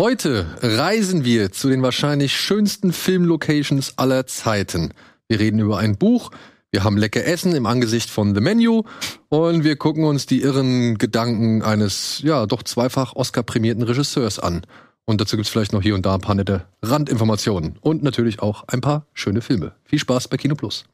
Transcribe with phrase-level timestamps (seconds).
[0.00, 4.94] Heute reisen wir zu den wahrscheinlich schönsten Filmlocations aller Zeiten.
[5.26, 6.30] Wir reden über ein Buch,
[6.70, 8.84] wir haben lecker Essen im Angesicht von The Menu
[9.28, 14.62] und wir gucken uns die irren Gedanken eines, ja, doch zweifach Oscar-prämierten Regisseurs an.
[15.04, 18.68] Und dazu gibt's vielleicht noch hier und da ein paar nette Randinformationen und natürlich auch
[18.68, 19.74] ein paar schöne Filme.
[19.82, 20.84] Viel Spaß bei Kino Plus.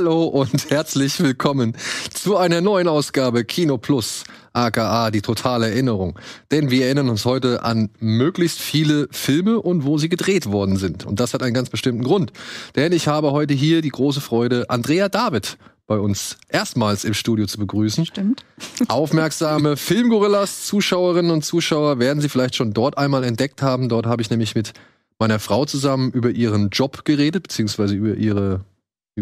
[0.00, 1.76] Hallo und herzlich willkommen
[2.14, 6.18] zu einer neuen Ausgabe Kino Plus, aka die totale Erinnerung.
[6.50, 11.04] Denn wir erinnern uns heute an möglichst viele Filme und wo sie gedreht worden sind.
[11.04, 12.32] Und das hat einen ganz bestimmten Grund.
[12.76, 17.44] Denn ich habe heute hier die große Freude, Andrea David bei uns erstmals im Studio
[17.44, 18.06] zu begrüßen.
[18.06, 18.42] Stimmt.
[18.88, 23.90] Aufmerksame Filmgorillas, Zuschauerinnen und Zuschauer werden Sie vielleicht schon dort einmal entdeckt haben.
[23.90, 24.72] Dort habe ich nämlich mit
[25.18, 28.64] meiner Frau zusammen über ihren Job geredet, beziehungsweise über ihre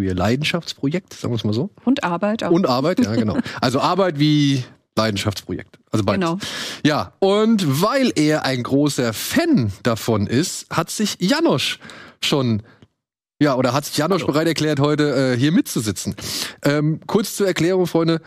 [0.03, 1.71] ihr Leidenschaftsprojekt, sagen wir es mal so.
[1.85, 2.51] Und Arbeit auch.
[2.51, 3.39] Und Arbeit, ja, genau.
[3.61, 4.65] Also Arbeit wie
[4.97, 5.79] Leidenschaftsprojekt.
[5.91, 6.21] Also beides.
[6.21, 6.39] Genau.
[6.85, 11.79] Ja, und weil er ein großer Fan davon ist, hat sich Janosch
[12.21, 12.63] schon
[13.41, 14.33] ja, oder hat sich Janosch Hallo.
[14.33, 16.17] bereit erklärt, heute äh, hier mitzusitzen.
[16.65, 18.21] Ähm, kurz zur Erklärung, Freunde.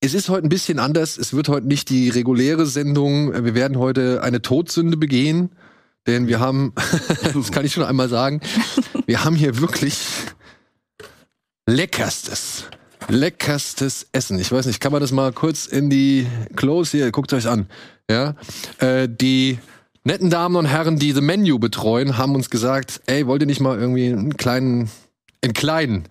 [0.00, 1.16] Es ist heute ein bisschen anders.
[1.16, 3.32] Es wird heute nicht die reguläre Sendung.
[3.32, 5.52] Wir werden heute eine Todsünde begehen.
[6.06, 6.74] Denn wir haben,
[7.34, 8.40] das kann ich schon einmal sagen,
[9.06, 9.98] wir haben hier wirklich
[11.66, 12.64] leckerstes,
[13.08, 14.38] leckerstes Essen.
[14.38, 17.66] Ich weiß nicht, kann man das mal kurz in die Close hier, guckt euch an.
[18.10, 18.34] Ja,
[18.78, 19.58] äh, die
[20.04, 23.60] netten Damen und Herren, die The Menu betreuen, haben uns gesagt, ey, wollt ihr nicht
[23.60, 24.90] mal irgendwie einen kleinen,
[25.42, 26.08] einen kleinen,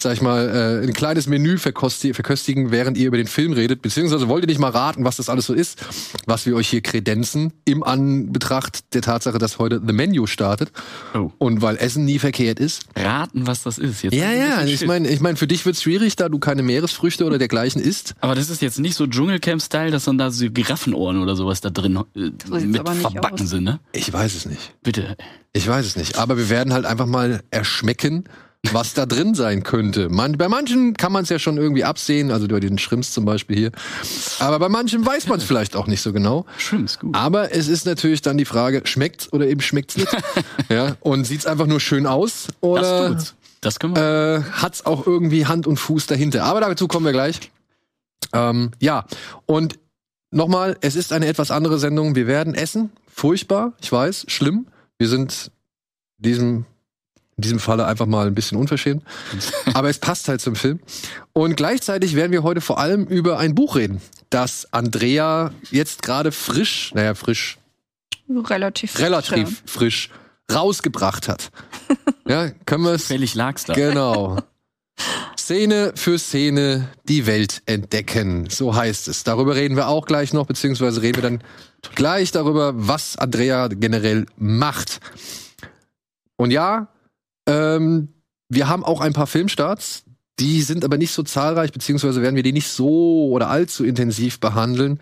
[0.00, 4.28] sag ich mal, äh, ein kleines Menü verköstigen, während ihr über den Film redet, beziehungsweise
[4.28, 5.80] wollt ihr nicht mal raten, was das alles so ist,
[6.24, 10.70] was wir euch hier kredenzen, im Anbetracht der Tatsache, dass heute The Menu startet.
[11.14, 11.32] Oh.
[11.38, 12.84] Und weil Essen nie verkehrt ist.
[12.94, 14.02] Raten, was das ist.
[14.02, 17.24] Jetzt Ja, ja, ich meine, ich mein, für dich wird's schwierig, da du keine Meeresfrüchte
[17.24, 18.14] oder dergleichen isst.
[18.20, 21.70] Aber das ist jetzt nicht so Dschungelcamp-Style, dass dann da so Giraffenohren oder sowas da
[21.70, 22.30] drin äh,
[22.60, 23.50] mit verbacken aus.
[23.50, 23.80] sind, ne?
[23.90, 24.74] Ich weiß es nicht.
[24.80, 25.16] Bitte.
[25.52, 26.18] Ich weiß es nicht.
[26.18, 28.28] Aber wir werden halt einfach mal erschmecken,
[28.72, 30.08] was da drin sein könnte.
[30.08, 33.24] Man, bei manchen kann man es ja schon irgendwie absehen, also bei den Shrimps zum
[33.24, 33.72] Beispiel hier.
[34.40, 36.44] Aber bei manchen weiß man es vielleicht auch nicht so genau.
[36.58, 37.14] Schwimm's gut.
[37.14, 40.14] Aber es ist natürlich dann die Frage, schmeckt's oder eben schmeckt's nicht?
[40.68, 43.34] ja, und sieht's einfach nur schön aus oder das tut's.
[43.60, 44.36] Das können wir.
[44.36, 46.44] äh, hat's auch irgendwie Hand und Fuß dahinter.
[46.44, 47.50] Aber dazu kommen wir gleich.
[48.32, 49.04] Ähm, ja,
[49.46, 49.78] und
[50.30, 52.14] nochmal, es ist eine etwas andere Sendung.
[52.14, 52.90] Wir werden essen.
[53.08, 54.66] Furchtbar, ich weiß, schlimm.
[54.96, 55.50] Wir sind
[56.18, 56.64] in diesem,
[57.38, 59.02] in diesem Falle einfach mal ein bisschen unverschämt.
[59.72, 60.80] Aber es passt halt zum Film.
[61.32, 66.32] Und gleichzeitig werden wir heute vor allem über ein Buch reden, das Andrea jetzt gerade
[66.32, 67.58] frisch, naja, frisch,
[68.28, 68.98] Relativ.
[68.98, 70.10] relativ frisch
[70.52, 71.50] rausgebracht hat.
[72.28, 73.72] Ja, können wir es Fällig lag's da.
[73.72, 74.36] Genau.
[75.38, 78.50] Szene für Szene die Welt entdecken.
[78.50, 79.24] So heißt es.
[79.24, 81.42] Darüber reden wir auch gleich noch, beziehungsweise reden wir dann
[81.94, 85.00] gleich darüber, was Andrea generell macht.
[86.36, 86.88] Und ja,
[87.48, 88.08] ähm,
[88.48, 90.04] wir haben auch ein paar Filmstarts.
[90.38, 94.38] Die sind aber nicht so zahlreich, beziehungsweise werden wir die nicht so oder allzu intensiv
[94.38, 95.00] behandeln.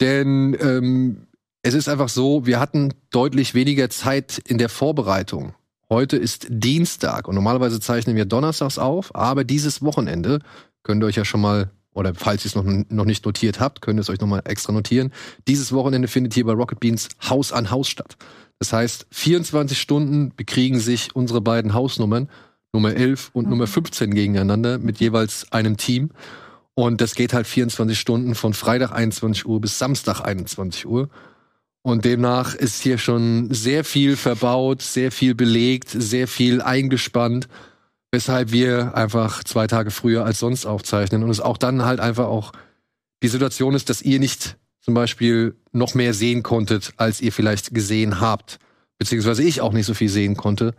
[0.00, 1.26] Denn ähm,
[1.62, 5.54] es ist einfach so, wir hatten deutlich weniger Zeit in der Vorbereitung.
[5.90, 10.40] Heute ist Dienstag und normalerweise zeichnen wir donnerstags auf, aber dieses Wochenende
[10.84, 13.80] könnt ihr euch ja schon mal, oder falls ihr es noch, noch nicht notiert habt,
[13.80, 15.12] könnt ihr es euch noch mal extra notieren.
[15.48, 18.16] Dieses Wochenende findet hier bei Rocket Beans Haus an Haus statt.
[18.58, 22.28] Das heißt, 24 Stunden bekriegen sich unsere beiden Hausnummern,
[22.72, 26.10] Nummer 11 und Nummer 15 gegeneinander mit jeweils einem Team.
[26.74, 31.08] Und das geht halt 24 Stunden von Freitag 21 Uhr bis Samstag 21 Uhr.
[31.82, 37.48] Und demnach ist hier schon sehr viel verbaut, sehr viel belegt, sehr viel eingespannt,
[38.10, 42.26] weshalb wir einfach zwei Tage früher als sonst aufzeichnen und es auch dann halt einfach
[42.26, 42.52] auch
[43.22, 44.56] die Situation ist, dass ihr nicht
[44.86, 48.60] zum Beispiel noch mehr sehen konntet, als ihr vielleicht gesehen habt.
[48.98, 50.74] Beziehungsweise ich auch nicht so viel sehen konnte,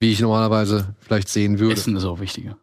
[0.00, 1.74] wie ich normalerweise vielleicht sehen würde.
[1.74, 2.58] Essen, Essen ist auch wichtiger.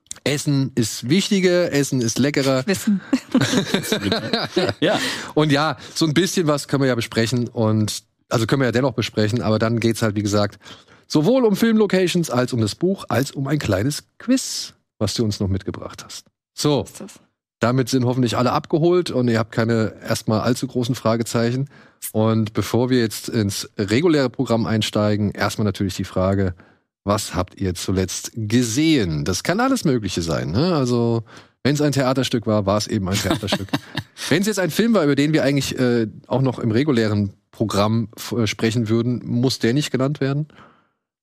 [0.76, 2.64] ist wichtiger, Essen ist leckerer.
[2.68, 3.00] Wissen.
[4.82, 5.00] Ja.
[5.36, 8.74] Und ja, so ein bisschen was können wir ja besprechen und also können wir ja
[8.74, 10.60] dennoch besprechen, aber dann geht's halt, wie gesagt,
[11.08, 15.40] sowohl um Filmlocations als um das Buch, als um ein kleines Quiz, was du uns
[15.40, 16.26] noch mitgebracht hast.
[16.54, 17.14] So, Ist das?
[17.60, 21.70] Damit sind hoffentlich alle abgeholt und ihr habt keine erstmal allzu großen Fragezeichen.
[22.14, 26.56] Und bevor wir jetzt ins reguläre Programm einsteigen, erstmal natürlich die Frage,
[27.04, 29.26] was habt ihr zuletzt gesehen?
[29.26, 30.52] Das kann alles Mögliche sein.
[30.52, 30.76] Ne?
[30.76, 31.24] Also,
[31.64, 33.68] wenn es ein Theaterstück war, war es eben ein Theaterstück.
[34.30, 37.34] wenn es jetzt ein Film war, über den wir eigentlich äh, auch noch im regulären
[37.52, 40.48] Programm äh, sprechen würden, muss der nicht genannt werden?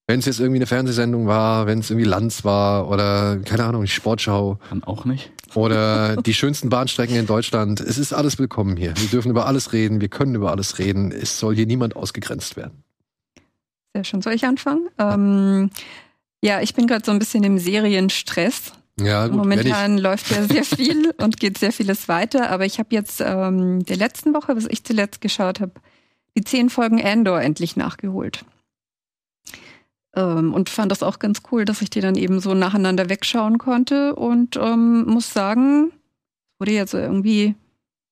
[0.08, 3.82] Wenn es jetzt irgendwie eine Fernsehsendung war, wenn es irgendwie Lanz war oder, keine Ahnung,
[3.82, 4.58] die Sportschau.
[4.70, 5.32] Dann auch nicht.
[5.54, 7.80] Oder die schönsten Bahnstrecken in Deutschland.
[7.80, 8.94] Es ist alles willkommen hier.
[8.96, 11.10] Wir dürfen über alles reden, wir können über alles reden.
[11.10, 12.84] Es soll hier niemand ausgegrenzt werden.
[13.94, 14.22] Sehr schön.
[14.22, 14.88] Soll ich anfangen?
[14.98, 15.70] Ähm,
[16.40, 18.74] ja, ich bin gerade so ein bisschen im Serienstress.
[19.00, 22.90] Ja, gut, Momentan läuft ja sehr viel und geht sehr vieles weiter, aber ich habe
[22.92, 25.72] jetzt ähm, der letzten Woche, was ich zuletzt geschaut habe,
[26.36, 28.44] die zehn Folgen Andor endlich nachgeholt.
[30.16, 33.58] Ähm, und fand das auch ganz cool, dass ich die dann eben so nacheinander wegschauen
[33.58, 35.92] konnte und ähm, muss sagen,
[36.58, 37.54] wurde jetzt irgendwie,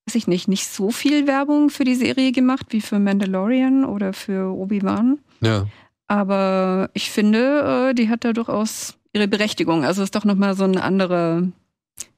[0.06, 4.12] weiß ich nicht, nicht so viel Werbung für die Serie gemacht wie für Mandalorian oder
[4.12, 5.18] für Obi-Wan.
[5.40, 5.66] Ja.
[6.06, 9.84] Aber ich finde, äh, die hat da durchaus ihre Berechtigung.
[9.84, 11.48] Also es ist doch nochmal so ein anderer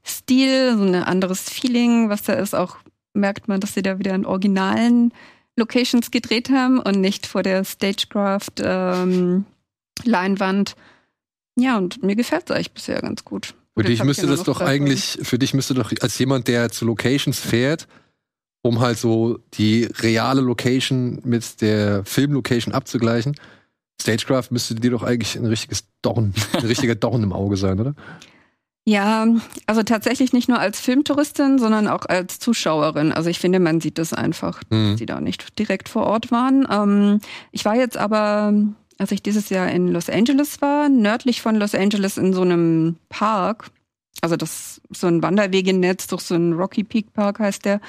[0.05, 2.53] Stil, so ein anderes Feeling, was da ist.
[2.53, 2.77] Auch
[3.13, 5.13] merkt man, dass sie da wieder in originalen
[5.55, 9.45] Locations gedreht haben und nicht vor der Stagecraft ähm,
[10.05, 10.75] Leinwand.
[11.57, 13.55] Ja, und mir gefällt es eigentlich bisher ganz gut.
[13.75, 17.39] Für dich müsste das doch eigentlich, für dich müsste doch als jemand, der zu Locations
[17.39, 17.87] fährt,
[18.63, 23.35] um halt so die reale Location mit der Filmlocation abzugleichen,
[24.01, 27.93] Stagecraft müsste dir doch eigentlich ein richtiges Dorn, ein richtiger Dorn im Auge sein, oder?
[28.85, 29.27] Ja,
[29.65, 33.11] also tatsächlich nicht nur als Filmtouristin, sondern auch als Zuschauerin.
[33.11, 34.91] Also ich finde, man sieht das einfach, Mhm.
[34.91, 36.65] dass die da nicht direkt vor Ort waren.
[36.71, 37.19] Ähm,
[37.51, 38.53] ich war jetzt aber,
[38.97, 42.97] als ich dieses Jahr in Los Angeles war, nördlich von Los Angeles in so einem
[43.09, 43.69] Park.
[44.21, 47.79] Also das so ein Wanderwegenetz durch so einen Rocky Peak Park heißt der,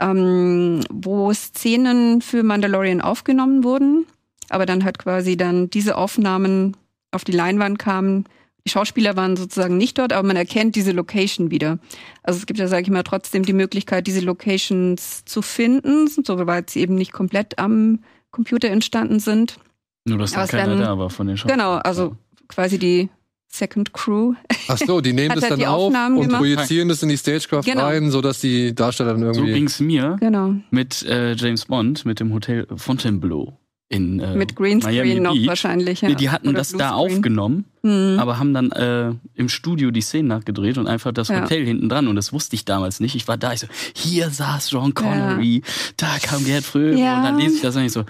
[0.00, 4.06] ähm, wo Szenen für Mandalorian aufgenommen wurden,
[4.48, 6.76] aber dann halt quasi dann diese Aufnahmen
[7.10, 8.24] auf die Leinwand kamen.
[8.66, 11.78] Die Schauspieler waren sozusagen nicht dort, aber man erkennt diese Location wieder.
[12.22, 16.70] Also es gibt ja, sage ich mal, trotzdem die Möglichkeit, diese Locations zu finden, soweit
[16.70, 19.58] sie eben nicht komplett am Computer entstanden sind.
[20.06, 21.58] Nur, dass Aber dann es keiner werden- da war von den Schauspielern.
[21.58, 22.16] Genau, also
[22.48, 23.08] quasi die
[23.48, 24.34] Second Crew.
[24.68, 26.40] Ach so, die nehmen das halt dann auf Aufnahmen und gemacht.
[26.40, 27.84] projizieren das in die Stagecraft Genau.
[27.84, 29.52] rein, sodass die Darsteller dann So irgendwie.
[29.54, 30.54] ging's mir Genau.
[30.70, 33.56] mit äh, James Bond, mit dem Hotel Fontainebleau
[33.88, 35.46] in äh, Mit Greenscreen Miami noch Beach.
[35.46, 36.00] wahrscheinlich.
[36.00, 36.08] Ja.
[36.08, 38.18] Nee, die hatten Oder das da aufgenommen, Mhm.
[38.18, 41.42] aber haben dann äh, im Studio die Szenen nachgedreht und einfach das Ja.
[41.42, 42.08] Hotel hinten dran.
[42.08, 43.14] Und das wusste ich damals nicht.
[43.14, 45.62] Ich war da, ich so, hier saß John Connery,
[45.96, 47.18] da kam Gerd Fröbe Ja.
[47.18, 48.04] und dann lese ich das und ich so,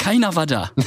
[0.00, 0.70] keiner war da.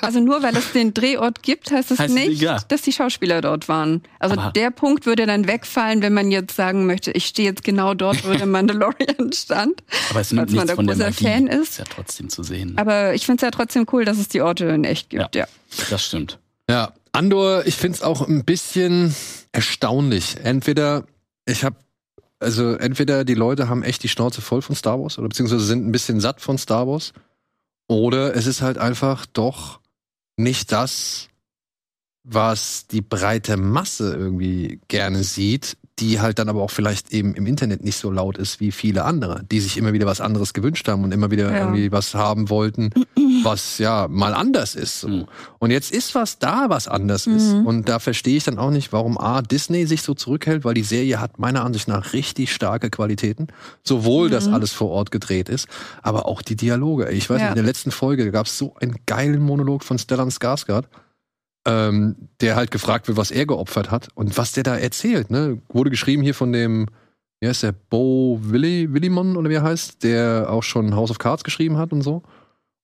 [0.00, 2.60] Also nur weil es den Drehort gibt, heißt es Heißt nicht, egal.
[2.68, 4.02] dass die Schauspieler dort waren.
[4.18, 7.62] Also Aber- der Punkt würde dann wegfallen, wenn man jetzt sagen möchte, ich stehe jetzt
[7.62, 9.82] genau dort, wo der Mandalorian stand.
[10.10, 11.24] Aber es nimmt man nichts da von der Magie.
[11.24, 11.78] Fan ist.
[11.78, 12.76] ja trotzdem zu sehen.
[12.76, 15.36] Aber ich finde es ja trotzdem cool, dass es die Orte in echt gibt.
[15.36, 15.46] Ja.
[15.90, 16.38] Das stimmt.
[16.68, 19.14] Ja, Andor, ich find's auch ein bisschen
[19.52, 20.36] erstaunlich.
[20.42, 21.04] Entweder,
[21.46, 21.76] ich habe
[22.40, 25.86] also entweder die Leute haben echt die Schnauze voll von Star Wars oder beziehungsweise sind
[25.86, 27.12] ein bisschen satt von Star Wars.
[27.88, 29.80] Oder es ist halt einfach doch
[30.36, 31.28] nicht das,
[32.24, 37.46] was die breite Masse irgendwie gerne sieht, die halt dann aber auch vielleicht eben im
[37.46, 40.88] Internet nicht so laut ist wie viele andere, die sich immer wieder was anderes gewünscht
[40.88, 41.58] haben und immer wieder Ja.
[41.58, 42.90] irgendwie was haben wollten,
[43.44, 45.00] was ja mal anders ist.
[45.00, 45.08] So.
[45.08, 45.24] Mhm.
[45.58, 47.52] Und jetzt ist was da, was anders ist.
[47.52, 47.66] Mhm.
[47.66, 50.82] Und da verstehe ich dann auch nicht, warum A, Disney sich so zurückhält, weil die
[50.82, 53.48] Serie hat meiner Ansicht nach richtig starke Qualitäten.
[53.84, 54.54] Sowohl, dass Mhm.
[54.54, 55.68] alles vor Ort gedreht ist,
[56.02, 57.10] aber auch die Dialoge.
[57.10, 57.44] Ich weiß Ja.
[57.44, 60.84] nicht, in der letzten Folge gab es so einen geilen Monolog von Stellan Skarsgård,
[61.66, 65.30] ähm, der halt gefragt wird, was er geopfert hat und was der da erzählt.
[65.30, 65.60] Ne?
[65.68, 66.86] Wurde geschrieben hier von dem,
[67.40, 71.18] wie heißt der, Bo Willi, Willimon oder wie er heißt, der auch schon House of
[71.18, 72.22] Cards geschrieben hat und so.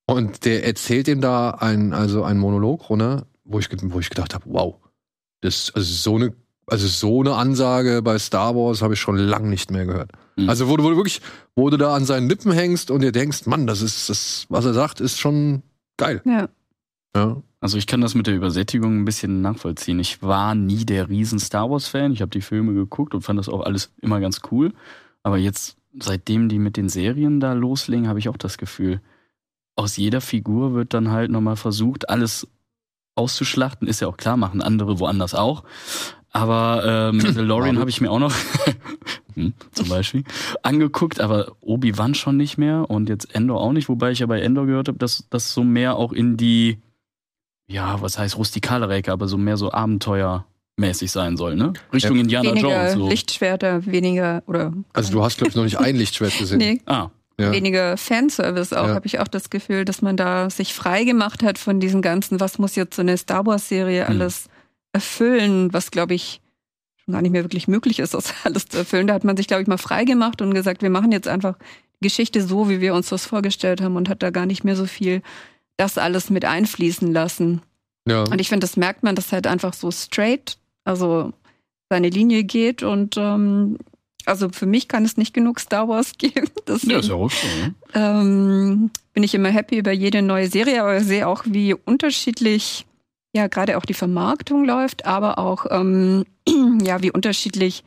[0.07, 4.35] Und der erzählt ihm da ein, also einen Monolog runter, wo ich, wo ich gedacht
[4.35, 4.77] habe, wow,
[5.41, 6.35] das, also so eine,
[6.67, 10.13] also so eine Ansage bei Star Wars habe ich schon lang nicht mehr gehört.
[10.37, 10.49] Mhm.
[10.49, 11.21] Also wo du, wo du wirklich,
[11.57, 14.65] wo du da an seinen Lippen hängst und dir denkst, Mann, das ist, das, was
[14.65, 15.63] er sagt, ist schon
[15.97, 16.23] geil.
[16.25, 16.49] Ja.
[17.17, 17.43] Ja.
[17.61, 19.99] Also ich kann das mit der Übersättigung ein bisschen nachvollziehen.
[19.99, 22.13] Ich war nie der riesen Star Wars-Fan.
[22.13, 24.73] Ich habe die Filme geguckt und fand das auch alles immer ganz cool.
[25.25, 29.01] Aber jetzt, seitdem die mit den Serien da loslegen, habe ich auch das Gefühl,
[29.75, 32.47] aus jeder Figur wird dann halt nochmal versucht, alles
[33.17, 33.89] auszuschlachten.
[33.89, 35.65] Ist ja auch klar, machen andere woanders auch.
[36.31, 38.35] Aber ähm, Mandalorian habe ich mir auch noch
[39.35, 40.25] hm, zum Beispiel
[40.63, 44.41] angeguckt, aber Obi-Wan schon nicht mehr und jetzt Endor auch nicht, wobei ich ja bei
[44.41, 46.79] Endor gehört habe, dass das so mehr auch in die,
[47.69, 50.45] ja, was heißt rustikale Ecke, aber so mehr so Abenteuer
[50.77, 51.73] mäßig sein soll, ne?
[51.93, 52.23] Richtung Ja.
[52.23, 52.93] Indiana weniger Jones.
[52.95, 53.09] So.
[53.09, 56.59] Lichtschwerter, weniger oder Also du hast, glaube ich, noch nicht ein Lichtschwert gesehen.
[56.59, 57.09] nee, Ah,
[57.39, 57.51] Ja.
[57.53, 58.95] weniger Fanservice auch, Ja.
[58.95, 62.39] habe ich auch das Gefühl, dass man da sich frei gemacht hat von diesem ganzen,
[62.41, 64.09] was muss jetzt so eine Star Wars-Serie Hm.
[64.21, 64.49] alles
[64.93, 66.41] erfüllen, was glaube ich
[67.05, 69.09] schon gar nicht mehr wirklich möglich ist, das alles zu erfüllen.
[69.09, 71.57] Da hat man sich, glaube ich, mal frei gemacht und gesagt, wir machen jetzt einfach
[72.01, 74.77] die Geschichte so, wie wir uns das vorgestellt haben und hat da gar nicht mehr
[74.77, 75.23] so viel
[75.79, 77.63] das alles mit einfließen lassen.
[78.07, 78.25] Ja.
[78.25, 81.33] Und ich finde, das merkt man, dass halt einfach so straight, also
[81.89, 83.79] seine Linie geht und ähm,
[84.27, 86.51] also für mich kann es nicht genug Star Wars geben.
[86.67, 87.75] Deswegen, ja, ist ja auch so, ne?
[87.95, 92.87] ähm, bin ich immer happy über jede neue Serie, aber ich sehe auch, wie unterschiedlich
[93.35, 96.25] ja gerade auch die Vermarktung läuft, aber auch ähm,
[96.83, 97.85] ja wie unterschiedlich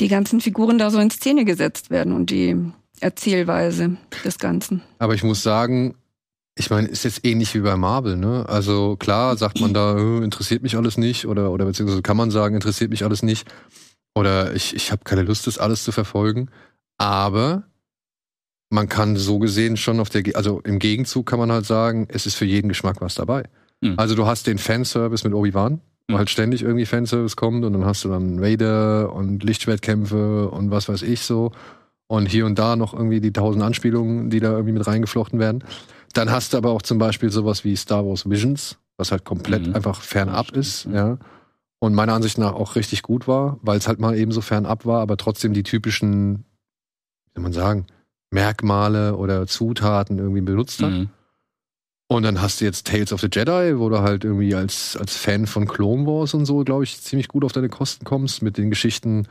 [0.00, 2.56] die ganzen Figuren da so in Szene gesetzt werden und die
[3.00, 4.82] Erzählweise des Ganzen.
[4.98, 5.96] Aber ich muss sagen,
[6.58, 8.44] ich meine, ist jetzt ähnlich wie bei Marvel, ne?
[8.48, 12.30] Also klar sagt man da, äh, interessiert mich alles nicht oder oder beziehungsweise kann man
[12.30, 13.48] sagen, interessiert mich alles nicht
[14.14, 16.50] oder ich ich habe keine Lust, das alles zu verfolgen.
[16.98, 17.64] Aber
[18.70, 22.26] man kann so gesehen schon auf der, also im Gegenzug kann man halt sagen, es
[22.26, 23.44] ist für jeden Geschmack was dabei.
[23.82, 23.94] Hm.
[23.96, 26.18] Also du hast den Fanservice mit Obi-Wan, wo Hm.
[26.18, 30.88] halt ständig irgendwie Fanservice kommt und dann hast du dann Vader und Lichtschwertkämpfe und was
[30.88, 31.52] weiß ich so
[32.08, 35.62] und hier und da noch irgendwie die tausend Anspielungen, die da irgendwie mit reingeflochten werden.
[36.14, 39.66] Dann hast du aber auch zum Beispiel sowas wie Star Wars Visions, was halt komplett
[39.68, 39.74] Mhm.
[39.74, 41.18] einfach fernab ist, ja.
[41.80, 44.84] Und meiner Ansicht nach auch richtig gut war, weil es halt mal eben so fernab
[44.84, 46.38] war, aber trotzdem die typischen,
[47.26, 47.86] wie soll man sagen,
[48.30, 50.90] Merkmale oder Zutaten irgendwie benutzt hat.
[50.90, 51.08] Mhm.
[52.10, 55.16] Und dann hast du jetzt Tales of the Jedi, wo du halt irgendwie als, als
[55.16, 58.56] Fan von Clone Wars und so, glaube ich, ziemlich gut auf deine Kosten kommst mit
[58.58, 59.28] den Geschichten,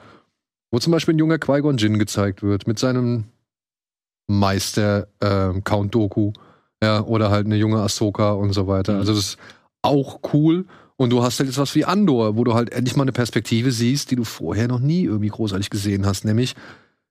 [0.71, 3.25] wo zum Beispiel ein junger Qui-Gon Jinn gezeigt wird, mit seinem
[4.27, 6.33] Meister ähm, Count Doku,
[6.83, 8.93] ja, oder halt eine junge Ahsoka und so weiter.
[8.93, 8.99] Mhm.
[8.99, 9.37] Also das ist
[9.81, 10.65] auch cool.
[10.95, 13.71] Und du hast halt jetzt was wie Andor, wo du halt endlich mal eine Perspektive
[13.71, 16.55] siehst, die du vorher noch nie irgendwie großartig gesehen hast, nämlich,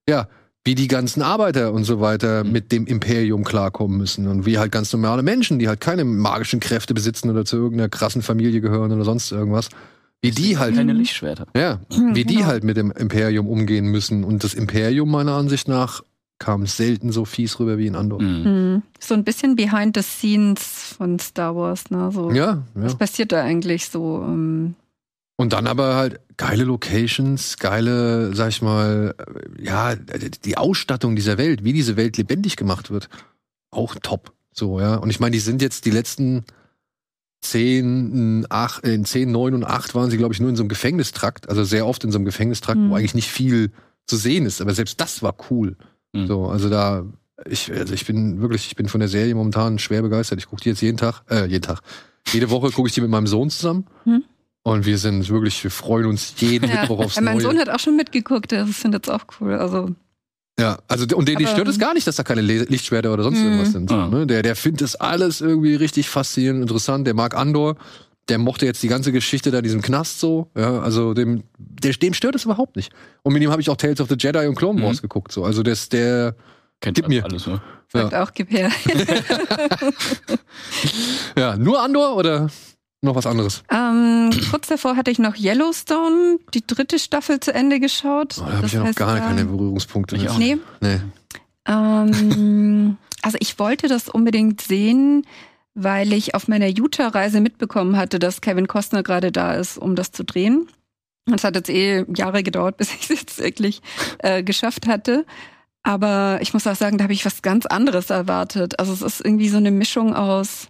[0.09, 0.27] ja,
[0.65, 2.51] wie die ganzen Arbeiter und so weiter Mhm.
[2.51, 6.59] mit dem Imperium klarkommen müssen und wie halt ganz normale Menschen, die halt keine magischen
[6.59, 9.69] Kräfte besitzen oder zu irgendeiner krassen Familie gehören oder sonst irgendwas,
[10.21, 11.45] wie die halt, Keine Lichtschwerter.
[11.55, 11.79] ja,
[12.13, 12.47] wie die genau.
[12.47, 14.25] halt mit dem Imperium umgehen müssen.
[14.25, 16.01] Und das Imperium meiner Ansicht nach
[16.39, 18.21] kam selten so fies rüber wie in Andor.
[18.21, 18.45] Mhm.
[18.45, 18.81] Hm.
[18.99, 22.11] So ein bisschen behind the scenes von Star Wars, ne?
[22.11, 22.63] So, Ja, ja.
[22.75, 24.21] Was passiert da eigentlich so?
[24.23, 24.75] Ähm,
[25.37, 31.37] Und dann aber halt geile Locations, geile, sag ich mal, äh, ja, die Ausstattung dieser
[31.39, 33.09] Welt, wie diese Welt lebendig gemacht wird,
[33.71, 34.31] auch top.
[34.53, 34.95] So, ja.
[34.95, 36.43] Und ich meine, die sind jetzt die letzten
[37.41, 40.69] 10, 8, in 10, 9 und 8 waren sie, glaube ich, nur in so einem
[40.69, 42.89] Gefängnistrakt, also sehr oft in so einem Gefängnistrakt, Mhm.
[42.89, 43.71] wo eigentlich nicht viel
[44.05, 44.61] zu sehen ist.
[44.61, 45.75] Aber selbst das war cool.
[46.13, 46.27] Mhm.
[46.27, 47.05] So, also da,
[47.49, 50.39] ich, also ich bin wirklich, ich bin von der Serie momentan schwer begeistert.
[50.39, 51.81] Ich gucke die jetzt jeden Tag, äh, jeden Tag.
[52.31, 53.85] Jede Woche gucke ich die mit meinem Sohn zusammen.
[54.05, 54.23] Mhm.
[54.63, 56.81] Und wir sind wirklich, wir freuen uns jeden ja.
[56.81, 57.43] Mittwoch aufs Ja, mein Neue.
[57.43, 59.53] Sohn hat auch schon mitgeguckt, der findet es auch cool.
[59.55, 59.91] Also,
[60.59, 63.13] ja, also und den, die Aber- stört es gar nicht, dass da keine Le Lichtschwerter
[63.13, 63.45] oder sonst Mhm.
[63.45, 63.91] irgendwas sind.
[63.91, 64.07] Ah.
[64.07, 64.27] Ne?
[64.27, 67.05] Der, der findet das alles irgendwie richtig faszinierend, interessant.
[67.07, 67.77] Der mag Andor.
[68.29, 70.49] Der mochte jetzt die ganze Geschichte da in diesem Knast so.
[70.57, 72.91] Ja, also dem, der, dem stört es überhaupt nicht.
[73.23, 75.01] Und mit ihm habe ich auch Tales of the Jedi und Clone Wars Mhm.
[75.03, 75.31] geguckt.
[75.31, 75.43] So.
[75.45, 76.35] Also das, der,
[76.81, 77.23] Kennt Gib mir.
[77.23, 77.61] alles, ne?
[77.91, 78.69] sagt auch, gib her.
[81.37, 82.49] ja, nur Andor oder
[83.01, 83.63] noch was anderes?
[83.71, 88.35] ähm, kurz davor hatte ich noch Yellowstone, die dritte Staffel zu Ende geschaut.
[88.39, 90.15] Oh, da habe ich ja noch heißt, gar da- keine Berührungspunkte.
[90.17, 90.57] Ich auch Nee.
[90.81, 90.99] Nee.
[91.67, 95.25] Ähm, also ich wollte das unbedingt sehen,
[95.79, 100.11] weil ich auf meiner Utah-Reise mitbekommen hatte, dass Kevin Costner gerade da ist, um das
[100.11, 100.67] zu drehen.
[101.27, 103.81] Und es hat jetzt eh Jahre gedauert, bis ich es jetzt wirklich
[104.19, 105.23] äh, geschafft hatte.
[105.83, 108.79] Aber ich muss auch sagen, da habe ich was ganz anderes erwartet.
[108.79, 110.69] Also es ist irgendwie so eine Mischung aus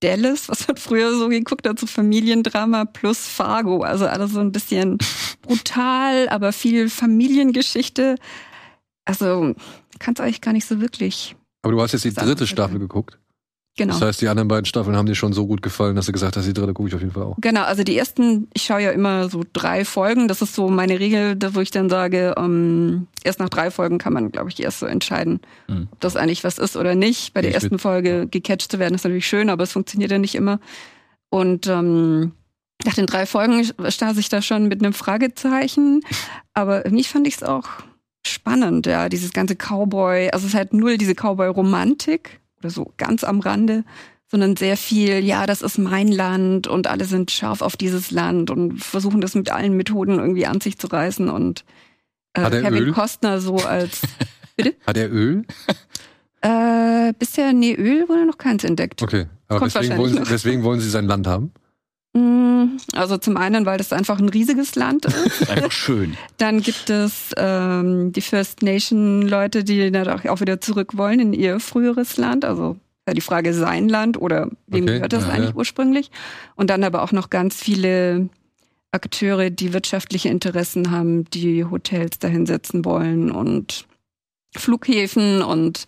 [0.00, 3.82] Dallas, was man früher so geguckt hat, so Familiendrama plus Fargo.
[3.82, 4.98] Also alles so ein bisschen
[5.42, 8.16] brutal, aber viel Familiengeschichte.
[9.04, 9.54] Also
[10.00, 11.36] kann es eigentlich gar nicht so wirklich.
[11.62, 12.80] Aber du hast jetzt die dritte Staffel.
[12.80, 13.20] geguckt.
[13.76, 13.94] Genau.
[13.94, 16.36] Das heißt, die anderen beiden Staffeln haben dir schon so gut gefallen, dass du gesagt
[16.36, 17.36] hast, die dritte gucke ich auf jeden Fall auch.
[17.40, 20.28] Genau, also die ersten, ich schaue ja immer so drei Folgen.
[20.28, 23.98] Das ist so meine Regel, da wo ich dann sage, ähm, erst nach drei Folgen
[23.98, 25.88] kann man, glaube ich, erst so entscheiden, Mhm.
[25.90, 27.34] ob das eigentlich was ist oder nicht.
[27.34, 30.18] Bei der Ich ersten Folge gecatcht zu werden, ist natürlich schön, aber es funktioniert ja
[30.18, 30.60] nicht immer.
[31.30, 32.30] Und ähm,
[32.84, 36.00] nach den drei Folgen stase ich da schon mit einem Fragezeichen.
[36.52, 37.66] Aber irgendwie fand ich es auch
[38.24, 43.24] spannend, ja, dieses ganze Cowboy, also es ist halt null diese Cowboy-Romantik oder so ganz
[43.24, 43.84] am Rande,
[44.26, 48.50] sondern sehr viel, ja, das ist mein Land und alle sind scharf auf dieses Land
[48.50, 51.64] und versuchen das mit allen Methoden irgendwie an sich zu reißen und
[52.32, 52.92] äh, Kevin Öl?
[52.92, 54.02] Costner so als
[54.86, 55.44] Hat er Öl?
[56.40, 59.02] äh, bisher, nee, Öl wurde noch keins entdeckt.
[59.02, 59.26] Okay.
[59.48, 61.52] Aber deswegen wollen, deswegen wollen sie sein Land haben?
[62.14, 65.50] Mm, Also zum einen, weil das einfach ein riesiges Land ist.
[65.50, 66.16] Einfach schön.
[66.38, 71.32] Dann gibt es ähm, die First Nation Leute, die dann auch wieder zurück wollen in
[71.32, 72.44] ihr früheres Land.
[72.44, 75.56] Also ja, die Frage sein Land oder wem Okay, gehört das ja, eigentlich ja.
[75.56, 76.10] ursprünglich?
[76.54, 78.28] Und dann aber auch noch ganz viele
[78.92, 83.86] Akteure, die wirtschaftliche Interessen haben, die Hotels dahin setzen wollen und
[84.56, 85.86] Flughäfen und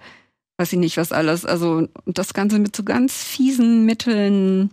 [0.58, 1.44] weiß ich nicht was alles.
[1.44, 4.70] Also das Ganze mit so ganz fiesen Mitteln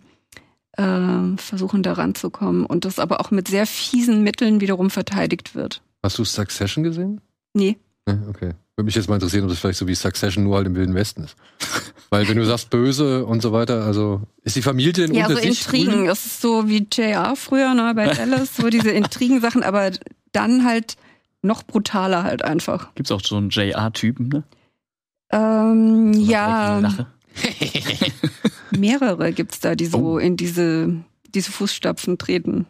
[0.78, 5.82] äh, versuchen da ranzukommen und das aber auch mit sehr fiesen Mitteln wiederum verteidigt wird.
[6.02, 7.22] Hast du Succession gesehen?
[7.54, 7.78] Nee.
[8.06, 8.54] Okay.
[8.76, 10.96] Würde mich jetzt mal interessieren, ob das vielleicht so wie Succession nur halt im Wilden
[10.96, 11.36] Westen ist.
[12.10, 15.36] Weil wenn du sagst böse und so weiter, also ist die Familie denn Ja, unter
[15.36, 16.06] so sich Intrigen.
[16.06, 19.92] Das ist so wie JR früher ne, bei Dallas, so diese Intrigensachen, aber
[20.32, 20.98] dann halt
[21.44, 22.94] noch brutaler halt einfach.
[22.96, 24.44] Gibt's auch so einen JR-Typen, ne?
[25.32, 26.82] Ähm, Oder ja,
[28.80, 30.18] mehrere gibt's da, die so Oh.
[30.18, 30.94] in diese,
[31.34, 32.66] diese Fußstapfen treten.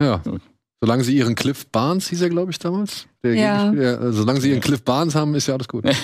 [0.00, 0.18] Ja.
[0.18, 0.42] Gut.
[0.82, 3.06] Solange sie ihren Cliff Barnes, hieß er, glaube ich, damals.
[3.24, 3.70] Der Ja.
[3.70, 5.84] Gegenspieler, äh, solange sie ihren Cliff Barnes haben, ist ja alles gut.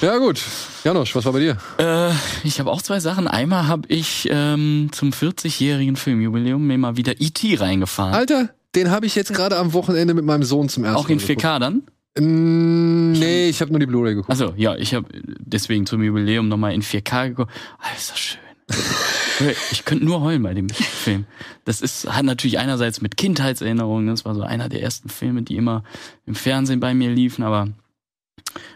[0.00, 0.40] ja, gut.
[0.84, 1.56] Janosch, was war bei dir?
[1.78, 2.10] Äh,
[2.44, 3.26] ich habe auch zwei Sachen.
[3.26, 7.54] Einmal habe ich ähm, zum 40-jährigen Filmjubiläum mir mal wieder E.T.
[7.56, 8.14] reingefahren.
[8.14, 11.16] Alter, den habe ich jetzt gerade am Wochenende mit meinem Sohn zum ersten auch in
[11.18, 11.44] Mal geguckt.
[11.46, 11.82] 4K dann?
[12.16, 14.30] Nee, ich habe nur die Blu-ray geguckt.
[14.30, 17.52] Also ja, ich habe deswegen zum Jubiläum nochmal in 4K geguckt.
[17.78, 18.40] Ah, ist das schön.
[19.72, 21.26] ich könnte nur heulen bei dem Film.
[21.64, 24.06] Das ist hat natürlich einerseits mit Kindheitserinnerungen.
[24.06, 25.82] Das war so einer der ersten Filme, die immer
[26.24, 27.42] im Fernsehen bei mir liefen.
[27.42, 27.68] Aber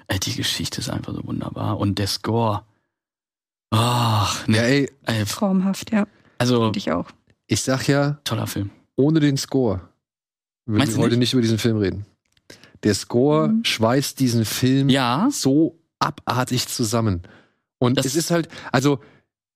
[0.09, 2.64] äh, die Geschichte ist einfach so wunderbar und der Score.
[3.71, 6.07] Ach, Ja, ne, ey, äh, Traumhaft, ja.
[6.38, 7.07] also Finde ich auch.
[7.47, 8.71] ich sag ja, toller Film.
[8.97, 9.83] ohne den Score
[10.64, 11.18] würden wir heute nicht?
[11.18, 12.07] nicht über diesen Film reden.
[12.85, 13.64] Der Score Mhm.
[13.64, 17.23] schweißt diesen Film Ja, so abartig zusammen.
[17.78, 19.00] Und Das- es ist halt, also,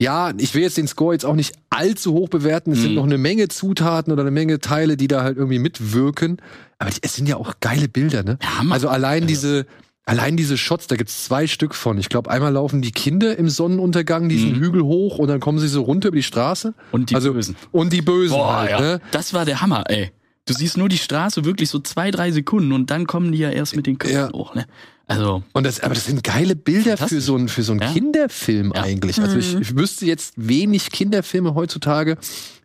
[0.01, 2.73] ja, ich will jetzt den Score jetzt auch nicht allzu hoch bewerten.
[2.73, 2.97] Es sind Mhm.
[2.97, 6.39] noch eine Menge Zutaten oder eine Menge Teile, die da halt irgendwie mitwirken.
[6.79, 8.39] Aber es sind ja auch geile Bilder, ne?
[8.43, 8.71] Ja.
[8.71, 9.67] Also allein Also- diese,
[10.05, 11.97] allein diese Shots, da gibt's zwei Stück von.
[11.99, 14.61] Ich glaube, einmal laufen die Kinder im Sonnenuntergang diesen Mhm.
[14.61, 16.75] Hügel hoch und dann kommen sie so runter über die Straße.
[16.91, 17.55] und die also- Bösen.
[17.71, 18.81] Und die Bösen Boah, halt, ja.
[18.81, 19.01] ne?
[19.13, 20.11] Das war der Hammer, ey.
[20.47, 23.51] Du siehst nur die Straße wirklich so zwei, drei Sekunden und dann kommen die ja
[23.51, 24.33] erst mit den Köpfen Ja.
[24.33, 24.67] hoch, ne?
[25.07, 27.93] Also, Und das, aber das sind geile Bilder für so einen, für so einen Ja.
[27.93, 28.83] Kinderfilm Ja.
[28.83, 29.21] eigentlich.
[29.21, 32.17] Also ich, ich wüsste jetzt wenig Kinderfilme heutzutage,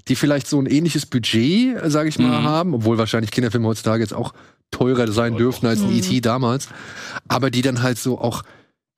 [0.07, 2.43] die vielleicht so ein ähnliches Budget, sage ich mal, Mhm.
[2.45, 4.33] haben, obwohl wahrscheinlich Kinderfilme heutzutage jetzt auch
[4.71, 5.97] teurer sein dürften als ein Mhm.
[5.97, 6.21] E.T.
[6.21, 6.69] damals,
[7.27, 8.43] aber die dann halt so auch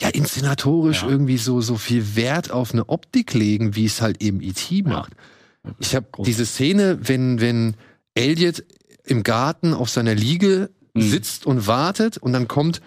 [0.02, 1.10] ja inszenatorisch Ja.
[1.10, 4.84] irgendwie so so viel Wert auf eine Optik legen, wie es halt eben E.T.
[4.84, 5.12] macht.
[5.80, 7.74] Ich habe diese Szene, wenn wenn
[8.16, 8.64] Elliot
[9.06, 11.02] im Garten auf seiner Liege Mhm.
[11.02, 12.82] sitzt und wartet und dann kommt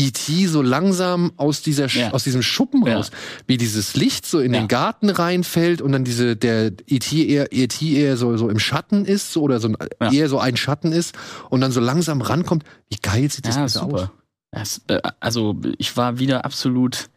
[0.00, 0.46] E.T.
[0.46, 2.12] so langsam aus dieser Ja.
[2.12, 2.96] aus diesem Schuppen Ja.
[2.96, 3.10] raus,
[3.48, 4.60] wie dieses Licht so in Ja.
[4.60, 7.26] den Garten reinfällt und dann diese der E.T.
[7.26, 7.94] eher E.T.
[7.96, 10.12] eher so so im Schatten ist so, oder so ein, Ja.
[10.12, 11.16] eher so ein Schatten ist
[11.50, 12.62] und dann so langsam rankommt.
[12.88, 13.90] Wie geil sieht das ja, bitte aus?
[13.90, 14.12] super.
[14.52, 17.08] Das, äh, also, ich war wieder absolut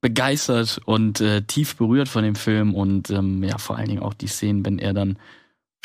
[0.00, 4.14] begeistert und äh, tief berührt von dem Film und ähm, ja, vor allen Dingen auch
[4.14, 5.16] die Szenen, wenn er dann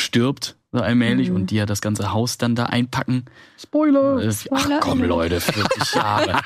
[0.02, 1.36] stirbt, so allmählich, Mhm.
[1.36, 3.26] und die ja das ganze Haus dann da einpacken.
[3.60, 4.22] Spoiler.
[4.24, 6.42] Äh, Ach komm, Leute, 40 Jahre.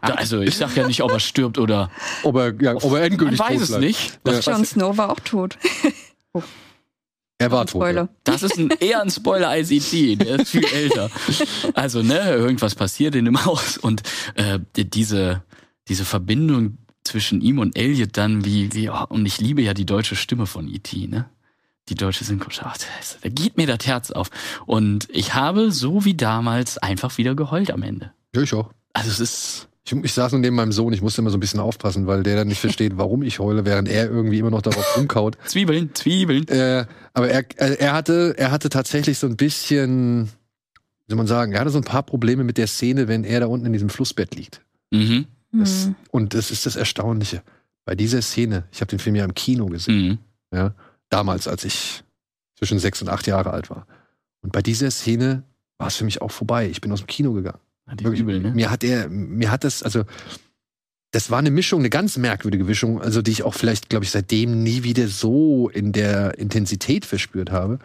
[0.00, 1.90] Also, ich sag ja nicht, ob er stirbt oder.
[2.22, 3.84] Ob er, ja, ob er Man endgültig weiß tot es bleibt.
[3.84, 4.20] nicht.
[4.26, 4.32] Ja.
[4.36, 5.58] Was- Jon Snow war auch tot.
[7.40, 7.82] Er war tot.
[7.82, 8.02] Spoiler.
[8.02, 8.08] Ja.
[8.24, 11.08] Das ist ein, eher ein Spoiler als E.T., der ist viel älter.
[11.74, 14.02] Also, ne, irgendwas passiert in dem Haus und
[14.34, 15.44] äh, die- diese,
[15.86, 19.86] diese Verbindung zwischen ihm und Elliot dann, wie, wie, oh, und ich liebe ja die
[19.86, 21.30] deutsche Stimme von E.T., ne?
[21.88, 22.66] Die deutsche Synchronschau,
[22.98, 24.30] das- da geht mir das Herz auf.
[24.66, 28.12] Und ich habe, so wie damals, einfach wieder geheult am Ende.
[28.34, 28.70] Ja, ich auch.
[28.92, 31.40] Also es ist, Ich, ich saß nur neben meinem Sohn, ich musste immer so ein
[31.40, 34.60] bisschen aufpassen, weil der dann nicht versteht, warum ich heule, während er irgendwie immer noch
[34.60, 35.38] darauf rumkaut.
[35.46, 36.46] Zwiebeln, Zwiebeln.
[36.48, 41.26] Äh, aber er, er, er hatte, er hatte tatsächlich so ein bisschen, wie soll man
[41.26, 43.72] sagen, er hatte so ein paar Probleme mit der Szene, wenn er da unten in
[43.72, 44.60] diesem Flussbett liegt.
[44.90, 45.24] Mhm.
[45.52, 45.94] Das, Hm.
[46.10, 47.42] Und das ist das Erstaunliche.
[47.86, 50.18] Bei dieser Szene, ich habe den Film ja im Kino gesehen, Mhm.
[50.52, 50.74] ja,
[51.10, 52.04] damals, als ich
[52.56, 53.86] zwischen sechs und acht Jahre alt war.
[54.42, 55.42] Und bei dieser Szene
[55.78, 56.68] war es für mich auch vorbei.
[56.68, 57.58] Ich bin aus dem Kino gegangen.
[57.94, 58.50] Die Wirklich, Zwiebeln, ne?
[58.52, 60.04] Mir hat er, mir hat das, also
[61.12, 64.10] das war eine Mischung, eine ganz merkwürdige Mischung, also die ich auch vielleicht, glaube ich,
[64.10, 67.78] seitdem nie wieder so in der Intensität verspürt habe.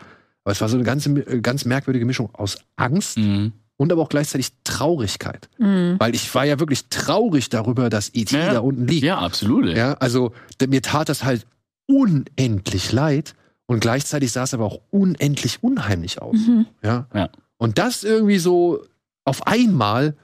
[0.43, 1.09] Aber es war so eine ganz,
[1.41, 3.53] ganz merkwürdige Mischung aus Angst Mhm.
[3.77, 5.47] und aber auch gleichzeitig Traurigkeit.
[5.57, 5.95] Hm.
[5.99, 8.37] Weil ich war ja wirklich traurig darüber, dass E.T.
[8.37, 8.51] Ja.
[8.53, 9.03] da unten liegt.
[9.03, 9.67] Ja, absolut.
[9.67, 9.77] ey.
[9.77, 10.33] Ja, also
[10.67, 11.45] mir tat das halt
[11.87, 16.37] unendlich leid und gleichzeitig sah es aber auch unendlich unheimlich aus.
[16.37, 16.65] Mhm.
[16.83, 17.07] Ja.
[17.13, 17.29] Ja.
[17.57, 18.83] Und das irgendwie so
[19.25, 20.15] auf einmal,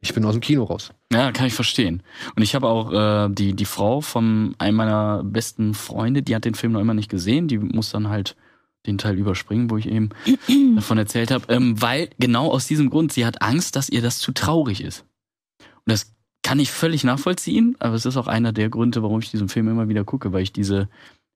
[0.00, 0.90] ich bin aus dem Kino raus.
[1.12, 2.02] Ja, kann ich verstehen.
[2.34, 6.44] Und ich habe auch äh, die, die Frau von einem meiner besten Freunde, die hat
[6.44, 7.48] den Film noch immer nicht gesehen.
[7.48, 8.34] Die muss dann halt
[8.86, 10.10] den Teil überspringen, wo ich eben
[10.74, 11.52] davon erzählt habe.
[11.52, 15.04] Ähm, weil genau aus diesem Grund, sie hat Angst, dass ihr das zu traurig ist.
[15.60, 16.13] Und das
[16.44, 19.66] kann ich völlig nachvollziehen, aber es ist auch einer der Gründe, warum ich diesen Film
[19.66, 20.88] immer wieder gucke, weil ich diese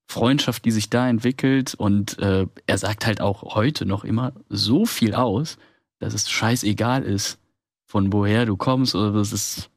[0.06, 4.86] Freundschaft, die sich da entwickelt und äh, er sagt halt auch heute noch immer so
[4.86, 5.58] viel aus,
[5.98, 7.38] dass es scheißegal ist,
[7.86, 9.70] von woher du kommst oder das ist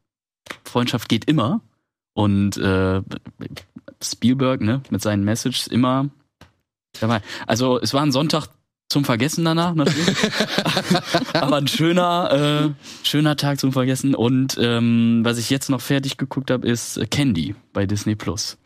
[0.66, 1.62] Freundschaft geht immer
[2.14, 3.02] und äh,
[4.04, 6.10] Spielberg ne mit seinen Messages immer
[7.00, 7.22] dabei.
[7.48, 8.48] Also es war ein Sonntag
[8.92, 10.16] zum Vergessen danach natürlich,
[11.34, 16.18] aber ein schöner äh, schöner Tag zum Vergessen und ähm, was ich jetzt noch fertig
[16.18, 18.58] geguckt habe ist Candy bei Disney Plus.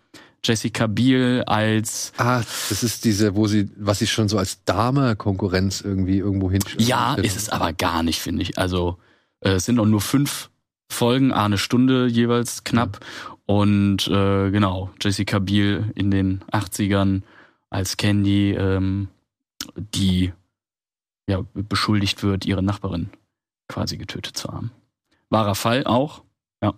[0.43, 5.81] Jessica Biel als Ah, das ist diese, wo sie, was sie schon so als Dame-Konkurrenz
[5.81, 6.61] irgendwie irgendwo hin.
[6.77, 8.57] Ja, ist es aber gar nicht, finde ich.
[8.59, 8.99] Also
[9.39, 10.51] äh, es sind auch nur fünf
[10.88, 12.99] Folgen, ah, eine Stunde jeweils knapp.
[13.47, 17.21] Und äh, genau, Jessica Biel in den 80ern
[17.69, 19.09] als Candy, ähm,
[19.75, 20.32] die
[21.30, 23.10] ja, beschuldigt wird, ihre Nachbarin
[23.67, 24.71] quasi getötet zu haben.
[25.30, 26.23] Wahrer Fall auch,
[26.62, 26.73] ja.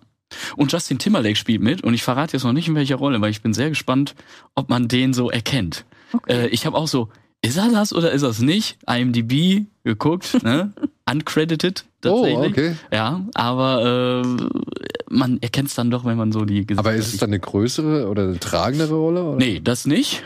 [0.56, 3.30] Und Justin Timberlake spielt mit und ich verrate jetzt noch nicht in welcher Rolle, weil
[3.30, 4.14] ich bin sehr gespannt,
[4.54, 5.84] ob man den so erkennt.
[6.12, 6.44] Okay.
[6.44, 7.08] Äh, ich habe auch so,
[7.42, 8.78] ist er das oder ist er es nicht?
[8.88, 10.72] IMDb geguckt, ne?
[11.10, 12.50] Uncredited Oh, tatsächlich.
[12.52, 12.76] okay.
[12.92, 14.48] Ja, aber äh,
[15.10, 17.40] man erkennt es dann doch, wenn man so die Gesichter Aber ist es dann eine
[17.40, 19.24] größere oder eine tragendere Rolle?
[19.24, 19.36] Oder?
[19.36, 20.22] Nee, das nicht.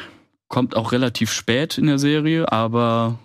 [0.52, 3.18] Kommt auch relativ spät in der Serie, aber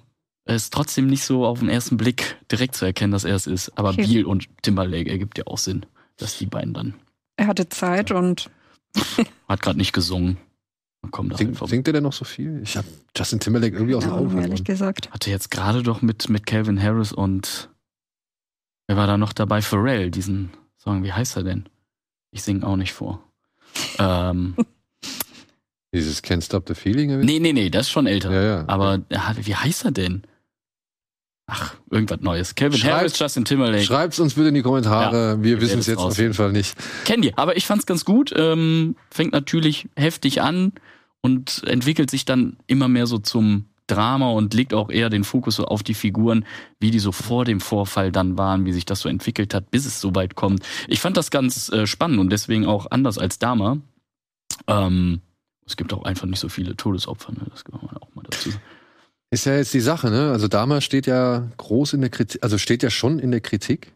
[0.45, 3.47] es ist trotzdem nicht so auf den ersten Blick direkt zu erkennen, dass er es
[3.47, 3.77] ist.
[3.77, 4.05] Aber Okay.
[4.05, 5.85] Biel und Timberlake ergibt ja auch Sinn,
[6.15, 6.93] dass die beiden dann.
[7.35, 8.49] Er hatte Zeit und
[9.49, 10.37] Hat gerade nicht gesungen.
[11.11, 12.61] Das Sing, singt er denn noch so viel?
[12.63, 14.63] Ich habe Justin Timberlake irgendwie aus den ja, Augen ehrlich verloren.
[14.63, 15.11] gesagt.
[15.11, 17.69] Hatte jetzt gerade doch mit, mit Calvin Harris und
[18.87, 19.61] wer war da noch dabei?
[19.61, 21.67] Pharrell, diesen Song, wie heißt er denn?
[22.31, 23.21] Ich singe auch nicht vor.
[23.99, 24.55] ähm,
[25.93, 27.19] Dieses Can't Stop the Feeling?
[27.21, 28.31] nee, nee, nee, das ist schon älter.
[28.31, 28.63] Ja, ja.
[28.67, 30.23] Aber ja, wie heißt er denn?
[31.49, 32.55] Ach, irgendwas Neues.
[32.55, 33.83] Calvin Schreibt- Harris, Justin Timberlake.
[33.85, 35.41] Schreibt's uns bitte in die Kommentare.
[35.41, 36.11] Wir ihr wissen es jetzt raus.
[36.13, 36.75] auf jeden Fall nicht.
[37.05, 37.31] Candy.
[37.37, 38.33] Aber ich fand's ganz gut.
[38.35, 40.73] Ähm, fängt natürlich heftig an
[41.21, 45.55] und entwickelt sich dann immer mehr so zum Drama und legt auch eher den Fokus
[45.55, 46.43] so auf die Figuren,
[46.81, 49.85] wie die so vor dem Vorfall dann waren, wie sich das so entwickelt hat, bis
[49.85, 50.65] es so weit kommt.
[50.89, 53.77] Ich fand das ganz äh, spannend und deswegen auch anders als Dama.
[54.67, 55.21] Ähm,
[55.67, 57.45] es gibt auch einfach nicht so viele Todesopfer, ne?
[57.51, 58.63] das kann man auch mal dazu sagen.
[59.29, 60.31] Ist ja jetzt die Sache, ne?
[60.31, 63.91] Also Dahmer steht ja groß in der Kritik, also steht ja schon in der Kritik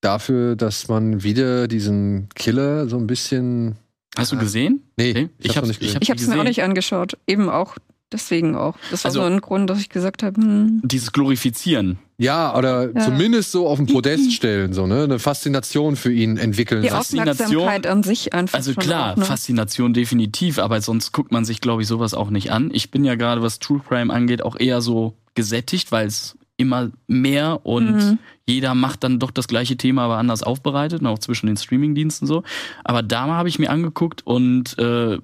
[0.00, 3.76] dafür, dass man wieder diesen Killer so ein bisschen.
[4.16, 4.40] Hast du Ah.
[4.40, 4.82] gesehen?
[4.96, 5.28] Nee, Okay.
[5.38, 7.16] ich, Ich hab's noch hab's- ich Ich habe es mir auch nicht angeschaut.
[7.26, 7.76] Eben auch
[8.12, 8.76] deswegen auch.
[8.90, 11.98] Das war Also- so ein Grund, dass ich gesagt habe, hm, Dieses Glorifizieren.
[12.22, 13.00] Ja, oder Ja.
[13.00, 15.02] zumindest so auf den Podest stellen, so, ne?
[15.04, 16.82] Eine Faszination für ihn entwickeln.
[16.82, 18.56] die Aufmerksamkeit an sich einfach.
[18.58, 19.24] Also klar, auch, ne?
[19.24, 22.70] Faszination definitiv, aber sonst guckt man sich, glaube ich, sowas auch nicht an.
[22.72, 26.90] Ich bin ja gerade, was True Crime angeht, auch eher so gesättigt, weil es immer
[27.08, 28.18] mehr und Mhm.
[28.46, 32.28] jeder macht dann doch das gleiche Thema, aber anders aufbereitet, und auch zwischen den Streamingdiensten
[32.28, 32.44] so.
[32.84, 35.18] Aber da habe ich mir angeguckt und äh,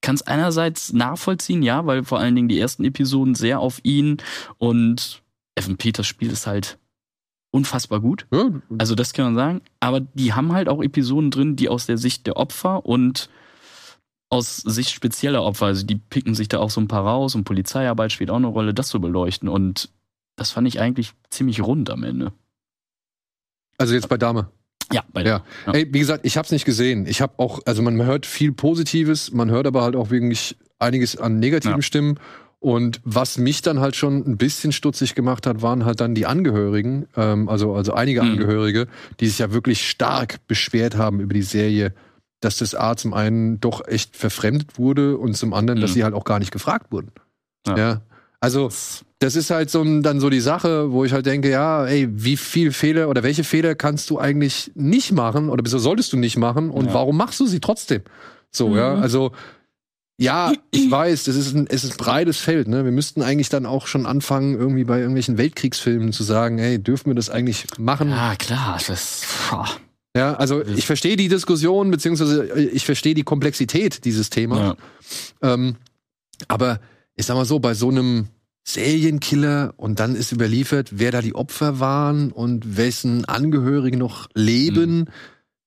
[0.00, 4.16] kann es einerseits nachvollziehen, ja, weil vor allen Dingen die ersten Episoden sehr auf ihn
[4.58, 5.22] und
[5.56, 6.78] Evan Peters Spiel ist halt
[7.50, 8.26] unfassbar gut.
[8.32, 9.60] Ja, Also das kann man sagen.
[9.80, 13.30] Aber die haben halt auch Episoden drin, die aus der Sicht der Opfer und
[14.28, 17.44] aus Sicht spezieller Opfer, also die picken sich da auch so ein paar raus und
[17.44, 19.48] Polizeiarbeit spielt auch eine Rolle, das zu beleuchten.
[19.48, 19.88] Und
[20.36, 22.32] das fand ich eigentlich ziemlich rund am Ende.
[23.78, 24.50] also jetzt bei Dame.
[24.92, 25.42] Ja, bei Ja.
[25.66, 25.72] Ja.
[25.72, 27.06] Ey, wie gesagt, ich hab's nicht gesehen.
[27.06, 31.16] Ich habe auch, also man hört viel Positives, man hört aber halt auch wirklich einiges
[31.16, 31.82] an negativen Ja.
[31.82, 32.18] Stimmen.
[32.58, 36.26] Und was mich dann halt schon ein bisschen stutzig gemacht hat, waren halt dann die
[36.26, 38.30] Angehörigen, ähm, also, also einige Mhm.
[38.32, 38.86] Angehörige,
[39.20, 41.92] die sich ja wirklich stark beschwert haben über die Serie,
[42.40, 45.94] dass das A zum einen doch echt verfremdet wurde und zum anderen, dass Mhm.
[45.94, 47.12] sie halt auch gar nicht gefragt wurden.
[47.66, 47.76] Ja.
[47.76, 48.00] ja.
[48.40, 48.70] Also,
[49.18, 52.36] das ist halt so dann so die Sache, wo ich halt denke, ja, ey, wie
[52.36, 56.36] viel Fehler oder welche Fehler kannst du eigentlich nicht machen oder wieso solltest du nicht
[56.36, 56.94] machen und Ja.
[56.94, 58.02] warum machst du sie trotzdem?
[58.50, 58.76] So, Mhm.
[58.76, 59.32] ja, also
[60.18, 62.84] ja, ich weiß, das ist ein, es ist ein breites Feld, ne?
[62.84, 67.10] Wir müssten eigentlich dann auch schon anfangen, irgendwie bei irgendwelchen Weltkriegsfilmen zu sagen, hey, dürfen
[67.10, 68.10] wir das eigentlich machen?
[68.10, 69.68] Ja, klar, das boah.
[70.16, 74.58] Ja, also ich verstehe die Diskussion, beziehungsweise ich verstehe die Komplexität dieses Themas.
[74.58, 74.76] ja.
[75.42, 75.76] Ähm,
[76.48, 76.80] aber
[77.14, 78.28] ich sag mal so, bei so einem
[78.64, 85.10] Serienkiller und dann ist überliefert, wer da die Opfer waren und wessen Angehörige noch leben.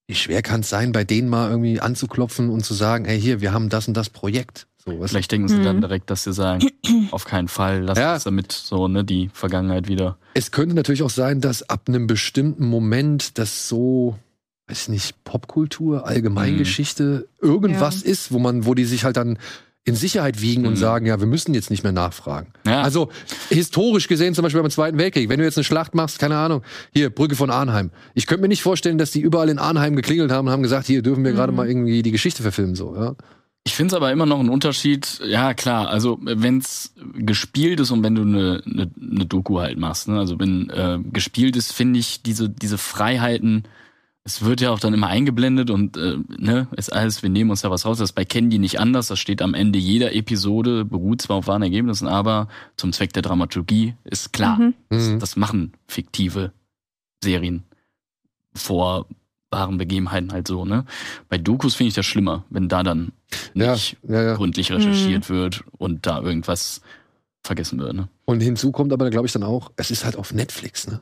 [0.10, 3.42] Wie schwer kann es sein, bei denen mal irgendwie anzuklopfen und zu sagen, hey, hier,
[3.42, 4.66] wir haben das und das Projekt.
[4.84, 5.82] So, was Vielleicht denken sie dann Mhm.
[5.82, 6.68] direkt, dass sie sagen,
[7.12, 8.16] auf keinen Fall, lass Ja.
[8.16, 10.18] uns damit so, ne, die Vergangenheit wieder.
[10.34, 14.18] Es könnte natürlich auch sein, dass ab einem bestimmten Moment das so,
[14.68, 19.38] weiß ich nicht, Popkultur, Allgemeingeschichte, irgendwas ist, wo man, wo die sich halt dann
[19.90, 20.78] in Sicherheit wiegen und Mhm.
[20.78, 22.54] sagen, ja, wir müssen jetzt nicht mehr nachfragen.
[22.66, 22.82] Ja.
[22.82, 23.10] Also
[23.50, 26.62] historisch gesehen, zum Beispiel beim Zweiten Weltkrieg, wenn du jetzt eine Schlacht machst, keine Ahnung,
[26.94, 27.92] hier, Brücke von Arnheim.
[28.14, 30.88] Ich könnte mir nicht vorstellen, dass die überall in Arnheim geklingelt haben und haben gesagt,
[30.88, 33.16] hier dürfen wir gerade mal irgendwie die Geschichte verfilmen, so, ja.
[33.66, 35.20] Ich finde es aber immer noch ein Unterschied.
[35.28, 40.08] Ja, klar, also wenn's gespielt ist und wenn du eine ne, ne Doku halt machst,
[40.08, 40.18] ne?
[40.18, 43.64] also wenn äh, gespielt ist, finde ich diese, diese Freiheiten,
[44.26, 47.62] es wird ja auch dann immer eingeblendet und äh, ne, ist alles, wir nehmen uns
[47.62, 47.98] da was raus.
[47.98, 49.08] Das ist bei Candy nicht anders.
[49.08, 53.24] Das steht am Ende jeder Episode, beruht zwar auf wahren Ergebnissen, aber zum Zweck der
[53.24, 54.58] Dramaturgie ist klar.
[54.60, 54.74] Mhm.
[54.90, 55.20] Das, Mhm.
[55.20, 56.52] das machen fiktive
[57.24, 57.64] Serien
[58.54, 59.08] vor
[59.52, 60.86] wahren Begebenheiten halt so, ne?
[61.28, 63.14] Bei Dokus finde ich das schlimmer, wenn da dann
[63.56, 64.36] Ja, nicht ja, ja.
[64.36, 66.82] gründlich recherchiert wird und da irgendwas
[67.44, 68.10] vergessen wird, ne?
[68.26, 71.00] Und hinzu kommt aber, glaube ich, dann auch, es ist halt auf Netflix, ne?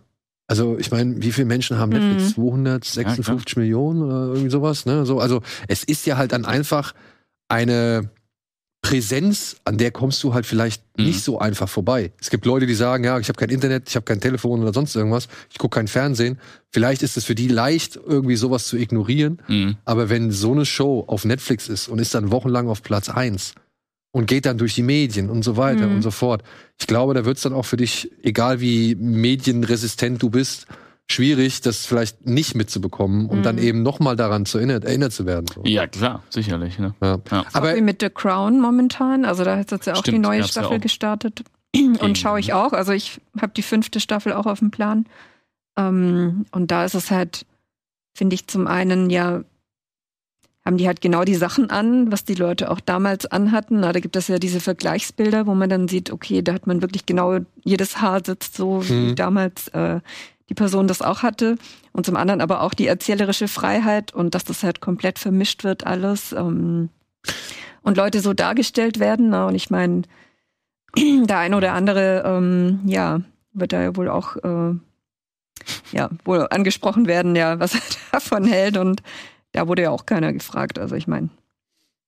[0.48, 1.96] Also, ich meine, wie viele Menschen haben Mhm.
[2.10, 2.34] Netflix?
[2.36, 5.06] 256 Millionen oder irgendwie sowas, ne?
[5.06, 6.94] So, also, es ist ja halt dann einfach
[7.50, 8.10] eine
[8.82, 11.06] Präsenz, an der kommst du halt vielleicht Mhm.
[11.06, 12.14] nicht so einfach vorbei.
[12.22, 14.74] Es gibt Leute, die sagen, ja, ich habe kein Internet, ich habe kein Telefon oder
[14.74, 16.40] sonst irgendwas, ich gucke kein Fernsehen.
[16.72, 19.42] Vielleicht ist es für die leicht, irgendwie sowas zu ignorieren.
[19.50, 19.76] Mhm.
[19.84, 23.56] Aber wenn so eine Show auf Netflix ist und ist dann wochenlang auf Platz eins
[24.18, 25.96] und geht dann durch die Medien und so weiter Mhm.
[25.98, 26.42] und so fort,
[26.80, 30.66] ich glaube, da wird es dann auch für dich, egal wie medienresistent du bist,
[31.10, 33.44] schwierig, das vielleicht nicht mitzubekommen und Mhm.
[33.44, 35.46] dann eben nochmal daran zu erinnert, erinnert zu werden.
[35.54, 35.62] So.
[35.66, 36.96] Ja, klar, sicherlich, ne?
[37.02, 37.20] Ja.
[37.32, 37.46] Ja.
[37.54, 40.40] Aber wie mit The Crown momentan, also da ist jetzt ja auch Stimmt, die neue
[40.40, 40.82] ja Staffel auch.
[40.82, 41.44] gestartet.
[42.00, 42.74] Und schaue ich auch.
[42.74, 45.06] Also ich habe die fünfte Staffel auch auf dem Plan.
[45.78, 47.46] Ähm, und da ist es halt,
[48.18, 49.44] finde ich, zum einen ja,
[50.68, 53.80] haben die halt genau die Sachen an, was die Leute auch damals anhatten.
[53.80, 56.82] Na, Da gibt es ja diese Vergleichsbilder, wo man dann sieht, okay, da hat man
[56.82, 59.16] wirklich genau, jedes Haar sitzt so, wie Mhm.
[59.16, 60.02] damals äh,
[60.50, 61.58] die Person das auch hatte.
[61.94, 65.88] Und zum anderen aber auch die erzählerische Freiheit und dass das halt komplett vermischt wird
[65.88, 66.34] alles.
[66.34, 66.90] Ähm,
[67.82, 69.30] und Leute so dargestellt werden.
[69.30, 70.04] Na, und ich meine,
[70.98, 73.22] der ein oder andere, ähm, ja,
[73.54, 74.76] wird da ja wohl auch, äh,
[75.92, 78.76] ja, wohl angesprochen werden, ja, was er davon hält.
[78.78, 79.02] Und
[79.58, 80.80] da wurde ja auch keiner gefragt.
[80.80, 81.30] Also ich meine,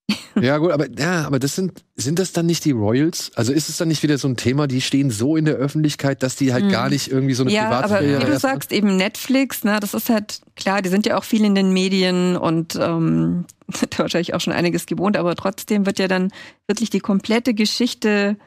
[0.42, 3.32] ja gut, aber ja, aber das sind sind das dann nicht die Royals?
[3.36, 6.24] Also ist es dann nicht wieder so ein Thema, die stehen so in der Öffentlichkeit,
[6.24, 6.70] dass die halt Mhm.
[6.70, 9.94] gar nicht irgendwie so eine ja, aber Privatsphäre wie du sagst, eben Netflix, ne, das
[9.94, 14.34] ist halt klar, die sind ja auch viel in den Medien und ähm, sind wahrscheinlich
[14.34, 16.32] auch schon einiges gewohnt, aber trotzdem wird ja dann
[16.68, 18.38] wirklich die komplette Geschichte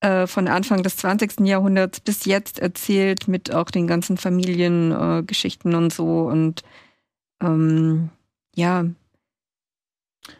[0.00, 1.40] äh, von Anfang des 20.
[1.46, 6.62] Jahrhunderts bis jetzt erzählt mit auch den ganzen Familiengeschichten äh, und so und
[7.42, 8.10] ähm,
[8.56, 8.86] ja,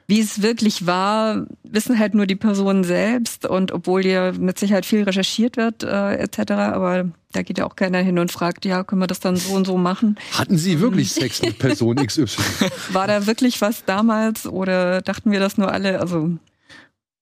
[0.09, 4.87] wie es wirklich war, wissen halt nur die Personen selbst und obwohl ja mit Sicherheit
[4.87, 8.83] viel recherchiert wird äh, etc., aber da geht ja auch keiner hin und fragt, ja,
[8.83, 10.16] können wir das dann so und so machen?
[10.33, 12.26] Hatten sie wirklich Sex mit Person XY?
[12.92, 16.00] War da wirklich was damals oder dachten wir das nur alle?
[16.00, 16.31] Also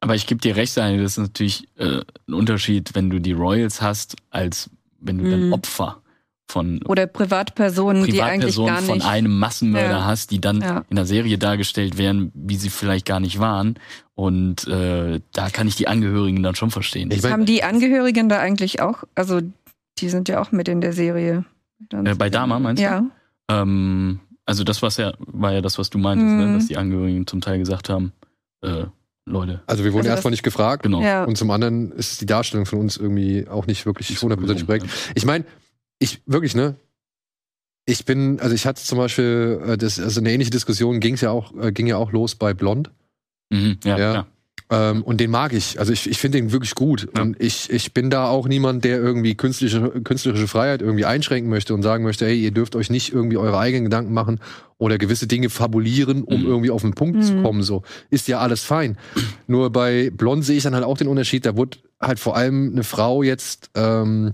[0.00, 3.32] Aber ich gebe dir recht, Daniel, das ist natürlich äh, ein Unterschied, wenn du die
[3.32, 5.52] Royals hast, als wenn du dann Mhm.
[5.52, 6.00] Opfer
[6.50, 9.06] von oder Privatpersonen, die eigentlich Privatpersonen gar von nicht.
[9.06, 10.04] einem Massenmörder Ja.
[10.04, 10.84] hast, die dann Ja.
[10.90, 13.76] in der Serie dargestellt werden, wie sie vielleicht gar nicht waren.
[14.14, 17.10] Und äh, da kann ich die Angehörigen dann schon verstehen.
[17.10, 19.40] Ich mein- haben die Angehörigen da eigentlich auch, also
[19.98, 21.44] die sind ja auch mit in der Serie.
[21.88, 22.84] Dann- Äh, bei Dama, meinst du?
[22.86, 23.04] Ja.
[23.50, 26.38] Ähm, also das was ja, war ja das, was du meintest, Mhm.
[26.38, 26.54] ne?
[26.58, 28.12] dass die Angehörigen zum Teil gesagt haben,
[28.62, 28.84] äh,
[29.26, 30.82] Leute, Also wir wurden Also erstmal nicht gefragt.
[30.82, 31.00] genau.
[31.00, 31.24] Ja.
[31.24, 34.86] Und zum anderen ist die Darstellung von uns irgendwie auch nicht wirklich hundertprozentig korrekt.
[35.14, 35.46] Ich meine,
[35.98, 36.76] ich wirklich, ne?
[37.86, 41.30] Ich bin, also ich hatte zum Beispiel, äh, das, also eine ähnliche Diskussion ging's ja
[41.30, 42.90] auch, äh, ging ja auch los bei Blond.
[43.50, 44.14] Mhm, ja, Ja.
[44.14, 44.26] ja.
[44.70, 45.78] Ähm, und den mag ich.
[45.78, 47.08] Also ich, ich finde den wirklich gut.
[47.14, 47.20] Ja.
[47.22, 51.74] Und ich, ich bin da auch niemand, der irgendwie künstliche, künstlerische Freiheit irgendwie einschränken möchte
[51.74, 54.40] und sagen möchte, hey, ihr dürft euch nicht irgendwie eure eigenen Gedanken machen
[54.78, 56.46] oder gewisse Dinge fabulieren, um Mhm.
[56.46, 57.42] irgendwie auf den Punkt zu Mhm.
[57.42, 57.62] kommen.
[57.62, 58.96] So ist ja alles fein.
[59.46, 61.44] Nur bei Blond sehe ich dann halt auch den Unterschied.
[61.44, 64.32] Da wurde halt vor allem eine Frau jetzt, ähm,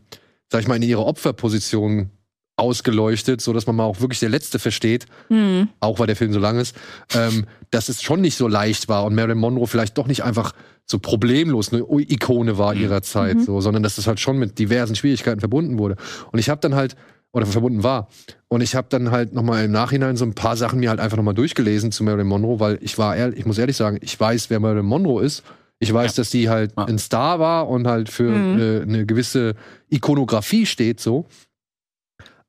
[0.50, 2.10] sag ich mal, in ihre Opferposition
[2.56, 5.68] ausgeleuchtet, so dass man mal auch wirklich der Letzte versteht, Hm.
[5.80, 6.76] auch weil der Film so lang ist,
[7.14, 10.52] ähm, dass es schon nicht so leicht war und Marilyn Monroe vielleicht doch nicht einfach
[10.84, 12.80] so problemlos eine Ikone war Mhm.
[12.82, 13.44] ihrer Zeit, Mhm.
[13.44, 15.96] so, sondern dass es halt schon mit diversen Schwierigkeiten verbunden wurde.
[16.32, 16.96] Und ich habe dann halt
[17.32, 18.08] oder verbunden war
[18.48, 20.98] und ich habe dann halt noch mal im Nachhinein so ein paar Sachen mir halt
[20.98, 23.98] einfach noch mal durchgelesen zu Marilyn Monroe, weil ich war ehrlich, ich muss ehrlich sagen,
[24.02, 25.44] ich weiß, wer Marilyn Monroe ist.
[25.82, 26.20] Ich weiß, Ja.
[26.20, 26.84] dass die halt Ja.
[26.84, 28.52] ein Star war und halt für Mhm.
[28.52, 29.54] eine, eine gewisse
[29.88, 31.26] Ikonografie steht, so.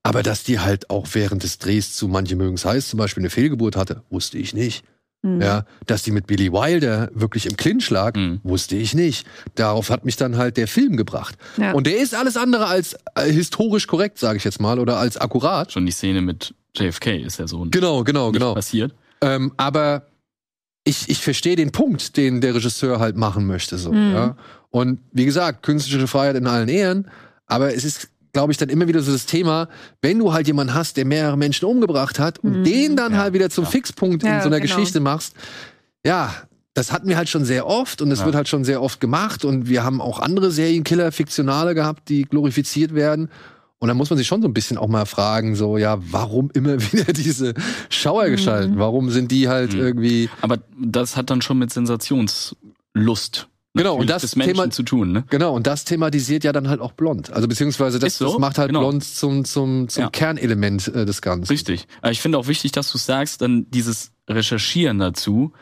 [0.04, 3.22] Aber dass die halt auch während des Drehs zu manche mögen es heiß zum Beispiel
[3.22, 4.84] eine Fehlgeburt hatte, wusste ich nicht.
[5.24, 5.39] Mhm.
[5.41, 8.39] Ja, dass die mit Billy Wilder wirklich im Clinch lag, Mhm.
[8.44, 9.28] wusste ich nicht.
[9.54, 11.36] Darauf hat mich dann halt der Film gebracht.
[11.58, 11.74] Ja.
[11.74, 15.17] Und der ist alles andere als äh, historisch korrekt, sage ich jetzt mal, oder als
[15.17, 15.72] akkurat.
[15.72, 18.56] Schon die Szene mit JFK ist ja so Genau, genau, nicht genau.
[18.56, 18.96] passiert.
[19.22, 20.08] Ähm, aber
[20.84, 23.78] ich, ich verstehe den Punkt, den der Regisseur halt machen möchte.
[23.78, 24.12] So, Mhm.
[24.12, 24.36] ja.
[24.70, 27.08] Und wie gesagt, künstlerische Freiheit in allen Ehren,
[27.46, 29.67] aber es ist, glaube ich, dann immer wieder so das Thema,
[30.02, 32.63] wenn du halt jemanden hast, der mehrere Menschen umgebracht hat und Mhm.
[32.63, 33.70] den dann Ja, halt wieder zum ja.
[33.70, 34.76] Fixpunkt in Ja, so einer genau.
[34.76, 35.34] Geschichte machst,
[36.06, 36.34] ja,
[36.74, 38.26] das hatten wir halt schon sehr oft und es Ja.
[38.26, 42.24] wird halt schon sehr oft gemacht und wir haben auch andere Serienkiller, Fiktionale gehabt, die
[42.24, 43.30] glorifiziert werden.
[43.82, 46.52] Und da muss man sich schon so ein bisschen auch mal fragen, so, ja, warum
[46.54, 47.56] immer wieder diese
[47.89, 48.76] Schauergestalten?
[48.76, 48.80] Mhm.
[48.80, 49.80] Warum sind die halt Mhm.
[49.80, 55.24] irgendwie Aber das hat dann schon mit Sensationslust Genau, und das Thema- zu tun, ne?
[55.30, 57.32] Genau, und das thematisiert ja dann halt auch Blond.
[57.32, 58.82] Also beziehungsweise das, so, das macht halt genau.
[58.82, 60.10] Blond zum, zum, zum Ja.
[60.10, 61.50] Kernelement äh, des Ganzen.
[61.50, 61.88] Richtig.
[62.02, 65.54] Aber ich finde auch wichtig, dass du sagst, dann dieses Recherchieren dazu,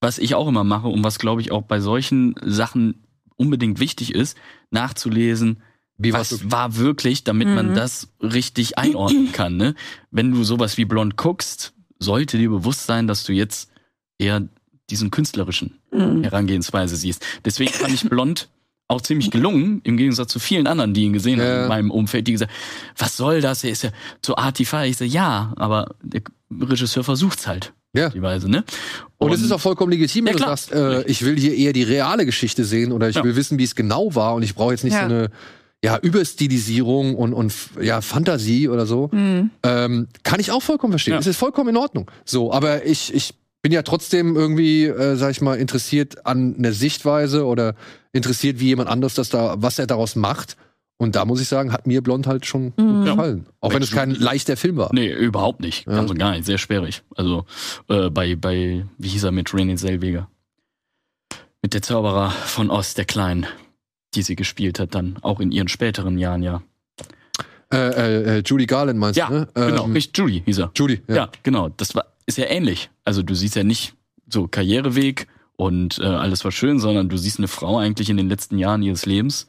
[0.00, 3.02] was ich auch immer mache und was, glaube ich, auch bei solchen Sachen
[3.36, 4.36] unbedingt wichtig ist,
[4.70, 5.60] nachzulesen,
[6.02, 7.74] Wie was war wirklich, damit man Mhm.
[7.74, 9.56] das richtig einordnen kann.
[9.56, 9.74] Ne?
[10.10, 13.70] Wenn du sowas wie Blond guckst, sollte dir bewusst sein, dass du jetzt
[14.18, 14.42] eher
[14.88, 16.22] diesen künstlerischen Mhm.
[16.22, 17.24] Herangehensweise siehst.
[17.44, 18.48] Deswegen fand ich Blond
[18.88, 21.62] auch ziemlich gelungen, im Gegensatz zu vielen anderen, die ihn gesehen haben Ja.
[21.62, 22.50] in meinem Umfeld, die gesagt
[22.96, 23.62] was soll das?
[23.62, 23.90] Er ist ja
[24.22, 24.86] zu artify.
[24.86, 27.72] Ich so, ja, aber der Regisseur versucht's halt.
[27.92, 28.08] Ja.
[28.08, 28.64] Die Weise, ne?
[29.18, 31.72] Und, es ist auch vollkommen legitim, wenn Ja, du sagst, äh, ich will hier eher
[31.72, 33.24] die reale Geschichte sehen oder ich Ja.
[33.24, 35.00] will wissen, wie es genau war und ich brauche jetzt nicht Ja.
[35.08, 35.30] so eine
[35.82, 39.08] ja, Überstilisierung und, und ja, Fantasie oder so.
[39.12, 39.50] Mhm.
[39.62, 41.14] Ähm, kann ich auch vollkommen verstehen.
[41.14, 41.20] Ja.
[41.20, 42.10] Es ist vollkommen in Ordnung.
[42.24, 46.72] So, aber ich, ich bin ja trotzdem irgendwie, äh, sag ich mal, interessiert an einer
[46.72, 47.74] Sichtweise oder
[48.12, 50.56] interessiert, wie jemand anderes das da, was er daraus macht.
[50.98, 53.04] Und da muss ich sagen, hat mir Blond halt schon Mhm.
[53.06, 53.46] gefallen.
[53.60, 54.90] Auch wenn es kein leichter Film war.
[54.92, 55.86] Nee, überhaupt nicht.
[55.86, 55.94] Ja.
[55.94, 56.44] Ganz und gar nicht.
[56.44, 57.02] Sehr sperrig.
[57.16, 57.46] Also
[57.88, 60.28] äh, bei, bei, wie hieß er mit René Zellweger?
[61.62, 63.46] Mit der Zauberer von Ost, der Kleinen,
[64.14, 66.62] die sie gespielt hat, dann auch in ihren späteren Jahren, ja.
[67.72, 69.48] Äh, äh, äh, Judy Garland meinst Ja, du, ne?
[69.54, 69.84] genau.
[69.84, 70.72] Ähm, Richtig, Judy hieß er.
[70.74, 71.14] Judy, Ja.
[71.14, 71.30] ja.
[71.44, 71.68] genau.
[71.68, 72.90] Das war, ist ja ähnlich.
[73.04, 73.94] Also du siehst ja nicht
[74.28, 78.28] so Karriereweg und äh, alles war schön, sondern du siehst eine Frau eigentlich in den
[78.28, 79.46] letzten Jahren ihres Lebens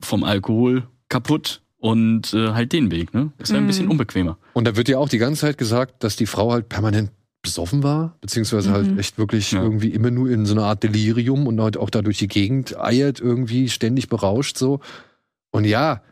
[0.00, 3.32] vom Alkohol kaputt und äh, halt den Weg, ne?
[3.38, 3.66] Ist ja ein Mhm.
[3.66, 4.38] bisschen unbequemer.
[4.54, 7.10] Und da wird ja auch die ganze Zeit gesagt, dass die Frau halt permanent
[7.42, 8.98] besoffen war, beziehungsweise halt Mhm.
[8.98, 9.62] echt wirklich Ja.
[9.62, 12.78] irgendwie immer nur in so einer Art Delirium und halt auch da durch die Gegend
[12.78, 14.80] eiert, irgendwie ständig berauscht so.
[15.50, 16.02] Und ja,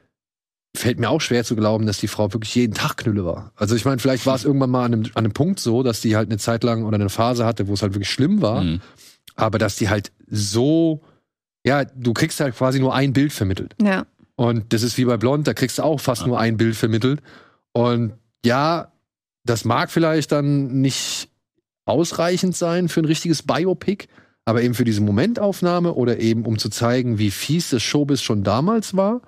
[0.77, 3.53] fällt mir auch schwer zu glauben, dass die Frau wirklich jeden Tag Knülle war.
[3.57, 6.01] Also ich meine, vielleicht war es irgendwann mal an einem, an einem Punkt so, dass
[6.01, 8.63] die halt eine Zeit lang oder eine Phase hatte, wo es halt wirklich schlimm war,
[8.63, 8.81] Mhm.
[9.35, 11.03] aber dass die halt so,
[11.65, 13.75] ja, du kriegst halt quasi nur ein Bild vermittelt.
[13.83, 14.07] Ja.
[14.37, 16.29] Und das ist wie bei Blond, da kriegst du auch fast Ja.
[16.29, 17.21] nur ein Bild vermittelt.
[17.73, 18.13] Und
[18.45, 18.93] ja,
[19.49, 21.29] das mag vielleicht dann nicht
[21.87, 24.07] ausreichend sein für ein richtiges Biopic,
[24.45, 28.45] aber eben für diese Momentaufnahme oder eben um zu zeigen, wie fies das Showbiz schon
[28.45, 29.21] damals war.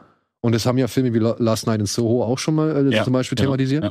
[0.42, 2.94] Und das haben ja Filme wie La- Last Night in Soho auch schon mal äh,
[2.96, 3.50] Ja, zum Beispiel genau.
[3.50, 3.84] thematisiert.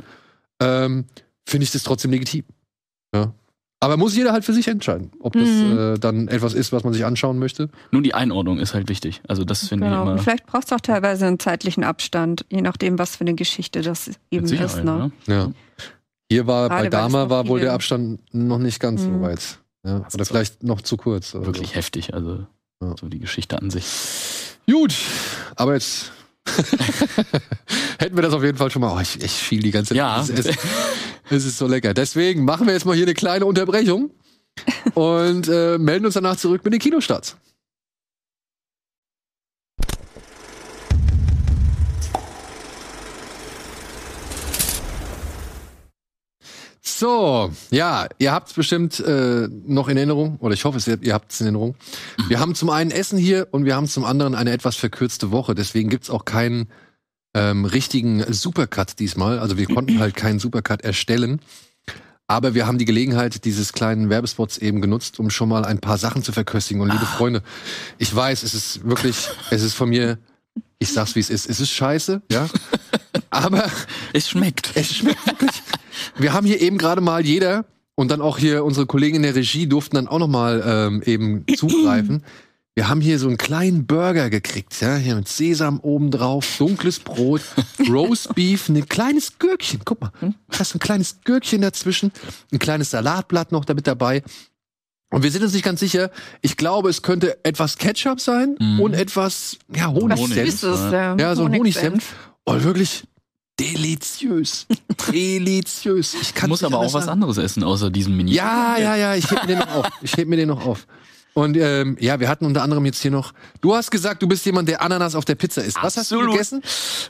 [0.60, 0.84] Ja.
[0.84, 1.04] Ähm,
[1.46, 2.44] Finde ich das trotzdem legitim.
[3.14, 3.32] Ja.
[3.82, 5.78] Aber muss jeder halt für sich entscheiden, ob das Mhm.
[5.78, 7.70] äh, dann etwas ist, was man sich anschauen möchte.
[7.92, 9.22] Nur die Einordnung ist halt wichtig.
[9.26, 10.02] Also das finde Genau.
[10.02, 13.22] ich Und immer vielleicht braucht es auch teilweise einen zeitlichen Abstand, je nachdem, was für
[13.22, 14.84] eine Geschichte das eben ist.
[14.84, 15.10] Ne?
[15.26, 15.34] Ne?
[15.34, 15.50] Ja.
[16.30, 19.22] Hier war Gerade bei es Dama war wohl der Abstand noch nicht ganz so Mhm.
[19.22, 19.58] weit.
[19.84, 21.34] Ja, oder vielleicht noch zu kurz.
[21.34, 22.14] oder Wirklich heftig.
[22.14, 22.46] Also
[22.82, 22.94] Ja.
[23.00, 23.84] so die Geschichte an sich.
[24.66, 24.72] So.
[24.78, 24.94] Gut,
[25.56, 26.12] aber jetzt
[27.98, 28.96] hätten wir das auf jeden Fall schon mal.
[28.96, 29.96] Oh, ich, ich schiel die ganze Zeit.
[29.98, 30.20] Ja.
[30.20, 30.58] Es, ist-
[31.30, 31.94] es ist so lecker.
[31.94, 34.10] Deswegen machen wir jetzt mal hier eine kleine Unterbrechung
[34.94, 37.36] und äh, melden uns danach zurück mit den Kinostarts.
[47.00, 51.14] So, ja, ihr habt es bestimmt äh, noch in Erinnerung, oder ich hoffe, es, ihr
[51.14, 51.74] habt es in Erinnerung.
[52.28, 55.54] Wir haben zum einen Essen hier und wir haben zum anderen eine etwas verkürzte Woche.
[55.54, 56.68] Deswegen gibt's auch keinen
[57.32, 59.38] ähm, richtigen Supercut diesmal.
[59.38, 61.40] Also wir konnten halt keinen Supercut erstellen.
[62.26, 65.96] Aber wir haben die Gelegenheit dieses kleinen Werbespots eben genutzt, um schon mal ein paar
[65.96, 66.82] Sachen zu verköstigen.
[66.82, 67.42] Und liebe Freunde,
[67.96, 70.18] ich weiß, es ist wirklich, es ist von mir,
[70.78, 72.46] ich sag's wie es ist, es ist scheiße, ja.
[73.30, 73.64] Aber
[74.12, 74.72] Es schmeckt.
[74.74, 75.62] es schmeckt wirklich.
[76.18, 79.34] Wir haben hier eben gerade mal jeder und dann auch hier unsere Kollegen in der
[79.34, 82.24] Regie durften dann auch noch mal ähm, eben zugreifen.
[82.76, 87.00] Wir haben hier so einen kleinen Burger gekriegt, ja, hier mit Sesam oben drauf, dunkles
[87.00, 87.42] Brot,
[87.90, 89.80] Roast Beef, ein kleines Gürkchen.
[89.84, 92.12] Guck mal, da ist ein kleines Gürkchen dazwischen,
[92.52, 94.22] ein kleines Salatblatt noch damit dabei.
[95.12, 96.10] Und wir sind uns nicht ganz sicher.
[96.40, 98.80] Ich glaube, es könnte etwas Ketchup sein Mhm.
[98.80, 100.18] und etwas ja Was Honig.
[100.20, 100.50] Honigsenf.
[100.60, 101.16] Süßes, ja.
[101.16, 101.34] ja.
[101.34, 102.14] So ein Honigsenf.
[102.44, 103.02] Und wirklich,
[103.60, 104.66] deliziös.
[105.12, 106.14] deliziös.
[106.20, 108.32] Ich kann musst aber auch was anderes essen, außer diesem Mini.
[108.32, 109.86] Ja, ja, ja, ich heb mir den noch auf.
[110.02, 110.86] Ich heb mir den noch auf.
[111.32, 113.32] Und ähm, ja, wir hatten unter anderem jetzt hier noch.
[113.60, 115.76] Du hast gesagt, du bist jemand, der Ananas auf der Pizza isst.
[115.80, 116.32] Was hast du Absolut.
[116.32, 116.60] gegessen?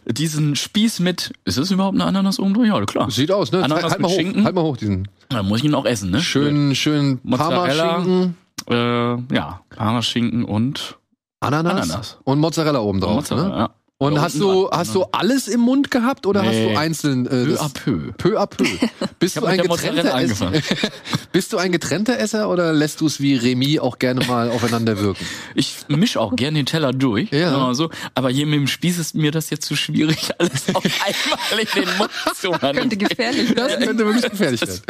[0.06, 2.66] Diesen Spieß mit, ist das überhaupt eine Ananas oben drüber?
[2.66, 3.10] Ja, klar.
[3.10, 3.64] Sieht aus, ne?
[3.64, 4.44] Ananas halt mal mit hoch, Schinken.
[4.44, 6.20] halt mal hoch diesen Da muss ich ihn auch essen, ne?
[6.20, 7.94] schönen, schönen Mozzarella.
[7.94, 8.36] Parma-Schinken,
[8.68, 10.98] Äh, ja, Parmaschinken und
[11.40, 12.18] Ananas, Ananas.
[12.24, 13.14] und Mozzarella oben drauf.
[13.14, 13.48] Mozzarella.
[13.48, 13.54] Ne?
[13.56, 13.70] Ja.
[14.02, 14.94] Und hast du, dran, hast ne?
[14.94, 16.72] du alles im Mund gehabt oder hast Nee.
[16.72, 17.26] du einzeln?
[17.26, 18.12] Äh, Peu das- à peu.
[18.16, 18.64] Peu à peu.
[19.18, 20.52] Bist du ein getrennter Esser?
[21.32, 24.98] Bist du ein getrennter Esser oder lässt du es wie Remy auch gerne mal aufeinander
[24.98, 25.22] wirken?
[25.54, 27.30] Ich misch auch gern den Teller durch.
[27.30, 27.74] Ja.
[27.74, 27.90] So.
[28.14, 31.82] Aber hier mit dem Spieß ist mir das jetzt zu schwierig, alles auf einmal in
[31.84, 33.86] den Mund zu Könnte gefährlich Das werden.
[33.86, 34.80] könnte wirklich gefährlich werden.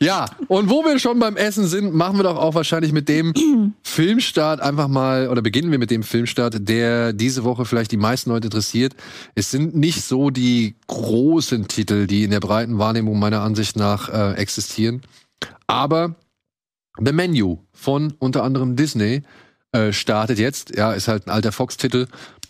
[0.00, 3.32] Ja, und wo wir schon beim Essen sind, machen wir doch auch wahrscheinlich mit dem
[3.84, 8.30] Filmstart einfach mal, oder beginnen wir mit dem Filmstart, der diese Woche vielleicht die meisten
[8.30, 8.94] Leute interessiert.
[9.34, 14.08] Es sind nicht so die großen Titel, die in der breiten Wahrnehmung meiner Ansicht nach
[14.08, 15.02] äh, existieren.
[15.66, 16.16] Aber
[17.02, 19.22] The Menu von unter anderem Disney
[19.72, 20.76] äh, startet jetzt.
[20.76, 22.06] Ja, ist halt ein alter Fox-Titel.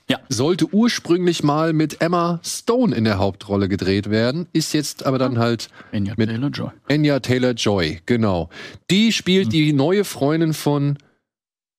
[0.08, 0.18] Ja.
[0.28, 5.38] Sollte ursprünglich mal mit Emma Stone in der Hauptrolle gedreht werden, ist jetzt aber dann
[5.38, 6.70] halt Enya Mit- Taylor-Joy.
[6.90, 8.48] Anya Taylor-Joy, genau.
[8.90, 10.98] Die spielt die neue Freundin von,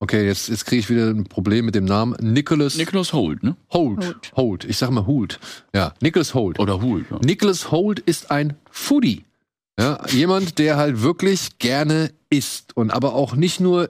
[0.01, 3.55] okay, jetzt, jetzt kriege ich wieder ein Problem mit dem Namen, Nicholas Nicholas Holt, ne?
[3.71, 4.03] Holt.
[4.03, 4.31] Holt.
[4.35, 4.65] Holt.
[4.65, 5.39] Ich sag mal Holt.
[5.73, 6.59] Ja, Nicholas Holt.
[6.59, 7.05] Oder Holt.
[7.09, 7.19] Ja.
[7.23, 9.23] Nicholas Holt ist ein Foodie.
[9.79, 13.89] Ja, jemand, der halt wirklich gerne isst und aber auch nicht nur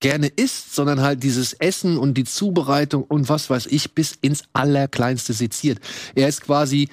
[0.00, 4.44] gerne isst, sondern halt dieses Essen und die Zubereitung und was weiß ich bis ins
[4.52, 5.78] Allerkleinste seziert.
[6.14, 6.88] Er ist quasi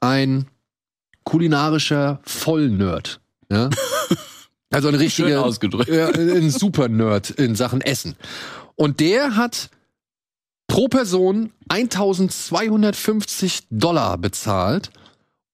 [0.00, 0.46] ein
[1.24, 3.20] kulinarischer Vollnerd.
[3.50, 3.70] Ja?
[4.74, 5.88] Also ein Schön richtiger, ausgedrückt.
[5.90, 8.16] ja, ein Super-Nerd in Sachen Essen.
[8.76, 9.70] Und der hat
[10.66, 14.90] pro Person 1250 Dollar bezahlt,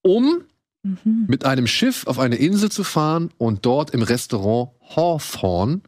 [0.02, 0.42] um
[0.82, 1.26] Mhm.
[1.28, 5.82] mit einem Schiff auf eine Insel zu fahren und dort im Restaurant Hawthorne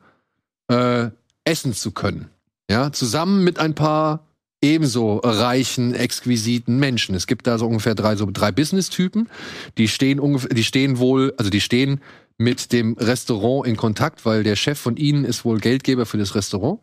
[0.69, 1.09] äh,
[1.45, 2.29] essen zu können.
[2.71, 4.27] Ja, zusammen mit ein paar
[4.61, 7.15] ebenso reichen, exquisiten Menschen.
[7.15, 9.31] Es gibt da so ungefähr drei, so drei Business-Typen,
[9.79, 12.03] die stehen ungefähr, die stehen wohl, also die stehen
[12.39, 16.35] mit dem Restaurant in Kontakt, weil der Chef von ihnen ist wohl Geldgeber für das
[16.35, 16.81] Restaurant.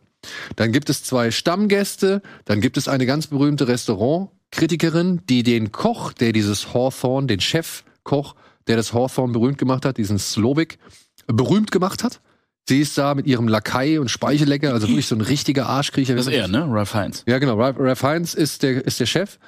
[0.56, 6.12] Dann gibt es zwei Stammgäste, dann gibt es eine ganz berühmte Restaurantkritikerin, die den Koch,
[6.12, 8.34] der dieses Hawthorne, den Chefkoch,
[8.66, 10.78] der das Hawthorne berühmt gemacht hat, diesen Slovik,
[11.26, 12.20] berühmt gemacht hat.
[12.68, 16.14] Sie ist da mit ihrem Lakai und Speichellecker, also wirklich so ein richtiger Arschkriecher.
[16.14, 16.66] Das ist er, ne?
[16.68, 17.24] Ralph Heinz.
[17.26, 17.60] Ja, genau.
[17.60, 19.38] Ralph, Ralph Fiennes ist der, ist der Chef.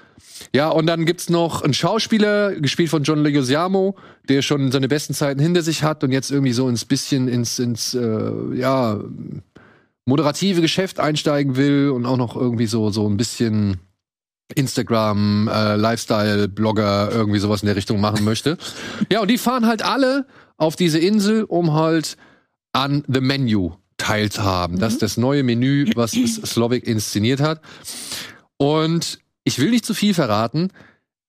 [0.53, 3.97] Ja, und dann gibt's noch einen Schauspieler, gespielt von John Leguizamo,
[4.29, 7.59] der schon seine besten Zeiten hinter sich hat und jetzt irgendwie so ins bisschen ins,
[7.59, 9.01] ins äh, ja,
[10.05, 13.79] moderative Geschäft einsteigen will und auch noch irgendwie so, so ein bisschen
[14.55, 18.59] Instagram, äh, Lifestyle, Blogger, irgendwie sowas in der Richtung machen möchte.
[19.11, 22.17] Ja, und die fahren halt alle auf diese Insel, um halt
[22.73, 24.79] an The Menu teilzuhaben.
[24.79, 26.13] Das ist das neue Menü, was
[26.45, 27.61] Slovak inszeniert hat.
[28.57, 30.71] Und ich will nicht zu viel verraten.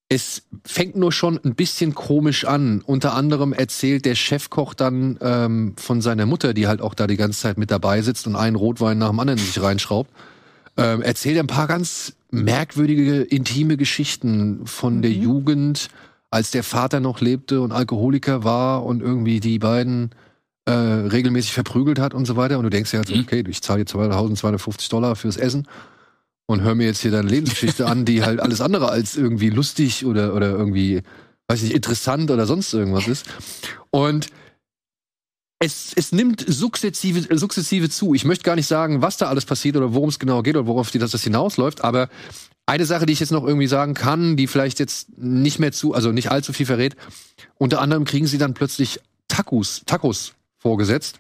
[0.10, 2.82] Es fängt nur schon ein bisschen komisch an.
[2.82, 7.18] Unter anderem erzählt der Chefkoch dann ähm, von seiner Mutter, die halt auch da die
[7.18, 10.12] ganze Zeit mit dabei sitzt und einen Rotwein nach dem anderen sich reinschraubt.
[10.78, 15.90] Ähm, erzählt ein paar ganz merkwürdige, intime Geschichten von der Jugend,
[16.32, 20.12] als der Vater noch lebte und Alkoholiker war und irgendwie die beiden
[20.66, 22.58] äh, regelmäßig verprügelt hat und so weiter.
[22.58, 23.22] Und du denkst ja, also, Mhm.
[23.22, 25.68] okay, ich zahle jetzt 1250 Dollar fürs Essen
[26.46, 30.06] und hör mir jetzt hier deine Lebensgeschichte an, die halt alles andere als irgendwie lustig
[30.06, 31.02] oder, oder irgendwie,
[31.48, 33.26] weiß nicht, interessant oder sonst irgendwas ist.
[33.92, 34.28] Und
[35.60, 38.14] es, es nimmt sukzessive, sukzessive zu.
[38.14, 40.68] Ich möchte gar nicht sagen, was da alles passiert oder worum es genau geht oder
[40.68, 42.10] worauf die, dass das hinausläuft, aber
[42.66, 45.94] eine Sache, die ich jetzt noch irgendwie sagen kann, die vielleicht jetzt nicht mehr zu,
[45.94, 46.96] also nicht allzu viel verrät,
[47.58, 50.34] unter anderem kriegen sie dann plötzlich Tacos, Tacos
[50.64, 51.20] vorgesetzt.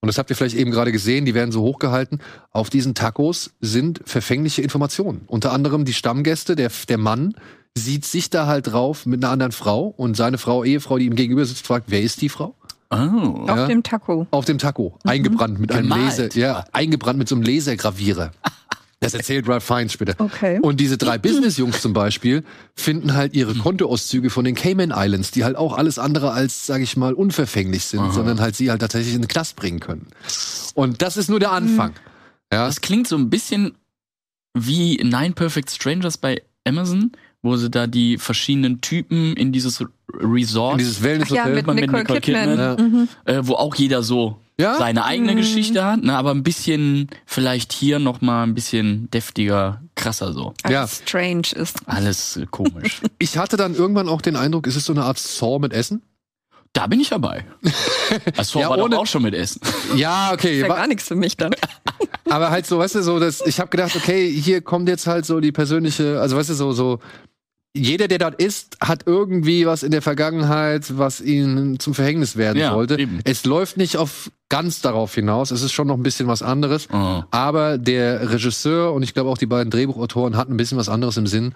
[0.00, 2.20] Und das habt ihr vielleicht eben gerade gesehen, die werden so hochgehalten.
[2.50, 5.22] Auf diesen Tacos sind verfängliche Informationen.
[5.26, 7.34] Unter anderem die Stammgäste, der, der Mann
[7.76, 11.14] sieht sich da halt drauf mit einer anderen Frau und seine Frau, Ehefrau, die ihm
[11.14, 12.54] gegenüber sitzt, fragt, wer ist die Frau?
[12.90, 12.96] Oh.
[12.96, 13.66] Auf Ja.
[13.68, 14.26] dem Taco.
[14.30, 16.18] Auf dem Taco, eingebrannt mit einem Gemalt.
[16.18, 18.32] Laser, ja, eingebrannt mit so einem Lasergravierer.
[19.02, 20.14] Das erzählt Ralph Fiennes später.
[20.18, 20.58] Okay.
[20.62, 22.44] Und diese drei Business-Jungs zum Beispiel
[22.74, 26.80] finden halt ihre Kontoauszüge von den Cayman Islands, die halt auch alles andere als, sag
[26.80, 30.06] ich mal, unverfänglich sind, sondern halt sie halt tatsächlich in den Knast bringen können.
[30.74, 31.92] Und das ist nur der Anfang.
[32.52, 33.72] Ja, Das klingt so ein bisschen
[34.54, 39.82] wie Nine Perfect Strangers bei Amazon, wo sie da die verschiedenen Typen in dieses
[40.14, 41.54] Resort, in dieses Ach ja, Wellness-Hotel.
[41.54, 42.48] mit mit Nicole Kidman.
[42.50, 43.08] Kidman, Mhm.
[43.24, 44.76] äh, wo auch jeder so Ja?
[44.76, 45.36] seine eigene Mhm.
[45.36, 50.54] Geschichte hat, ne, aber ein bisschen vielleicht hier noch mal ein bisschen deftiger krasser so.
[50.62, 50.86] Alles Ja.
[51.06, 51.78] strange ist.
[51.86, 53.00] Alles äh, komisch.
[53.18, 56.02] Ich hatte dann irgendwann auch den Eindruck, es ist so eine Art Saw mit Essen.
[56.74, 57.44] da bin ich dabei.
[58.36, 59.60] Das Ja, war doch ohne- auch schon mit Essen.
[59.96, 60.56] Ja, okay.
[60.56, 61.52] Ist ja wa- gar nichts für mich dann.
[62.28, 65.24] Aber halt so, weißt du, so, dass ich habe gedacht, okay, hier kommt jetzt halt
[65.26, 66.98] so die persönliche, also weißt du, so, so,
[67.74, 72.58] jeder, der dort ist, hat irgendwie was in der Vergangenheit, was ihm zum Verhängnis werden
[72.58, 72.98] Ja, sollte.
[72.98, 73.20] eben.
[73.24, 76.88] Es läuft nicht auf ganz darauf hinaus, es ist schon noch ein bisschen was anderes.
[76.92, 77.22] Oh.
[77.30, 81.16] Aber der Regisseur und ich glaube auch die beiden Drehbuchautoren hatten ein bisschen was anderes
[81.16, 81.54] im Sinn.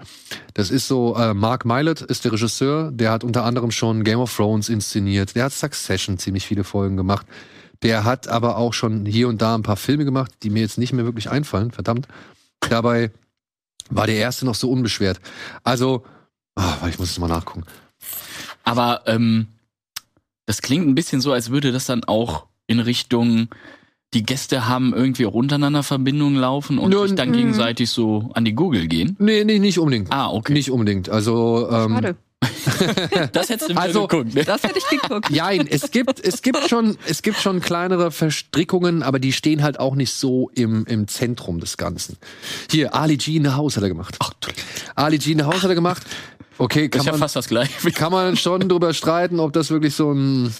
[0.55, 4.19] Das ist so, äh, Mark Mylett ist der Regisseur, der hat unter anderem schon Game
[4.21, 7.27] of Thrones inszeniert, der hat Succession ziemlich viele Folgen gemacht.
[7.83, 10.79] Der hat aber auch schon hier und da ein paar Filme gemacht, die mir jetzt
[10.79, 12.09] nicht mehr wirklich einfallen, verdammt.
[12.71, 13.11] Dabei
[13.91, 15.21] war der erste noch so unbeschwert.
[15.65, 16.05] Also,
[16.55, 17.65] warte, ich muss es mal nachgucken.
[18.65, 19.49] Aber ähm,
[20.47, 23.49] das klingt ein bisschen so, als würde das dann auch in Richtung
[24.15, 27.35] die Gäste haben irgendwie auch untereinander Verbindungen laufen und Nun, sich dann mm.
[27.35, 29.17] gegenseitig so an die Google gehen.
[29.19, 30.13] Nee, nee, nicht unbedingt.
[30.13, 30.53] Ah, okay.
[30.53, 31.09] Nicht unbedingt.
[31.09, 32.17] Also, ähm, Schade.
[33.33, 34.45] Das hättest du Also- geguckt, ne?
[34.45, 35.31] Das hätte ich geguckt.
[35.31, 39.79] Jein, es gibt, es gibt schon, es gibt schon kleinere Verstrickungen, aber die stehen halt
[39.81, 42.17] auch nicht so im, im Zentrum des Ganzen.
[42.71, 44.17] Hier, Ali G in the House hat er gemacht.
[44.21, 44.33] Ach,
[44.95, 46.03] Ali G in the House hat er gemacht.
[46.59, 47.91] Okay, das kann ist ja man, fast das gleiche.
[47.93, 50.53] kann man schon drüber streiten, ob das wirklich so ein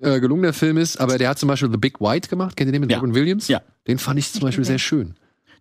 [0.00, 2.56] äh, gelungener Film ist, aber der hat zum Beispiel The Big White gemacht.
[2.56, 2.98] Kennt ihr den mit Ja.
[2.98, 3.48] Robin Williams?
[3.48, 3.62] Ja.
[3.86, 5.14] Den fand ich zum Beispiel sehr schön.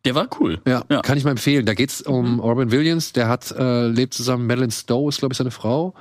[0.06, 0.60] Der war cool.
[0.68, 1.02] Ja, Ja.
[1.02, 1.66] kann ich mal empfehlen.
[1.66, 5.38] Da geht's um Robin Williams, der hat äh, lebt zusammen, Madeline Stowe ist glaube ich
[5.38, 5.94] seine Frau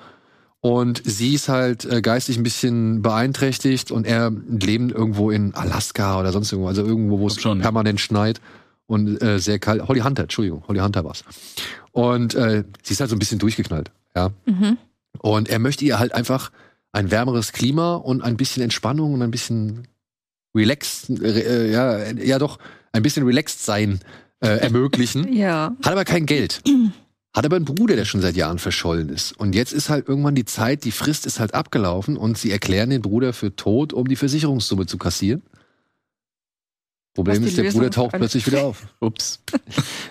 [0.60, 6.18] und sie ist halt äh, geistig ein bisschen beeinträchtigt und er leben irgendwo in Alaska
[6.20, 8.40] oder sonst irgendwo, also irgendwo, wo es permanent schneit
[8.86, 9.86] und äh, sehr kalt.
[9.88, 11.24] Holly Hunter, Entschuldigung, Holly Hunter war's.
[11.92, 14.30] Und äh, sie ist halt so ein bisschen durchgeknallt, ja.
[14.46, 14.78] Mhm.
[15.18, 16.50] Und er möchte ihr halt einfach
[16.92, 19.88] ein wärmeres Klima und ein bisschen Entspannung und ein bisschen
[20.54, 22.58] relaxed, äh, ja, ja doch,
[22.92, 24.00] ein bisschen relaxed sein
[24.40, 25.32] äh, ermöglichen.
[25.32, 25.76] Ja.
[25.82, 26.62] Hat aber kein Geld.
[27.34, 29.32] Hat aber einen Bruder, der schon seit Jahren verschollen ist.
[29.32, 32.90] Und jetzt ist halt irgendwann die Zeit, die Frist ist halt abgelaufen und sie erklären
[32.90, 35.42] den Bruder für tot, um die Versicherungssumme zu kassieren.
[37.14, 38.86] Problem ist, der Bruder taucht plötzlich wieder auf.
[39.00, 39.42] Ups.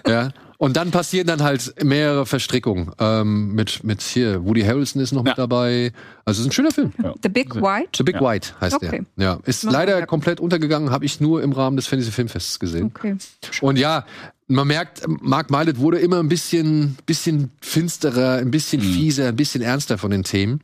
[0.07, 0.31] Ja.
[0.61, 2.91] Und dann passieren dann halt mehrere Verstrickungen.
[2.99, 5.91] Ähm, mit, mit hier, Woody Harrelson ist noch mit dabei.
[6.23, 6.93] Also es ist ein schöner Film.
[7.01, 7.15] Ja.
[7.23, 7.89] The Big White.
[7.97, 8.21] The Big Ja.
[8.21, 9.01] White heißt Okay.
[9.17, 9.23] der.
[9.25, 9.39] Ja.
[9.45, 12.91] Ist Mal leider komplett untergegangen, habe ich nur im Rahmen des Fantasy Filmfests gesehen.
[12.95, 13.15] Okay.
[13.61, 14.05] Und ja,
[14.47, 18.93] man merkt, Mark Mylett wurde immer ein bisschen, bisschen finsterer, ein bisschen Mhm.
[18.93, 20.61] fieser, ein bisschen ernster von den Themen.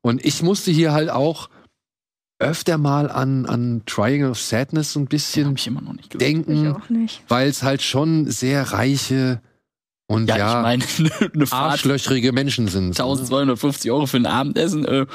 [0.00, 1.50] Und ich musste hier halt auch
[2.40, 6.10] öfter mal an, an Triangle of Sadness so ein bisschen hab ich immer noch nicht
[6.10, 6.40] gesehen.
[6.40, 9.40] Ich denken, weil es halt schon sehr reiche
[10.08, 12.88] und Ja, ja, ich meine, eine Fahrt arschlöchrige Menschen sind.
[12.98, 14.84] 1250 Euro für ein Abendessen.
[14.84, 15.06] Äh,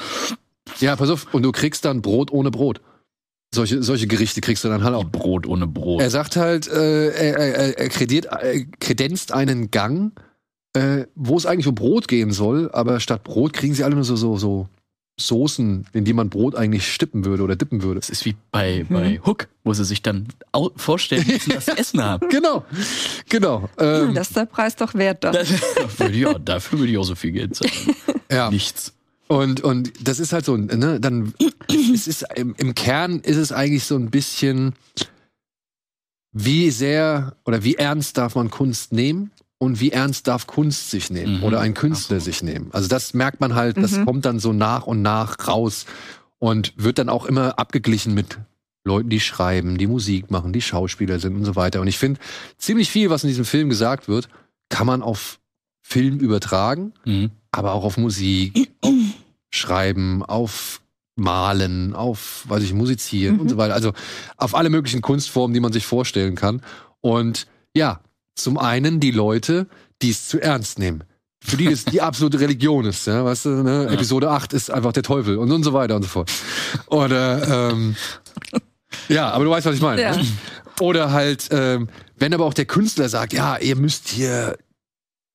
[0.79, 2.79] Ja, pass auf, und du kriegst dann Brot ohne Brot.
[3.53, 5.05] Solche, solche Gerichte kriegst du dann halt auch.
[5.05, 6.01] Brot ohne Brot.
[6.01, 10.11] Er sagt halt, äh, er, er, er krediert, äh, kredenzt einen Gang,
[10.73, 14.03] äh, wo es eigentlich um Brot gehen soll, aber statt Brot kriegen sie alle nur
[14.03, 14.67] so, so, so
[15.17, 18.01] Soßen, in die man Brot eigentlich stippen würde oder dippen würde.
[18.01, 20.27] Das ist wie bei, bei Hook, wo sie sich dann
[20.75, 22.27] vorstellen müssen, dass sie Essen haben.
[22.29, 22.65] Genau,
[23.29, 23.69] genau.
[23.79, 25.33] Ähm, Das ist der Preis doch wert dann.
[25.33, 27.71] Das, auch, dafür würde ich auch so viel Geld zahlen.
[28.29, 28.49] ja.
[28.49, 28.93] Nichts.
[29.27, 31.33] Und, und das ist halt so, ne, dann,
[31.69, 34.73] es ist, im, im Kern ist es eigentlich so ein bisschen,
[36.31, 39.31] wie sehr oder wie ernst darf man Kunst nehmen
[39.65, 41.43] und wie ernst darf Kunst sich nehmen Mhm.
[41.43, 42.25] oder ein Künstler so.
[42.25, 42.69] sich nehmen.
[42.71, 44.05] Also das merkt man halt, das Mhm.
[44.05, 45.85] kommt dann so nach und nach raus
[46.39, 48.37] und wird dann auch immer abgeglichen mit
[48.83, 51.81] Leuten, die schreiben, die Musik machen, die Schauspieler sind und so weiter.
[51.81, 52.19] Und ich finde,
[52.57, 54.29] ziemlich viel, was in diesem Film gesagt wird,
[54.69, 55.39] kann man auf
[55.81, 57.31] Film übertragen Mhm.
[57.51, 58.93] aber auch auf Musik, auf
[59.49, 60.81] Schreiben, auf
[61.15, 63.41] Malen, auf, weiß ich, Musizieren Mhm.
[63.41, 63.73] und so weiter.
[63.73, 63.93] Also
[64.37, 66.61] auf alle möglichen Kunstformen, die man sich vorstellen kann.
[67.01, 68.01] Und ja,
[68.35, 69.67] zum einen die Leute,
[70.01, 71.03] die es zu ernst nehmen.
[71.39, 73.85] Für die das die absolute Religion ist, ja, weißt du, ne?
[73.85, 73.91] Ja.
[73.91, 76.31] Episode 8 ist einfach der Teufel und, und so weiter und so fort.
[76.87, 77.95] Oder ähm,
[79.09, 80.01] ja, aber du weißt, was ich meine.
[80.01, 80.15] Ja.
[80.15, 80.25] ne?
[80.79, 84.57] Oder halt, ähm, wenn aber auch der Künstler sagt, ja, ihr müsst hier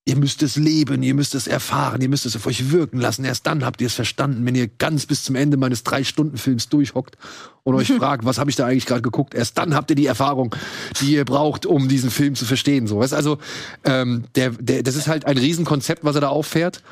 [0.06, 3.24] Ihr müsst es leben, ihr müsst es erfahren, ihr müsst es auf euch wirken lassen.
[3.24, 7.16] Erst dann habt ihr es verstanden, wenn ihr ganz bis zum Ende meines Drei-Stunden-Films durchhockt
[7.64, 9.34] und euch fragt, was habe ich da eigentlich gerade geguckt.
[9.34, 10.56] Erst dann habt ihr die Erfahrung,
[11.00, 12.86] die ihr braucht, um diesen Film zu verstehen.
[12.86, 13.12] So, weißt?
[13.14, 13.38] Also,
[13.84, 16.82] ähm, der, der, das ist halt ein Riesenkonzept, was er da auffährt.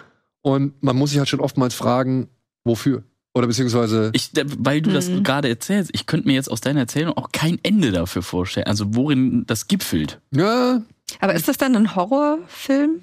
[0.42, 2.28] Und man muss sich halt schon oftmals fragen,
[2.64, 3.02] wofür?
[3.34, 4.10] Oder beziehungsweise.
[4.12, 5.22] Ich, weil du das Mhm.
[5.22, 8.66] gerade erzählst, ich könnte mir jetzt aus deiner Erzählung auch kein Ende dafür vorstellen.
[8.66, 10.20] Also worin das gipfelt.
[10.34, 10.82] Ja,
[11.20, 13.00] Aber ist das dann ein Horrorfilm?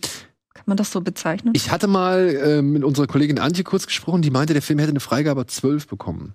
[0.54, 1.54] Kann man das so bezeichnen?
[1.56, 4.92] ich hatte mal äh, mit unserer Kollegin Antje kurz gesprochen, die meinte, der Film hätte
[4.92, 6.34] eine Freigabe 12 bekommen.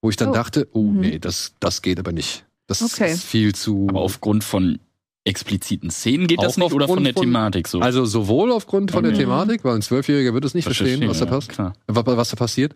[0.00, 0.32] Wo ich dann Oh.
[0.34, 1.00] dachte, oh Mhm.
[1.00, 2.44] nee, das, das geht aber nicht.
[2.68, 3.12] Das Okay.
[3.12, 3.86] ist viel zu.
[3.88, 4.78] Aber aufgrund von
[5.24, 7.80] expliziten Szenen geht das nicht oder von aufgrund der von- Thematik so?
[7.80, 9.22] Also sowohl aufgrund von der Okay.
[9.22, 11.72] Thematik, weil ein Zwölfjähriger wird es nicht Das verstehen, was da, ja, passt, klar.
[11.88, 12.74] wa- was da passiert.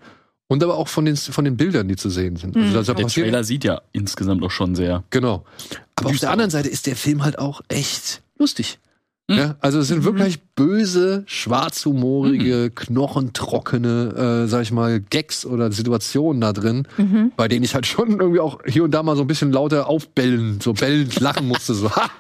[0.49, 2.57] Und aber auch von den, von den Bildern, die zu sehen sind.
[2.57, 2.75] Also, Mhm.
[2.75, 5.05] da der passiert, Trailer sieht ja insgesamt auch schon sehr.
[5.11, 5.45] Genau.
[5.95, 8.79] Aber auf der anderen Seite ist der Film halt auch echt lustig.
[9.29, 9.37] Mhm.
[9.39, 10.05] Ja, also es sind Mhm.
[10.07, 17.33] wirklich böse, schwarzhumorige, knochentrockene, äh, sag ich mal, Gags oder Situationen da drin, Mhm.
[17.37, 19.87] bei denen ich halt schon irgendwie auch hier und da mal so ein bisschen lauter
[19.89, 22.11] aufbellen, so bellend lachen musste, so ha!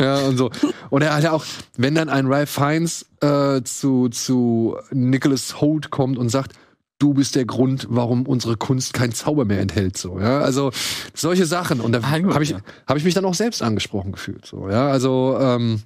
[0.00, 0.50] Ja, und so.
[0.90, 1.44] Und er hat ja auch,
[1.76, 6.52] wenn dann ein Ralph Fiennes äh, zu, zu Nicholas Holt kommt und sagt,
[6.98, 10.72] du bist der Grund, warum unsere Kunst kein Zauber mehr enthält, so, ja, also
[11.14, 11.80] solche Sachen.
[11.80, 12.54] Und da habe ich,
[12.86, 15.82] hab ich mich dann auch selbst angesprochen gefühlt, so, ja, also ähm,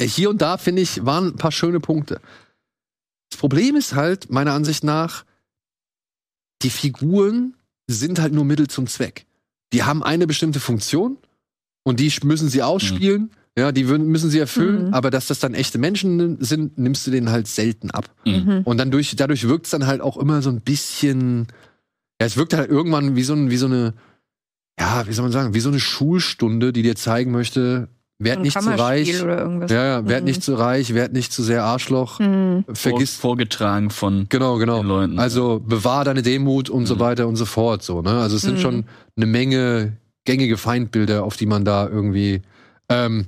[0.00, 2.20] hier und da, finde ich, waren ein paar schöne Punkte.
[3.30, 5.24] Das Problem ist halt, meiner Ansicht nach,
[6.62, 7.54] die Figuren
[7.86, 9.26] sind halt nur Mittel zum Zweck.
[9.72, 11.18] Die haben eine bestimmte Funktion
[11.84, 13.30] und die müssen sie ausspielen.
[13.58, 14.94] Ja, die würden- müssen sie erfüllen, Mhm.
[14.94, 18.04] aber dass das dann echte Menschen sind, nimmst du denen halt selten ab.
[18.24, 18.62] Mhm.
[18.64, 21.48] Und dann durch, dadurch wirkt es dann halt auch immer so ein bisschen,
[22.20, 23.94] ja, es wirkt halt irgendwann wie so, ein, wie so eine,
[24.78, 27.88] ja, wie soll man sagen, wie so eine Schulstunde, die dir zeigen möchte,
[28.20, 29.08] werd Ein nicht zu reich.
[29.08, 30.24] Ja, ja, werd Mhm.
[30.26, 32.18] nicht zu reich, werd nicht zu sehr Arschloch.
[32.20, 32.64] Mhm.
[32.72, 34.78] Vergiss, Vor, vorgetragen von genau, genau.
[34.82, 35.18] den Leuten.
[35.18, 37.00] Also bewahr deine Demut und so Mhm.
[37.00, 37.82] weiter und so fort.
[37.82, 38.10] So, ne?
[38.20, 38.60] Also es sind Mhm.
[38.60, 38.84] schon
[39.16, 42.42] eine Menge gängige Feindbilder, auf die man da irgendwie
[42.90, 43.26] ähm,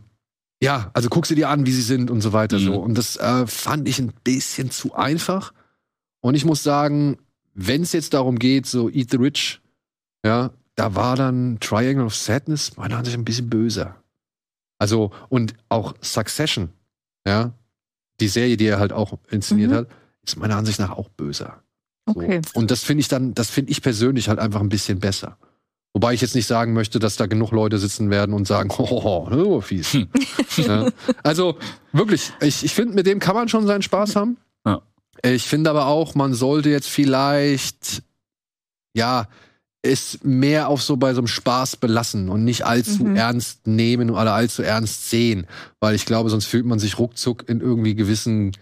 [0.62, 2.58] ja, also guck sie dir an, wie sie sind und so weiter.
[2.58, 2.64] Mhm.
[2.64, 2.74] So.
[2.80, 5.52] Und das äh, fand ich ein bisschen zu einfach.
[6.20, 7.18] Und ich muss sagen,
[7.54, 9.60] wenn es jetzt darum geht, so Eat the Rich,
[10.24, 13.96] ja, da war dann Triangle of Sadness meiner Ansicht nach ein bisschen böser.
[14.78, 16.70] Also, und auch Succession,
[17.26, 17.52] ja,
[18.20, 19.74] die Serie, die er halt auch inszeniert Mhm.
[19.74, 19.88] hat,
[20.26, 21.62] ist meiner Ansicht nach auch böser.
[22.06, 22.16] So.
[22.16, 22.40] Okay.
[22.54, 25.38] Und das finde ich dann, das finde ich persönlich halt einfach ein bisschen besser.
[25.92, 29.28] Wobei ich jetzt nicht sagen möchte, dass da genug Leute sitzen werden und sagen, oh,
[29.30, 29.92] oh fies.
[29.92, 30.08] Hm.
[30.56, 30.88] ja.
[31.22, 31.58] Also
[31.92, 34.36] wirklich, ich, ich finde, mit dem kann man schon seinen Spaß haben.
[34.64, 34.82] Ja.
[35.22, 38.02] Ich finde aber auch, man sollte jetzt vielleicht,
[38.94, 39.26] ja,
[39.82, 43.16] es mehr auf so bei so einem Spaß belassen und nicht allzu Mhm.
[43.16, 45.46] ernst nehmen oder allzu ernst sehen.
[45.80, 48.52] Weil ich glaube, sonst fühlt man sich ruckzuck in irgendwie gewissen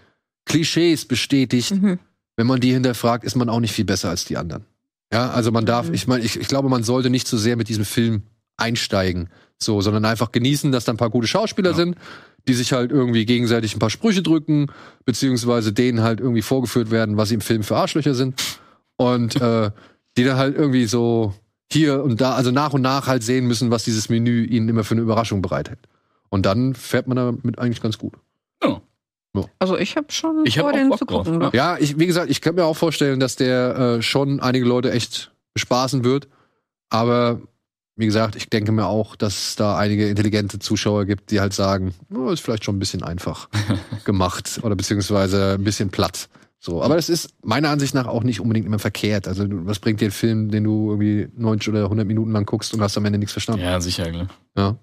[0.47, 1.99] Klischees bestätigt Mhm.
[2.37, 4.65] wenn man die hinterfragt, ist man auch nicht viel besser als die anderen.
[5.13, 5.95] Ja, also man darf, Mhm.
[5.95, 8.23] ich meine, ich, ich glaube, man sollte nicht zu sehr mit diesem Film
[8.57, 9.29] einsteigen,
[9.59, 11.77] so, sondern einfach genießen, dass da ein paar gute Schauspieler Ja.
[11.77, 11.97] sind,
[12.47, 14.67] die sich halt irgendwie gegenseitig ein paar Sprüche drücken,
[15.05, 18.43] beziehungsweise denen halt irgendwie vorgeführt werden, was sie im Film für Arschlöcher sind.
[18.97, 19.71] Und äh,
[20.17, 21.35] die dann halt irgendwie so
[21.71, 24.83] hier und da, also nach und nach halt sehen müssen, was dieses Menü ihnen immer
[24.85, 25.79] für eine Überraschung bereithält.
[26.31, 28.15] Und dann fährt man damit eigentlich ganz gut.
[29.59, 31.43] Also ich habe schon Ich hab vor, auch den Bock zu drauf, gucken.
[31.43, 31.51] ja.
[31.53, 34.91] Ja, ich, wie gesagt, ich kann mir auch vorstellen, dass der äh, schon einige Leute
[34.93, 36.29] echt bespaßen wird.
[36.91, 37.41] Aber
[37.97, 41.53] wie gesagt, ich denke mir auch, dass es da einige intelligente Zuschauer gibt, die halt
[41.53, 43.49] sagen, oh, ist vielleicht schon ein bisschen einfach
[44.05, 46.29] gemacht oder beziehungsweise ein bisschen platt.
[46.61, 49.29] So, aber das ist meiner Ansicht nach auch nicht unbedingt immer verkehrt.
[49.29, 52.47] Also, du- was bringt dir ein Film, den du irgendwie 90 oder 100 Minuten lang
[52.47, 53.63] guckst und hast am Ende nichts verstanden?
[53.65, 54.11] ja, sicher.
[54.11, 54.27] ne?
[54.57, 54.77] Ja.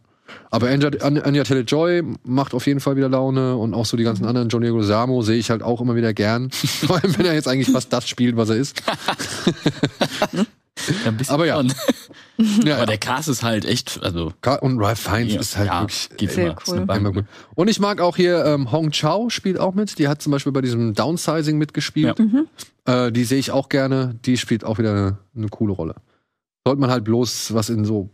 [0.49, 4.03] Aber Anja, An- Anja Taylor-Joy macht auf jeden Fall wieder Laune und auch so die
[4.03, 4.49] ganzen anderen.
[4.49, 6.49] John Diego Samo sehe ich halt auch immer wieder gern.
[6.51, 8.81] Vor allem, wenn er jetzt eigentlich fast das spielt, was er ist.
[11.03, 11.63] Ja, ein bisschen Aber ja.
[12.65, 15.81] Ja, Aber der Cast ist halt echt, also und Ralph Fiennes ja, ist halt ja,
[15.81, 16.57] wirklich geht Sehr immer.
[16.67, 16.97] Cool.
[16.97, 17.25] immer gut.
[17.55, 19.97] Und ich mag auch hier ähm, Hong Chao spielt auch mit.
[19.99, 22.19] Die hat zum Beispiel bei diesem Downsizing mitgespielt.
[22.19, 22.47] Mhm.
[22.85, 24.15] Äh, die sehe ich auch gerne.
[24.25, 25.95] Die spielt auch wieder eine, eine coole Rolle.
[26.67, 28.09] Sollte man halt bloß, was in so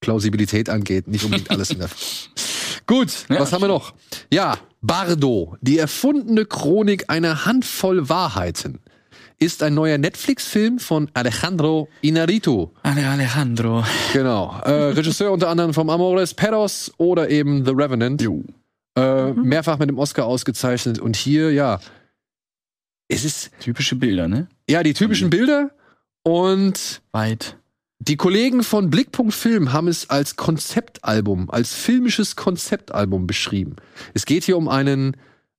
[0.00, 1.88] Plausibilität angeht, nicht unbedingt alles in der.
[2.86, 3.94] Gut, Ja, was haben wir noch?
[4.32, 8.78] Ja, Bardo, die erfundene Chronik einer Handvoll Wahrheiten,
[9.38, 12.68] ist ein neuer Netflix-Film von Alejandro Inarritu.
[12.82, 13.84] Ale Alejandro.
[14.12, 14.60] Genau.
[14.64, 18.22] Äh, Regisseur unter anderem vom Amores Perros oder eben The Revenant.
[18.96, 20.98] Äh, Mehrfach mit dem Oscar ausgezeichnet.
[20.98, 21.78] Und hier, ja,
[23.08, 24.48] es ist, Typische Bilder, ne?
[24.68, 25.70] ja, die typischen Bilder.
[26.24, 27.57] Und Weit.
[28.08, 33.76] Die Kollegen von Blickpunkt Film haben es als Konzeptalbum, als filmisches Konzeptalbum beschrieben.
[34.14, 35.14] Es geht hier um einen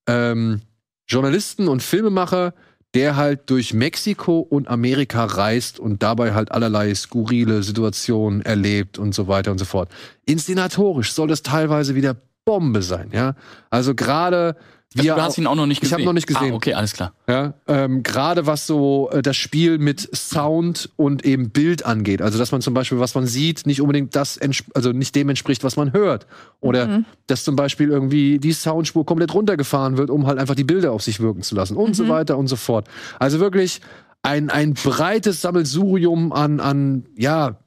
[0.07, 0.61] ähm,
[1.07, 2.55] Journalisten und Filmemacher,
[2.95, 9.13] der halt durch Mexiko und Amerika reist und dabei halt allerlei skurrile Situationen erlebt und
[9.13, 9.91] so weiter und so fort.
[10.25, 13.35] Inszenatorisch soll das teilweise wieder Bombe sein, ja.
[13.69, 14.55] Also gerade
[14.97, 15.99] Also, du hast auch- ihn auch noch nicht Ich gesehen.
[15.99, 16.51] hab noch nicht gesehen.
[16.51, 17.13] Ah, okay, alles klar.
[17.27, 22.23] ja, ähm, gerade was so äh, das Spiel mit Sound und eben Bild angeht.
[22.23, 24.39] Also, dass man zum Beispiel, was man sieht, nicht unbedingt das,
[24.73, 26.25] also nicht dem entspricht, was man hört.
[26.59, 27.05] Oder Mhm.
[27.27, 31.03] dass zum Beispiel irgendwie die Soundspur komplett runtergefahren wird, um halt einfach die Bilder auf
[31.03, 32.09] sich wirken zu lassen und so Mhm.
[32.09, 32.87] weiter und so fort.
[33.19, 33.81] Also wirklich
[34.23, 37.59] ein, ein breites Sammelsurium an, an, ja,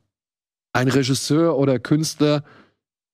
[0.72, 2.42] ein Regisseur oder Künstler,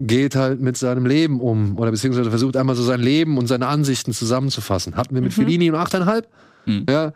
[0.01, 3.67] geht halt mit seinem Leben um oder beziehungsweise versucht einmal so sein Leben und seine
[3.67, 4.97] Ansichten zusammenzufassen.
[4.97, 5.43] Hatten wir mit Mhm.
[5.43, 6.25] Fellini und 8,5.
[6.67, 6.87] Mhm.
[6.89, 7.13] Ja,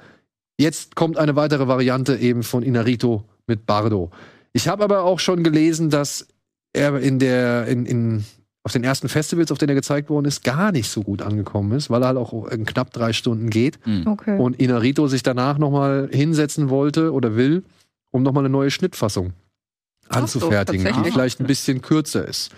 [0.59, 4.11] jetzt kommt eine weitere Variante eben von Inarito mit Bardo.
[4.53, 6.27] Ich habe aber auch schon gelesen, dass
[6.73, 8.25] er in der in, in
[8.65, 11.73] auf den ersten Festivals, auf denen er gezeigt worden ist, gar nicht so gut angekommen
[11.73, 14.07] ist, weil er halt auch in knapp drei Stunden geht Hm.
[14.07, 14.39] Okay.
[14.39, 17.65] und Inarito sich danach nochmal hinsetzen wollte oder will,
[18.13, 19.33] um nochmal eine neue Schnittfassung
[20.09, 22.51] Ach so, anzufertigen, die vielleicht ein bisschen kürzer ist.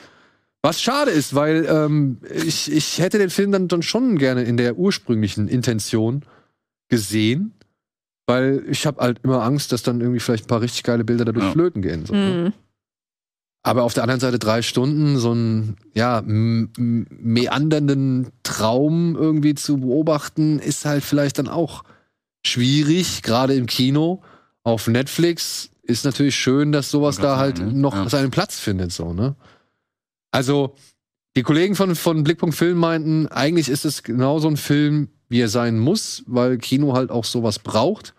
[0.65, 4.57] Was schade ist, weil ähm, ich, ich hätte den Film dann, dann schon gerne in
[4.57, 6.25] der ursprünglichen Intention
[6.89, 7.53] gesehen,
[8.27, 11.27] weil ich habe halt immer Angst, dass dann irgendwie vielleicht ein paar richtig geile Bilder
[11.27, 11.53] dadurch Ja.
[11.53, 12.07] flöten gehen.
[12.07, 12.45] So, ne?
[12.47, 12.53] Mhm.
[13.63, 16.23] Aber auf der anderen Seite drei Stunden so einen ja,
[17.19, 21.85] meandernden Traum irgendwie zu beobachten, ist halt vielleicht dann auch
[22.47, 24.23] schwierig, gerade im Kino.
[24.63, 27.71] Auf Netflix ist natürlich schön, dass sowas da halt ne?
[27.71, 28.09] noch Ja.
[28.09, 29.35] seinen Platz findet, so, ne?
[30.35, 30.75] Also,
[31.37, 35.41] die Kollegen von, von Blickpunkt Film meinten, eigentlich ist es genau so ein Film, wie
[35.41, 38.15] er sein muss, weil Kino halt auch sowas braucht.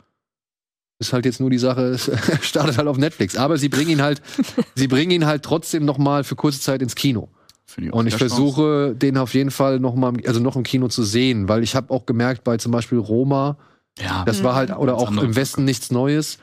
[1.00, 2.10] Ist halt jetzt nur die Sache, es
[2.42, 3.36] startet halt auf Netflix.
[3.36, 4.22] Aber sie bringen ihn halt,
[4.76, 7.30] sie bringen ihn halt trotzdem noch mal für kurze Zeit ins Kino.
[7.66, 10.88] Finde auch Und ich versuche, den auf jeden Fall noch mal, also noch im Kino
[10.88, 13.58] zu sehen, weil ich habe auch gemerkt bei zum Beispiel Roma,
[13.98, 14.14] Chance.
[14.14, 16.38] Ja, das war halt, oder Ganz auch im Westen nichts Neues.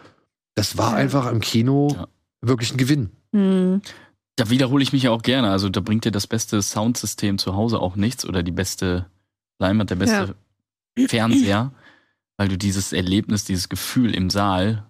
[0.54, 0.96] Das war Ja.
[0.96, 2.08] einfach im Kino Ja.
[2.40, 3.10] wirklich ein Gewinn.
[3.32, 3.80] Mhm.
[4.36, 5.50] Da wiederhole ich mich ja auch gerne.
[5.50, 9.06] Also da bringt dir das beste Soundsystem zu Hause auch nichts oder die beste
[9.58, 10.34] Leinwand, der beste
[11.06, 11.72] Fernseher,
[12.36, 14.84] weil du dieses Erlebnis, dieses Gefühl im Saal,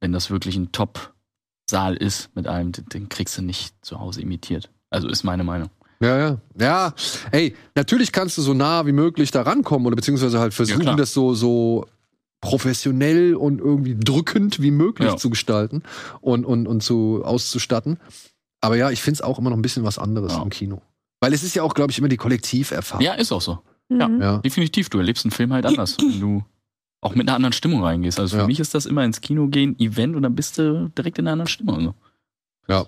[0.00, 4.70] wenn das wirklich ein Top-Saal ist mit allem, den, kriegst du nicht zu Hause imitiert.
[4.90, 5.70] Also ist meine Meinung.
[6.00, 6.38] Ja, ja.
[6.60, 6.94] Ja,
[7.32, 10.96] ey, natürlich kannst du so nah wie möglich da rankommen oder beziehungsweise halt versuchen, klar.
[10.96, 11.86] das so, so
[12.40, 15.16] professionell und irgendwie drückend wie möglich Ja.
[15.16, 15.82] zu gestalten
[16.20, 17.98] und, und, und zu auszustatten.
[18.60, 20.42] Aber ja, ich finde es auch immer noch ein bisschen was anderes Ja.
[20.42, 20.82] im Kino.
[21.20, 23.04] Weil es ist ja auch, glaube ich, immer die Kollektiverfahrung.
[23.04, 23.58] Ja, ist auch so.
[23.88, 24.00] Mhm.
[24.00, 24.08] Ja.
[24.20, 24.38] Ja.
[24.38, 26.44] Definitiv, du erlebst einen Film halt anders, wenn du
[27.00, 28.18] auch mit einer anderen Stimmung reingehst.
[28.18, 28.46] Also für Ja.
[28.46, 31.32] mich ist das immer ins Kino gehen, Event und dann bist du direkt in einer
[31.32, 31.94] anderen Stimmung.
[32.68, 32.86] So.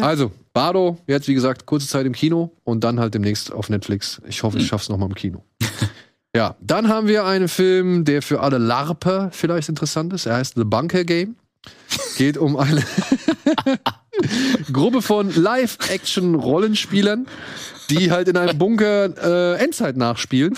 [0.00, 4.20] Also, Bardo, jetzt wie gesagt, kurze Zeit im Kino und dann halt demnächst auf Netflix.
[4.28, 4.68] Ich hoffe, ich Hm.
[4.68, 5.42] schaff's noch mal im Kino.
[6.36, 10.26] ja, dann haben wir einen Film, der für alle Larper vielleicht interessant ist.
[10.26, 11.36] Er heißt The Bunker Game.
[12.16, 12.82] Geht um eine
[14.72, 17.26] Gruppe von Live-Action-Rollenspielern,
[17.90, 20.54] die halt in einem Bunker äh, Endzeit nachspielen.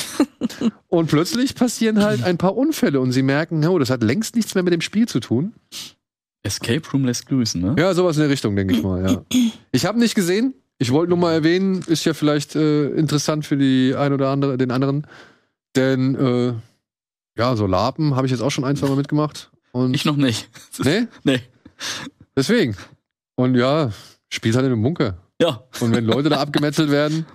[0.88, 4.54] Und plötzlich passieren halt ein paar Unfälle und sie merken, oh, das hat längst nichts
[4.54, 5.54] mehr mit dem Spiel zu tun.
[6.42, 7.76] Escape Room lässt grüßen, ne?
[7.78, 9.22] Ja, sowas in der Richtung, denke ich mal, ja.
[9.70, 10.54] Ich habe nicht gesehen.
[10.78, 14.58] Ich wollte nur mal erwähnen, ist ja vielleicht äh, interessant für die ein oder andere,
[14.58, 15.06] den anderen.
[15.76, 16.54] Denn äh,
[17.38, 19.50] ja, so Lapen habe ich jetzt auch schon ein, zwei Mal mitgemacht.
[19.70, 20.48] Und Ich noch nicht.
[20.82, 21.40] nee, Nee.
[22.36, 22.76] deswegen.
[23.36, 23.90] Und ja,
[24.30, 25.18] spielt halt in einem Bunker.
[25.40, 25.62] Ja.
[25.80, 27.26] Und wenn Leute da abgemetzelt werden,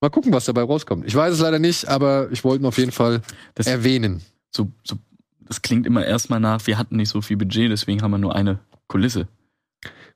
[0.00, 1.06] mal gucken, was dabei rauskommt.
[1.06, 3.22] Ich weiß es leider nicht, aber ich wollte ihn auf jeden Fall
[3.54, 4.22] Das, erwähnen.
[4.50, 4.96] so, so,
[5.40, 8.34] das klingt immer erstmal nach, wir hatten nicht so viel Budget, deswegen haben wir nur
[8.34, 8.58] eine
[8.88, 9.28] Kulisse.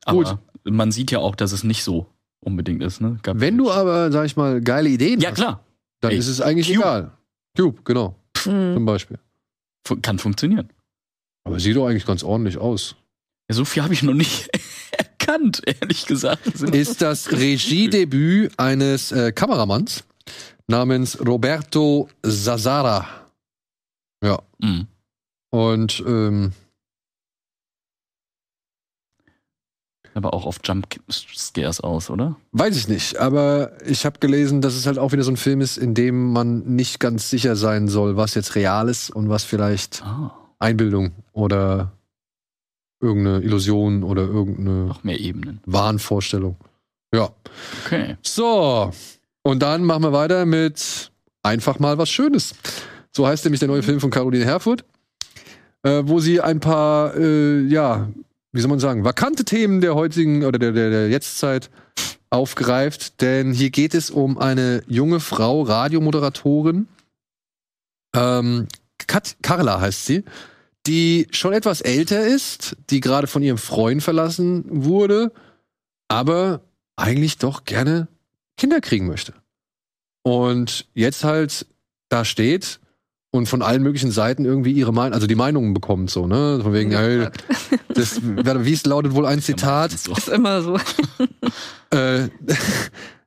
[0.04, 0.38] Aber Gut.
[0.64, 2.06] man sieht ja auch, dass es nicht so
[2.40, 3.18] unbedingt ist, ne?
[3.22, 5.64] Gab- Wenn du aber, sag ich mal, geile Ideen Ja, hast, klar.
[6.00, 6.78] dann Ey, ist es eigentlich Cube.
[6.80, 7.12] egal.
[7.56, 8.16] Cube, genau,
[8.46, 8.74] Mhm.
[8.74, 9.18] zum Beispiel.
[10.02, 10.70] Kann funktionieren.
[11.44, 12.96] Aber sieht doch eigentlich ganz ordentlich aus.
[13.48, 14.48] Ja, so viel habe ich noch nicht
[15.36, 16.46] erkannt, ehrlich gesagt.
[16.46, 20.04] Ist das Regiedebüt eines äh, Kameramanns
[20.66, 23.06] namens Roberto Zazara.
[24.22, 24.38] Ja.
[24.58, 24.86] Mhm.
[25.50, 26.52] Und ähm,
[30.14, 32.36] Aber auch auf Jump Scares aus, oder?
[32.52, 35.60] weiß ich nicht, aber ich habe gelesen, dass es halt auch wieder so ein Film
[35.60, 39.44] ist, in dem man nicht ganz sicher sein soll, was jetzt real ist und was
[39.44, 41.92] vielleicht Ah, Einbildung oder
[43.00, 45.60] irgendeine Illusion oder irgendeine noch mehr Ebenen.
[45.66, 46.56] Wahnvorstellung.
[47.14, 47.30] Ja.
[47.84, 48.16] Okay.
[48.22, 48.90] So,
[49.42, 51.10] und dann machen wir weiter mit
[51.42, 52.54] einfach mal was Schönes.
[53.12, 54.84] So heißt nämlich der neue Film von Caroline Herfurth,
[55.82, 58.08] äh, wo sie ein paar, äh, ja,
[58.52, 61.70] wie soll man sagen, vakante Themen der heutigen oder der, der, der Jetztzeit
[62.30, 63.20] aufgreift.
[63.20, 66.88] Denn hier geht es um eine junge Frau, Radiomoderatorin,
[68.16, 68.66] ähm,
[69.06, 70.24] Kat Carla heißt sie,
[70.86, 75.32] die schon etwas älter ist, die gerade von ihrem Freund verlassen wurde,
[76.08, 76.60] aber
[76.96, 78.08] eigentlich doch gerne
[78.56, 79.34] Kinder kriegen möchte.
[80.22, 81.66] Und jetzt halt
[82.08, 82.80] da steht
[83.30, 86.60] und von allen möglichen Seiten irgendwie ihre Meinung, also die Meinungen bekommt, so, ne?
[86.62, 87.28] Von wegen, hey,
[87.88, 90.12] das, wie es lautet wohl ein Zitat, So.
[90.12, 90.78] Ist immer so.
[91.90, 92.28] äh,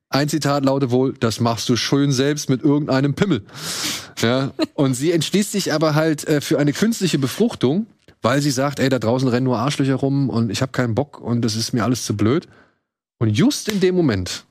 [0.10, 3.44] ein Zitat lautet wohl, das machst du schön selbst mit irgendeinem Pimmel.
[4.20, 7.86] Ja, und sie entschließt sich aber halt äh, für eine künstliche Befruchtung,
[8.22, 11.22] weil sie sagt, ey, da draußen rennen nur Arschlöcher rum und ich habe keinen Bock
[11.22, 12.48] und das ist mir alles zu blöd.
[13.20, 14.46] Und just in dem Moment,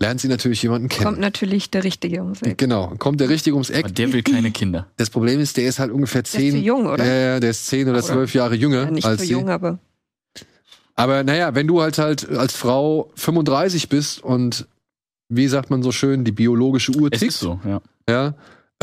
[0.00, 1.04] lernt sie natürlich jemanden kennen.
[1.04, 2.56] Kommt natürlich der Richtige ums Eck.
[2.58, 3.84] Genau, kommt der richtig ums Eck.
[3.86, 4.86] Aber der will keine Kinder.
[4.96, 6.52] Das Problem ist, der ist halt ungefähr ist zehn.
[6.52, 7.04] zu jung, oder?
[7.04, 9.32] Ja, ja, der ist zehn oder Oder- zwölf Jahre jünger Ja, nicht als so sie.
[9.32, 9.78] jung, aber
[10.96, 14.66] Aber naja, wenn du halt halt als Frau 35 bist und
[15.28, 17.80] wie sagt man so schön, die biologische Uhr Es tickt, ist so, ja.
[18.08, 18.34] ja,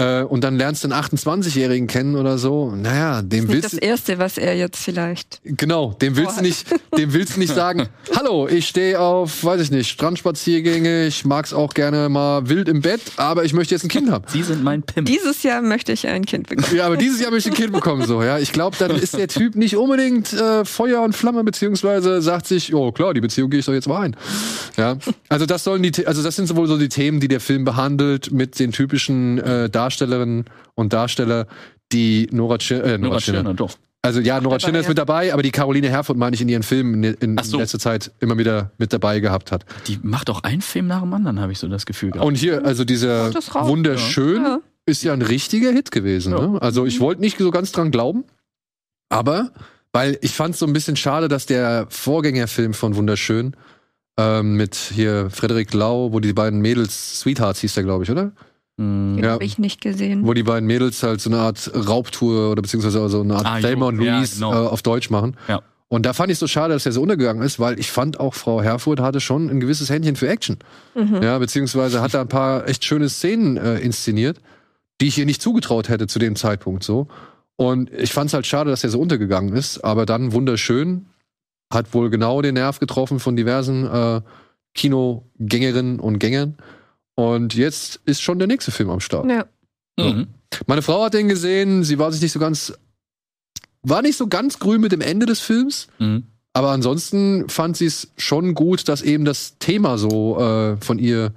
[0.01, 3.71] äh, und dann lernst du einen 28-Jährigen kennen oder so, naja, dem nicht willst das
[3.79, 5.41] du, Erste, was er jetzt vielleicht.
[5.43, 6.65] genau, dem willst du nicht,
[6.97, 11.53] dem willst du nicht sagen, hallo, ich stehe auf, weiß ich nicht, Strandspaziergänge, ich mag's
[11.53, 14.25] auch gerne mal wild im Bett, aber ich möchte jetzt ein Kind haben.
[14.27, 15.07] Sie sind mein Pimp.
[15.07, 16.75] Dieses Jahr möchte ich ein Kind bekommen.
[16.75, 18.39] Ja, aber dieses Jahr möchte ich ein Kind bekommen, so, ja.
[18.39, 22.73] Ich glaube, dann ist der Typ nicht unbedingt äh, Feuer und Flamme, beziehungsweise sagt sich,
[22.73, 24.15] oh klar, die Beziehung gehe ich doch jetzt mal ein.
[24.77, 24.97] Ja.
[25.29, 28.31] Also das sollen die, also das sind wohl so die Themen, die der Film behandelt
[28.31, 31.47] mit den typischen äh, Darstellerinnen und Darsteller,
[31.91, 33.17] die Nora, Tsch äh, Nora, Nora.
[33.19, 33.77] Tschirner, doch.
[34.01, 36.49] Also ja, Nora dabei, Tschirner ist mit dabei, aber die Caroline Herfurth meine ich in
[36.49, 37.57] ihren Filmen in, in so.
[37.57, 39.65] letzter Zeit immer wieder mit dabei gehabt hat.
[39.87, 42.25] Die macht auch einen Film nach dem anderen, habe ich so das Gefühl gehabt.
[42.25, 43.67] Und hier, also dieser raus?
[43.67, 44.59] wunderschön Ja.
[44.85, 46.33] ist ja ein richtiger Hit gewesen.
[46.33, 46.47] Ja.
[46.47, 46.61] Ne?
[46.61, 48.23] Also ich wollte nicht so ganz dran glauben,
[49.09, 49.51] aber
[49.91, 53.55] weil ich fand es so ein bisschen schade, dass der Vorgängerfilm von Wunderschön
[54.17, 58.31] ähm, mit hier Frederik Lau, wo die beiden Mädels, Sweethearts hieß der, glaube ich, oder?
[58.77, 59.15] Mhm.
[59.17, 59.31] Den Ja.
[59.31, 60.25] habe ich nicht gesehen.
[60.25, 63.59] Wo die beiden Mädels halt so eine Art Raubtour oder beziehungsweise so eine Art Ah,
[63.59, 64.53] Thelma und ja, Louise genau.
[64.53, 65.35] äh, auf Deutsch machen.
[65.47, 65.61] Ja.
[65.89, 68.33] Und da fand ich so schade, dass er so untergegangen ist, weil ich fand auch
[68.33, 70.57] Frau Herfurth hatte schon ein gewisses Händchen für Action.
[70.95, 71.21] Mhm.
[71.21, 74.39] Ja, beziehungsweise hat da ein paar echt schöne Szenen äh, inszeniert,
[75.01, 77.07] die ich ihr nicht zugetraut hätte zu dem Zeitpunkt so.
[77.57, 81.07] Und ich fand es halt schade, dass er so untergegangen ist, aber dann wunderschön,
[81.71, 84.21] hat wohl genau den Nerv getroffen von diversen äh,
[84.73, 86.55] Kinogängerinnen und Gängern.
[87.21, 89.29] Und jetzt ist schon der nächste Film am Start.
[89.29, 89.45] Ja.
[89.99, 90.27] Mhm.
[90.67, 92.73] Meine Frau hat den gesehen, sie war sich nicht so ganz,
[93.83, 95.87] war nicht so ganz grün mit dem Ende des Films.
[95.99, 96.23] Mhm.
[96.53, 101.33] Aber ansonsten fand sie es schon gut, dass eben das Thema so äh, von ihr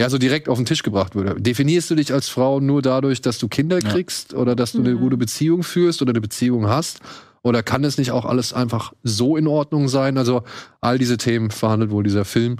[0.00, 1.40] ja so direkt auf den Tisch gebracht wurde.
[1.40, 3.88] Definierst du dich als Frau nur dadurch, dass du Kinder Ja.
[3.90, 4.98] kriegst oder dass du eine Mhm.
[5.00, 7.00] gute Beziehung führst oder eine Beziehung hast?
[7.42, 10.18] Oder kann es nicht auch alles einfach so in Ordnung sein?
[10.18, 10.42] Also
[10.80, 12.56] all diese Themen verhandelt wohl dieser Film.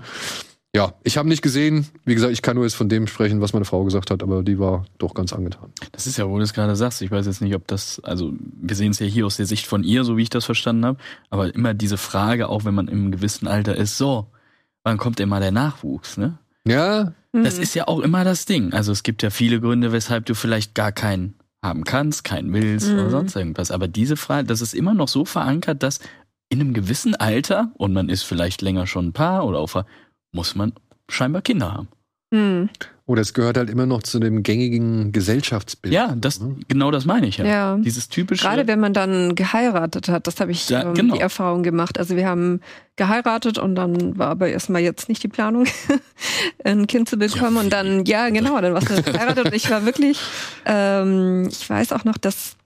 [0.77, 1.87] Ja, ich habe nicht gesehen.
[2.05, 4.43] Wie gesagt, ich kann nur jetzt von dem sprechen, was meine Frau gesagt hat, aber
[4.43, 5.70] die war doch ganz angetan.
[5.93, 7.01] Das ist ja, wo du es gerade sagst.
[7.03, 9.66] Ich weiß jetzt nicht, ob das, also wir sehen es ja hier aus der Sicht
[9.66, 10.99] von ihr, so wie ich das verstanden habe.
[11.31, 14.27] Aber immer diese Frage, auch wenn man im gewissen Alter ist, so,
[14.85, 16.39] wann kommt denn mal der Nachwuchs, ne?
[16.66, 17.62] Ja, Das Mhm.
[17.62, 18.72] ist ja auch immer das Ding.
[18.72, 22.93] Also es gibt ja viele Gründe, weshalb du vielleicht gar keinen haben kannst, keinen willst
[22.93, 23.11] oder Mhm.
[23.11, 23.70] sonst irgendwas.
[23.70, 26.01] Aber diese Frage, das ist immer noch so verankert, dass
[26.49, 29.77] in einem gewissen Alter, und man ist vielleicht länger schon ein Paar oder auf,
[30.37, 30.72] muss man
[31.09, 31.89] scheinbar Kinder haben.
[32.32, 32.68] Mhm.
[33.07, 35.95] oder es gehört halt immer noch zu dem gängigen Gesellschaftsbild.
[35.95, 36.59] Ja, das, Mhm.
[36.66, 37.45] genau das meine ich ja.
[37.47, 37.76] Ja.
[37.76, 38.43] Dieses typische.
[38.43, 41.14] Gerade wenn man dann geheiratet hat, das habe ich Ja, ähm, genau.
[41.14, 42.01] die Erfahrung gemacht.
[42.01, 42.61] Also wir haben
[42.97, 45.66] geheiratet und dann war aber erstmal jetzt nicht die Planung,
[46.64, 47.55] ein Kind zu bekommen.
[47.57, 50.18] Ja, und dann, ja genau, dann warst du verheiratet und ich war wirklich,
[50.66, 52.57] ähm, ich weiß auch noch, dass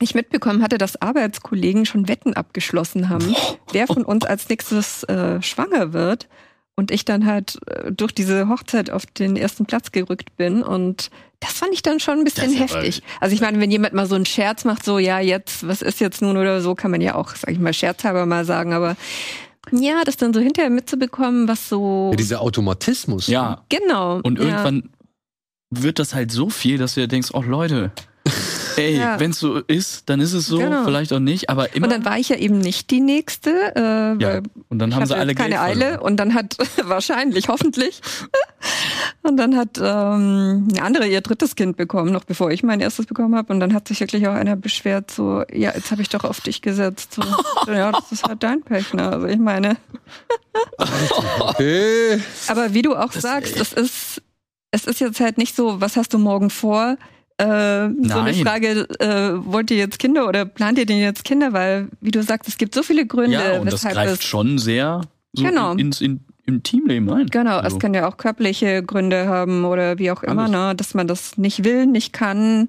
[0.00, 3.34] ich mitbekommen hatte, dass Arbeitskollegen schon Wetten abgeschlossen haben,
[3.72, 6.28] wer von uns als nächstes äh, schwanger wird.
[6.78, 10.62] Und ich dann halt äh, durch diese Hochzeit auf den ersten Platz gerückt bin.
[10.62, 11.10] Und
[11.40, 13.02] das fand ich dann schon ein bisschen Das ist aber- heftig.
[13.18, 15.98] Also ich meine, wenn jemand mal so einen Scherz macht, so, ja, jetzt, was ist
[15.98, 18.74] jetzt nun oder so, kann man ja auch, sag ich mal, scherzhalber mal sagen.
[18.74, 18.96] Aber
[19.72, 22.10] ja, das dann so hinterher mitzubekommen, was so.
[22.12, 23.26] Ja, dieser Automatismus.
[23.26, 24.20] ja, genau.
[24.22, 24.44] Und ja.
[24.44, 24.90] irgendwann
[25.70, 27.90] wird das halt so viel, dass du dir denkst, oh Leute,
[28.78, 29.18] ey, Ja.
[29.20, 30.84] wenn es so ist, dann ist es so, Genau.
[30.84, 31.86] vielleicht auch nicht, aber immer.
[31.86, 33.80] Und dann war ich ja eben nicht die nächste, äh,
[34.22, 36.00] ja, weil und dann ich haben hatte sie alle keine Geld Eile verloren.
[36.02, 38.00] und dann hat wahrscheinlich, hoffentlich,
[39.22, 43.06] und dann hat ähm, eine andere ihr drittes Kind bekommen, noch bevor ich mein erstes
[43.06, 43.52] bekommen habe.
[43.52, 46.40] Und dann hat sich wirklich auch einer beschwert, so, ja, jetzt habe ich doch auf
[46.40, 47.14] dich gesetzt.
[47.14, 47.22] So,
[47.66, 49.08] so, ja, das ist halt dein Pech, ne?
[49.10, 49.76] Also ich meine.
[51.40, 52.20] Okay.
[52.48, 54.22] Aber wie du auch Das- sagst, es ist,
[54.70, 56.96] es ist jetzt halt nicht so, was hast du morgen vor?
[57.38, 58.34] Äh, so eine.
[58.34, 61.52] Frage, äh, wollt ihr jetzt Kinder oder plant ihr denn jetzt Kinder?
[61.52, 64.58] Weil, wie du sagst, es gibt so viele Gründe, Ja, und das greift es schon
[64.58, 65.72] sehr so Genau.
[65.72, 67.26] in, ins in, im Teamleben rein.
[67.26, 70.50] Genau, Also, es kann ja auch körperliche Gründe haben oder wie auch immer, Alles.
[70.52, 72.68] ne, dass man das nicht will, nicht kann.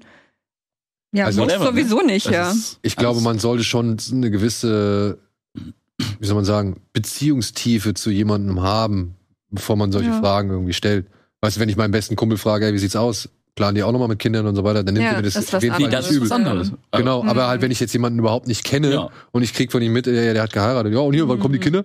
[1.12, 1.70] Ja, Also muss whatever, ne?
[1.82, 2.50] sowieso nicht, das ja.
[2.52, 5.18] ist Ich glaube, man sollte schon eine gewisse,
[5.54, 9.16] wie soll man sagen, Beziehungstiefe zu jemandem haben,
[9.50, 10.20] bevor man solche Ja.
[10.20, 11.06] Fragen irgendwie stellt.
[11.40, 13.28] Weißt du, wenn ich meinen besten Kumpel frage, hey, wie sieht's aus?
[13.60, 15.62] Planen die auch nochmal mit Kindern und so weiter, dann nimmt Ja, mir das, das
[15.62, 16.32] Nee, das übel.
[16.32, 16.72] anderes.
[16.92, 17.28] Genau, Mhm.
[17.28, 19.08] aber halt, wenn ich jetzt jemanden überhaupt nicht kenne Ja.
[19.32, 21.38] und ich krieg von ihm mit, ja, ja, der hat geheiratet, ja, und hier, wann
[21.40, 21.64] kommen die Mhm.
[21.64, 21.82] Kinder?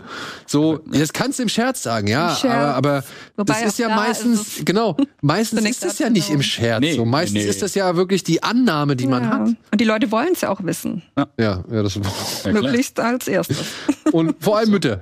[0.48, 2.54] So, das kannst du im Scherz sagen, ja, Scherz.
[2.54, 3.04] aber, aber
[3.36, 6.42] Wobei das ist ja da meistens, ist genau, meistens ist das ja nicht im.
[6.42, 6.80] Scherz.
[6.80, 7.50] Nee, so, meistens nee.
[7.50, 9.30] ist das ja wirklich die Annahme, die man ja.
[9.32, 9.42] hat.
[9.42, 11.02] Und die Leute wollen es ja auch wissen.
[11.18, 12.00] Ja, ja, das.
[12.46, 13.58] Möglichst als erstes.
[14.14, 15.00] Und vor allem Mütter.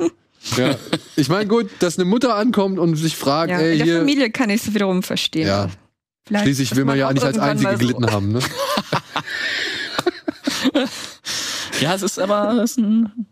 [0.57, 0.75] Ja.
[1.15, 3.97] Ich meine, gut, dass eine Mutter ankommt und sich fragt, Ja, ey, in der hier.
[3.99, 5.47] Familie kann ich es wiederum verstehen.
[5.47, 5.69] Ja.
[6.25, 8.39] Vielleicht Schließlich will man ja nicht als Einzige so- gelitten haben, ne?
[11.79, 13.27] Ja, es ist aber es ist ein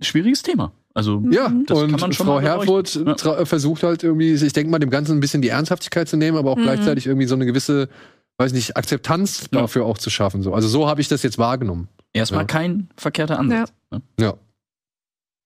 [0.00, 0.72] schwieriges Thema.
[0.94, 2.94] Also Ja, Das kann und man schon Frau Herfurth.
[2.96, 3.38] Ja.
[3.38, 6.36] äh, versucht halt irgendwie, ich denke mal, dem Ganzen ein bisschen die Ernsthaftigkeit zu nehmen,
[6.36, 6.64] aber auch Mhm.
[6.64, 7.88] gleichzeitig irgendwie so eine gewisse,
[8.36, 9.62] weiß nicht, Akzeptanz Ja.
[9.62, 10.42] dafür auch zu schaffen.
[10.42, 10.52] So.
[10.52, 11.88] Also so habe ich das jetzt wahrgenommen.
[12.12, 12.46] erstmal Ja.
[12.46, 13.72] kein verkehrter Ansatz.
[13.90, 14.02] ne?
[14.20, 14.34] Ja.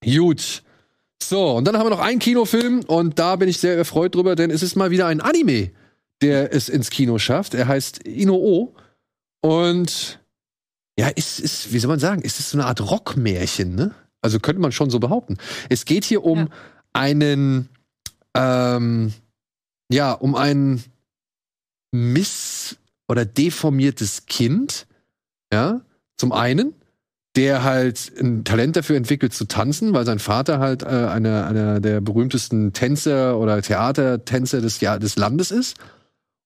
[0.04, 0.62] Gut.
[1.22, 4.36] So, und dann haben wir noch einen Kinofilm und da bin ich sehr erfreut drüber,
[4.36, 5.70] denn es ist mal wieder ein Anime,
[6.22, 7.54] der es ins Kino schafft.
[7.54, 8.74] Er heißt Ino-O
[9.42, 10.20] und
[10.98, 13.94] ja, ist, ist, wie soll man sagen, ist es so eine Art Rockmärchen, ne?
[14.22, 15.36] Also könnte man schon so behaupten.
[15.68, 16.48] Es geht hier um Ja.
[16.94, 17.68] einen,
[18.34, 19.12] ähm,
[19.90, 20.82] ja, um ein
[21.92, 22.76] miss-
[23.08, 24.86] oder deformiertes Kind,
[25.52, 25.80] ja,
[26.16, 26.74] zum einen,
[27.36, 31.80] der halt ein Talent dafür entwickelt zu tanzen, weil sein Vater halt äh, einer einer
[31.80, 35.76] der berühmtesten Tänzer oder Theatertänzer des, Jahr, des Landes ist.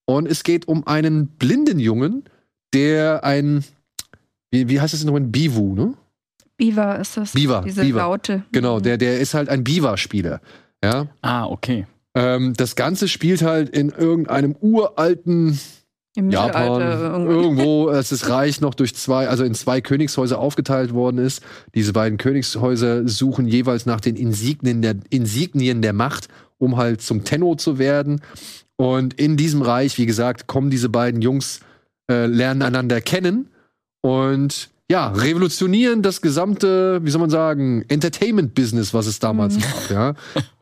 [0.07, 2.25] Und es geht um einen blinden Jungen,
[2.75, 3.65] der ein,
[4.51, 5.95] wie, wie heißt es nochmal, ein Bivu, ne?
[6.57, 7.33] Biwa ist das.
[7.33, 7.99] Biwa, Diese Biwa.
[8.01, 8.43] Laute.
[8.53, 8.83] Genau, Mhm.
[8.83, 10.41] der, der ist halt ein Biwa-Spieler.
[10.85, 11.07] Ja.
[11.23, 11.87] Ah, okay.
[12.15, 15.59] Ähm, das Ganze spielt halt in irgendeinem uralten
[16.21, 21.19] Im Japan, irgendwo, als das Reich noch durch zwei, also in zwei Königshäuser aufgeteilt worden
[21.19, 21.43] ist.
[21.75, 27.25] Diese beiden Königshäuser suchen jeweils nach den Insignien der, Insignien der Macht, um halt zum
[27.25, 28.21] Tenno zu werden.
[28.77, 31.61] Und in diesem Reich, wie gesagt, kommen diese beiden Jungs,
[32.11, 33.49] äh, lernen einander kennen
[34.03, 39.61] und ja, revolutionieren das gesamte, wie soll man sagen, Entertainment-Business, was es damals Mhm.
[39.61, 40.15] gab, ja.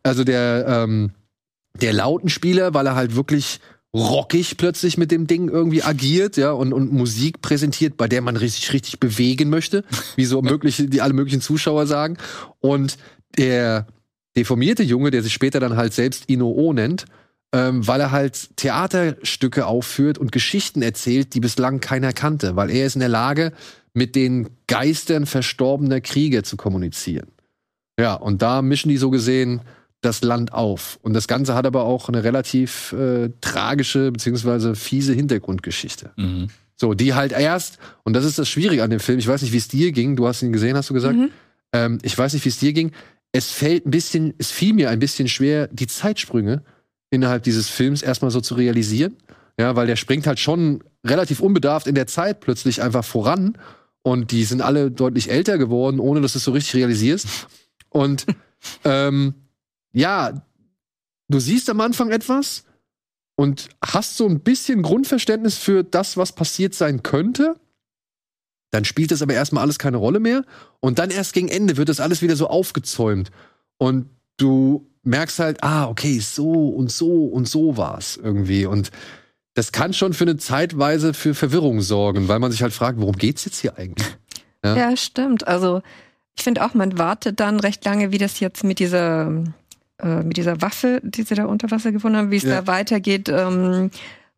[0.02, 1.10] Also der, ähm,
[1.80, 3.60] der Lautenspieler, weil er halt wirklich
[3.94, 8.36] rockig plötzlich mit dem Ding irgendwie agiert, ja, und, und Musik präsentiert, bei der man
[8.36, 9.84] richtig, richtig bewegen möchte,
[10.16, 12.18] wie so mögliche, die alle möglichen Zuschauer sagen.
[12.60, 12.98] Und
[13.38, 13.86] der
[14.36, 17.06] deformierte Junge, der sich später dann halt selbst Ino-O nennt,
[17.52, 22.86] ähm, weil er halt Theaterstücke aufführt und Geschichten erzählt, die bislang keiner kannte, weil er
[22.86, 23.52] ist in der Lage,
[23.94, 27.28] mit den Geistern verstorbener Krieger zu kommunizieren.
[27.98, 29.62] Ja, und da mischen die so gesehen
[30.00, 30.98] das Land auf.
[31.02, 36.10] Und das Ganze hat aber auch eine relativ äh, tragische beziehungsweise fiese Hintergrundgeschichte.
[36.16, 36.48] Mhm.
[36.76, 39.52] So, die halt erst, und das ist das Schwierige an dem Film, ich weiß nicht,
[39.52, 41.30] wie es dir ging, du hast ihn gesehen, hast du gesagt, Mhm.
[41.72, 42.92] ähm, ich weiß nicht, wie es dir ging,
[43.32, 46.62] es fällt ein bisschen, es fiel mir ein bisschen schwer, die Zeitsprünge
[47.10, 49.16] innerhalb dieses Films erstmal so zu realisieren.
[49.60, 53.58] Ja, weil der springt halt schon relativ unbedarft in der Zeit plötzlich einfach voran
[54.02, 57.26] und die sind alle deutlich älter geworden, ohne dass du es so richtig realisierst.
[57.88, 58.24] Und
[58.84, 59.34] ähm,
[59.92, 60.42] ja,
[61.28, 62.64] du siehst am Anfang etwas
[63.36, 67.56] und hast so ein bisschen Grundverständnis für das, was passiert sein könnte.
[68.70, 70.44] Dann spielt das aber erstmal alles keine Rolle mehr.
[70.80, 73.30] Und dann erst gegen Ende wird das alles wieder so aufgezäumt.
[73.78, 78.66] Und du merkst halt, ah, okay, so und so und so war's irgendwie.
[78.66, 78.90] Und
[79.54, 83.16] das kann schon für eine Zeitweise für Verwirrung sorgen, weil man sich halt fragt, worum
[83.16, 84.08] geht's jetzt hier eigentlich?
[84.08, 84.16] Ja.
[84.76, 85.46] Ja, stimmt.
[85.46, 85.82] Also
[86.36, 89.44] ich finde auch, man wartet dann recht lange, wie das jetzt mit dieser,
[90.02, 92.60] äh, mit dieser Waffe, die sie da unter Wasser gefunden haben, wie es Ja.
[92.62, 93.28] da weitergeht.
[93.28, 93.90] Ähm,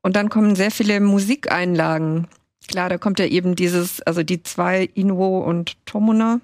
[0.02, 2.26] und dann kommen sehr viele Musikeinlagen.
[2.68, 6.40] Klar, da kommt ja eben dieses, also die zwei, Inuo und Tomuna,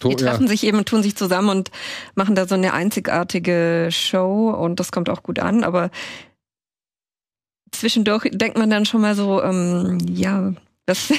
[0.00, 1.70] To- die treffen sich eben und tun sich zusammen und
[2.14, 5.90] machen da so eine einzigartige Show und das kommt auch gut an, aber
[7.72, 10.52] zwischendurch denkt man dann schon mal so, ähm, ja,
[10.88, 11.12] das,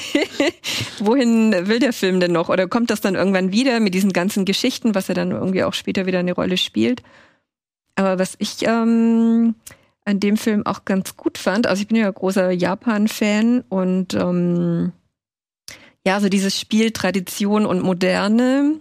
[0.99, 2.49] wohin will der Film denn noch?
[2.49, 5.73] Oder kommt das dann irgendwann wieder mit diesen ganzen Geschichten, was ja dann irgendwie auch
[5.73, 7.03] später wieder eine Rolle spielt?
[7.95, 9.55] Aber was ich ähm,
[10.05, 14.93] an dem Film auch ganz gut fand, also ich bin ja großer Japan-Fan und ähm,
[16.05, 18.79] ja, so dieses Spiel Tradition und Moderne,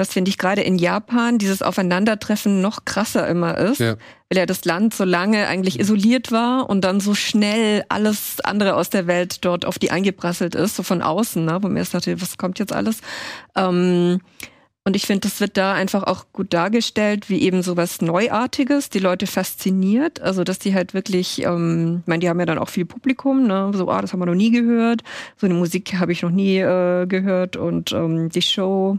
[0.00, 3.96] das finde ich gerade in Japan, dieses Aufeinandertreffen noch krasser immer ist, Ja.
[4.30, 8.76] weil ja das Land so lange eigentlich isoliert war und dann so schnell alles andere
[8.76, 11.92] aus der Welt dort auf die eingeprasselt ist, so von außen, ne, wo mir erst
[11.92, 13.02] dachte, was kommt jetzt alles?
[13.54, 14.20] Ähm,
[14.84, 18.88] und ich finde, das wird da einfach auch gut dargestellt, wie eben so was Neuartiges,
[18.88, 20.22] die Leute fasziniert.
[20.22, 23.46] Also, dass die halt wirklich, ähm, ich meine, die haben ja dann auch viel Publikum,
[23.46, 23.70] ne?
[23.74, 25.02] So, ah, das haben wir noch nie gehört.
[25.36, 27.56] So eine Musik habe ich noch nie äh, gehört.
[27.58, 28.96] Und ähm, die Show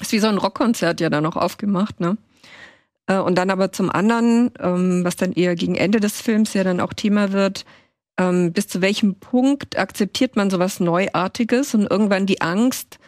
[0.00, 2.16] ist wie so ein Rockkonzert ja dann auch aufgemacht, ne?
[3.06, 6.64] Äh, und dann aber zum anderen, ähm, was dann eher gegen Ende des Films ja
[6.64, 7.64] dann auch Thema wird,
[8.18, 12.98] ähm, bis zu welchem Punkt akzeptiert man sowas Neuartiges und irgendwann die Angst,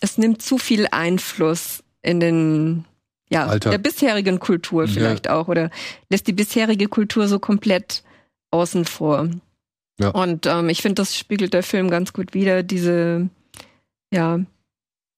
[0.00, 2.84] es nimmt zu viel Einfluss in den
[3.30, 3.72] ja, Alltag.
[3.72, 4.90] der bisherigen Kultur Ja.
[4.92, 5.70] vielleicht auch oder
[6.10, 8.02] lässt die bisherige Kultur so komplett
[8.50, 9.28] außen vor.
[9.98, 10.08] Ja.
[10.10, 13.28] Und ähm, ich finde, das spiegelt der Film ganz gut wider, diese,
[14.12, 14.40] ja,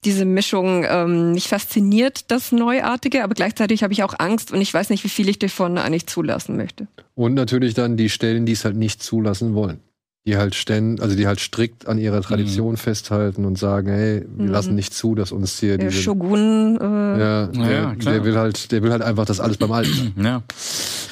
[0.04, 4.72] diese Mischung, ähm, mich fasziniert das Neuartige, aber gleichzeitig habe ich auch Angst und ich
[4.72, 6.86] weiß nicht, wie viel ich davon eigentlich zulassen möchte.
[7.14, 9.80] Und natürlich dann die Stellen, die es halt nicht zulassen wollen.
[10.26, 14.46] Die halt stellen, also die halt strikt an ihrer Tradition festhalten und sagen, hey, wir
[14.46, 14.50] Mhm.
[14.52, 16.02] lassen nicht zu, dass uns hier Der diese.
[16.02, 18.14] Shogun, äh, ja, der, Ja, klar.
[18.14, 20.14] der will halt, der will halt einfach, dass alles beim Alten.
[20.22, 20.42] Ja.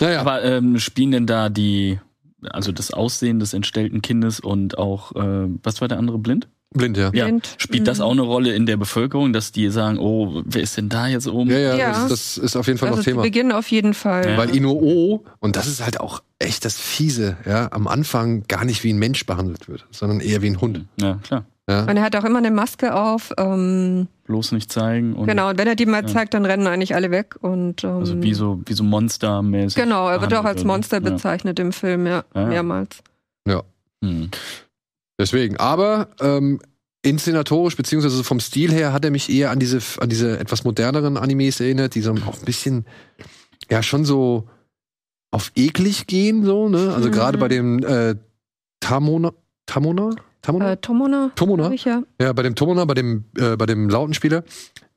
[0.01, 2.01] Naja, Aber ähm, spielen denn da die,
[2.43, 6.49] also das Aussehen des entstellten Kindes und auch, äh, was war der andere, blind?
[6.75, 7.11] Blind, ja.
[7.14, 7.25] Ja.
[7.25, 7.55] Blind.
[7.59, 8.05] Spielt das Mhm.
[8.05, 11.27] auch eine Rolle in der Bevölkerung, dass die sagen, oh, wer ist denn da jetzt
[11.27, 11.51] oben?
[11.51, 11.93] Ja, ja, Ja.
[11.93, 13.22] Das, das ist auf jeden Fall also noch zu Thema.
[13.22, 14.29] Beginn auf jeden Fall.
[14.31, 14.37] Ja.
[14.37, 18.85] Weil Inuo, und das ist halt auch echt das Fiese, ja, am Anfang gar nicht
[18.85, 20.85] wie ein Mensch behandelt wird, sondern eher wie ein Hund.
[21.01, 21.45] Ja, klar.
[21.66, 21.81] Ja.
[21.85, 23.33] Und er hat auch immer eine Maske auf.
[23.39, 25.14] Ähm, Bloß nicht zeigen.
[25.14, 26.07] Und genau, und wenn er die mal Ja.
[26.09, 27.37] zeigt, dann rennen eigentlich alle weg.
[27.41, 29.83] Und, ähm, Also wie so, wie so monstermäßig.
[29.83, 32.47] Genau, er wird auch als Monster bezeichnet im Film, ja, Ja, ja.
[32.49, 32.99] mehrmals.
[33.49, 33.62] Ja.
[34.03, 34.31] Hm.
[35.19, 36.61] Deswegen, aber ähm,
[37.03, 41.17] inszenatorisch, beziehungsweise vom Stil her, hat er mich eher an diese, an diese etwas moderneren
[41.17, 42.85] Animes erinnert, die so auch ein bisschen,
[43.71, 44.49] ja, schon so
[45.31, 46.93] auf eklig gehen, so, ne?
[46.95, 47.12] Also Mhm.
[47.12, 48.15] gerade bei dem äh,
[48.81, 49.33] Tamona,
[49.67, 50.11] Tamona?
[50.43, 50.73] Tamona?
[50.73, 51.71] Äh, Tomona, Tomona?
[51.73, 52.03] ich, ja.
[52.21, 54.45] Ja, bei dem Tomona, bei dem, äh, bei dem Lautenspieler,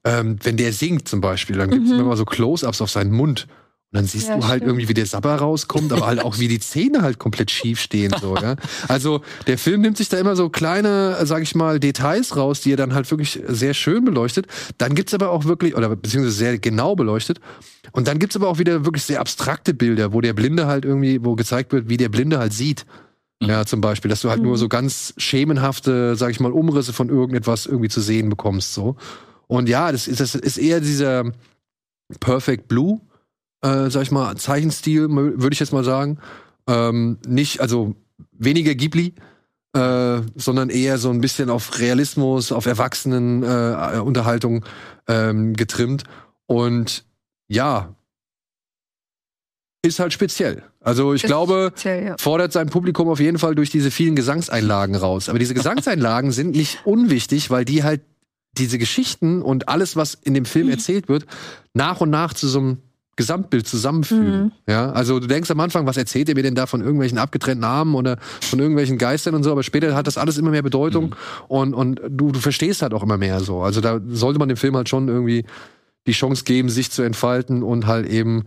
[0.03, 1.99] ähm, wenn der singt zum Beispiel, dann gibt's Mhm.
[1.99, 3.47] immer so Close-Ups auf seinen Mund.
[3.93, 4.67] Und dann siehst Ja, du halt stimmt.
[4.67, 8.13] irgendwie, wie der Sabber rauskommt, aber halt auch, wie die Zähne halt komplett schief stehen.
[8.19, 8.57] So, ja?
[8.89, 12.73] Also der Film nimmt sich da immer so kleine, sag ich mal, Details raus, die
[12.73, 14.47] er dann halt wirklich sehr schön beleuchtet.
[14.77, 17.39] Dann gibt's aber auch wirklich, oder beziehungsweise sehr genau beleuchtet.
[17.93, 21.23] Und dann gibt's aber auch wieder wirklich sehr abstrakte Bilder, wo der Blinde halt irgendwie,
[21.23, 22.85] wo gezeigt wird, wie der Blinde halt sieht.
[23.41, 23.47] Mhm.
[23.47, 24.57] Ja, zum Beispiel, dass du halt nur Mhm.
[24.57, 28.97] so ganz schemenhafte, sag ich mal, Umrisse von irgendetwas irgendwie zu sehen bekommst, so.
[29.47, 31.31] Und ja, das ist, das ist eher dieser
[32.19, 32.99] Perfect Blue,
[33.62, 36.20] äh, sag ich mal, Zeichenstil, würde ich jetzt mal sagen.
[36.68, 37.95] Ähm, nicht, also
[38.32, 39.14] weniger Ghibli,
[39.74, 44.66] äh, sondern eher so ein bisschen auf Realismus, auf Erwachsenen äh, Unterhaltung
[45.08, 46.03] ähm, getrimmt.
[46.45, 47.05] Und
[47.47, 47.95] ja,
[49.84, 50.64] ist halt speziell.
[50.82, 52.16] Also ich Ist glaube, Speziell, ja.
[52.18, 55.30] fordert sein Publikum auf jeden Fall durch diese vielen Gesangseinlagen raus.
[55.30, 58.01] Aber diese Gesangseinlagen sind nicht unwichtig, weil die halt
[58.58, 61.26] diese Geschichten und alles, was in dem Film erzählt wird,
[61.74, 62.78] nach und nach zu so einem
[63.18, 64.43] Gesamtbild zusammenfügen.
[64.43, 64.51] Mhm.
[64.68, 67.65] Ja, also du denkst am Anfang, was erzählt ihr mir denn da von irgendwelchen abgetrennten
[67.65, 71.15] Armen oder von irgendwelchen Geistern und so, aber später hat das alles immer mehr Bedeutung
[71.49, 73.61] und, und du, du verstehst halt auch immer mehr so.
[73.61, 75.45] Also da sollte man dem Film halt schon irgendwie
[76.05, 78.45] die Chance geben, sich zu entfalten und halt eben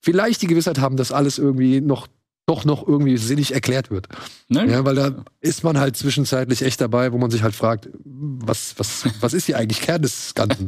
[0.00, 2.06] vielleicht die Gewissheit haben, dass alles irgendwie noch
[2.46, 4.06] doch noch irgendwie sinnig erklärt wird.
[4.48, 4.70] Ne?
[4.70, 8.74] Ja, weil da ist man halt zwischenzeitlich echt dabei, wo man sich halt fragt, was,
[8.78, 10.66] was, was ist hier eigentlich Kern des Ganzen?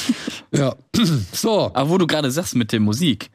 [0.52, 0.74] ja.
[1.32, 1.70] So.
[1.74, 3.30] Aber wo du gerade sagst mit der Musik.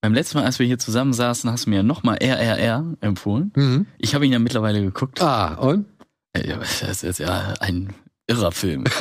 [0.00, 3.52] Beim letzten Mal, als wir hier zusammen saßen, hast du mir nochmal RRR empfohlen.
[3.56, 3.86] Mhm.
[3.98, 5.20] Ich habe ihn ja mittlerweile geguckt.
[5.20, 5.86] Ah, und?
[6.34, 7.92] Äh, ja, Das ist ja ein
[8.28, 8.84] irrer Film.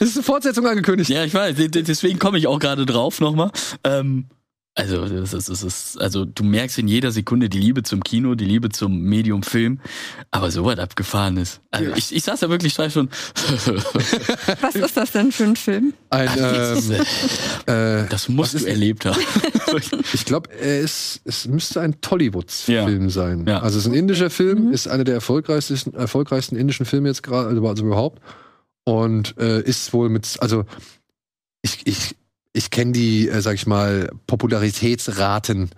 [0.00, 1.10] Es ist eine Fortsetzung angekündigt.
[1.10, 3.50] ja, ich weiß, de- de- deswegen komme ich auch gerade drauf nochmal.
[3.84, 4.26] Ähm,
[4.78, 8.36] also, das ist, das ist, also du merkst in jeder Sekunde die Liebe zum Kino,
[8.36, 9.80] die Liebe zum Medium Film,
[10.30, 11.60] aber so was abgefahren ist.
[11.72, 11.96] Also Ja.
[11.96, 13.10] ich, ich saß da wirklich drei Stunden.
[14.60, 15.94] Was ist das denn für ein Film?
[16.10, 16.94] Ein, das, ähm,
[17.66, 19.20] äh, das musst du ist- erlebt haben.
[20.12, 23.10] ich glaube, es, es müsste ein Tollywoods-Film Ja.
[23.10, 23.46] sein.
[23.46, 23.58] Ja.
[23.60, 24.72] Also es ist ein indischer Film, Mhm.
[24.72, 28.22] ist einer der erfolgreichsten, erfolgreichsten indischen Filme jetzt gerade, also, also überhaupt.
[28.84, 30.64] Und äh, ist wohl mit, also
[31.62, 32.16] ich, ich,
[32.52, 35.70] ich kenne die, äh, sag ich mal, Popularitätsraten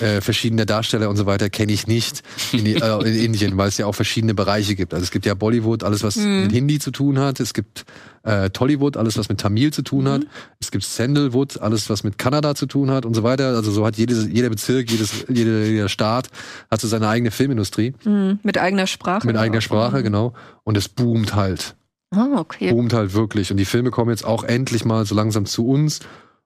[0.00, 2.22] äh, verschiedener Darsteller und so weiter kenne ich nicht
[2.52, 4.94] in, die, äh, in Indien, weil es ja auch verschiedene Bereiche gibt.
[4.94, 6.44] Also es gibt ja Bollywood, alles was Mhm.
[6.44, 7.38] mit Hindi zu tun hat.
[7.38, 7.84] Es gibt
[8.22, 10.22] äh, Tollywood, alles was mit Tamil zu tun hat.
[10.58, 13.48] Es gibt Sandalwood, alles was mit Kanada zu tun hat und so weiter.
[13.54, 16.28] Also so hat jedes, jeder Bezirk, jedes, jeder, jeder Staat
[16.70, 19.26] hat so seine eigene Filmindustrie Hm, mit eigener Sprache.
[19.26, 19.60] mit eigener.
[19.60, 20.32] Sprache, genau.
[20.62, 21.76] Und es boomt halt
[22.16, 22.70] Ah, okay.
[22.72, 23.50] boomt halt wirklich.
[23.50, 26.00] Und die Filme kommen jetzt auch endlich mal so langsam zu uns.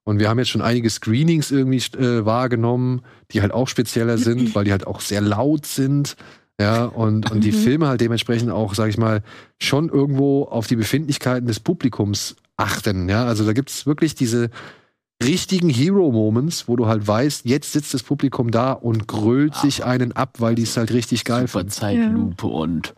[0.04, 4.52] Und wir haben jetzt schon einige Screenings irgendwie äh, wahrgenommen, die halt auch spezieller sind,
[4.54, 6.16] weil die halt auch sehr laut sind.
[6.60, 7.56] Ja, und, und die Mhm.
[7.56, 9.22] Filme halt dementsprechend auch, sag ich mal,
[9.60, 13.08] schon irgendwo auf die Befindlichkeiten des Publikums achten.
[13.08, 14.50] Ja, also da gibt's wirklich diese
[15.22, 20.12] richtigen Hero-Moments, wo du halt weißt, jetzt sitzt das Publikum da und grölt sich einen
[20.12, 21.70] ab, weil die es halt richtig geil Super finden.
[21.70, 22.94] Zeitlupe und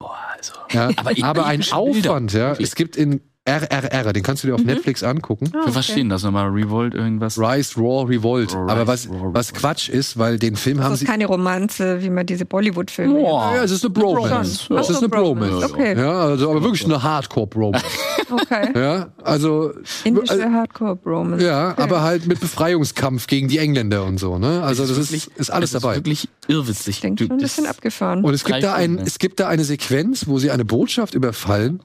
[0.00, 0.54] boah, also.
[0.70, 2.10] Ja, Aber aber, ein epische Bilder.
[2.10, 2.48] Aufwand, ja.
[2.50, 2.68] Wirklich.
[2.68, 4.66] Es gibt in RRR, den kannst du dir auf Mhm.
[4.66, 5.50] Netflix angucken.
[5.54, 5.92] Ah, Für was okay.
[5.92, 6.48] stehen das nochmal?
[6.50, 7.38] Revolt irgendwas?
[7.38, 8.50] Rise, Raw, Revolt.
[8.50, 9.52] Rise, aber was, Raw, was.
[9.54, 11.06] Quatsch ist, weil den Film haben Das sie.
[11.06, 13.14] ist keine Romanze, wie man diese Bollywood-Filme.
[13.14, 13.54] Boah.
[13.56, 14.68] Ja, es ist eine Bromance.
[14.74, 15.64] Es ist eine Bromance.
[15.64, 17.84] Okay, Ja, also, aber wirklich eine Hardcore-Bromance.
[18.30, 18.68] okay.
[18.78, 19.72] ja, also.
[20.04, 21.42] Indische äh, Hardcore-Bromance.
[21.44, 21.82] Ja, Okay.
[21.82, 24.62] aber halt mit Befreiungskampf gegen die Engländer und so, ne?
[24.62, 25.94] Also, das ist, wirklich- ist alles das dabei.
[25.94, 27.00] Ist wirklich irrwitzig.
[27.00, 28.22] Klingt Du- schon ein das- bisschen abgefahren.
[28.22, 31.14] Und es gibt da ein, Stunden, es gibt da eine Sequenz, wo sie eine Botschaft
[31.14, 31.82] überfallen,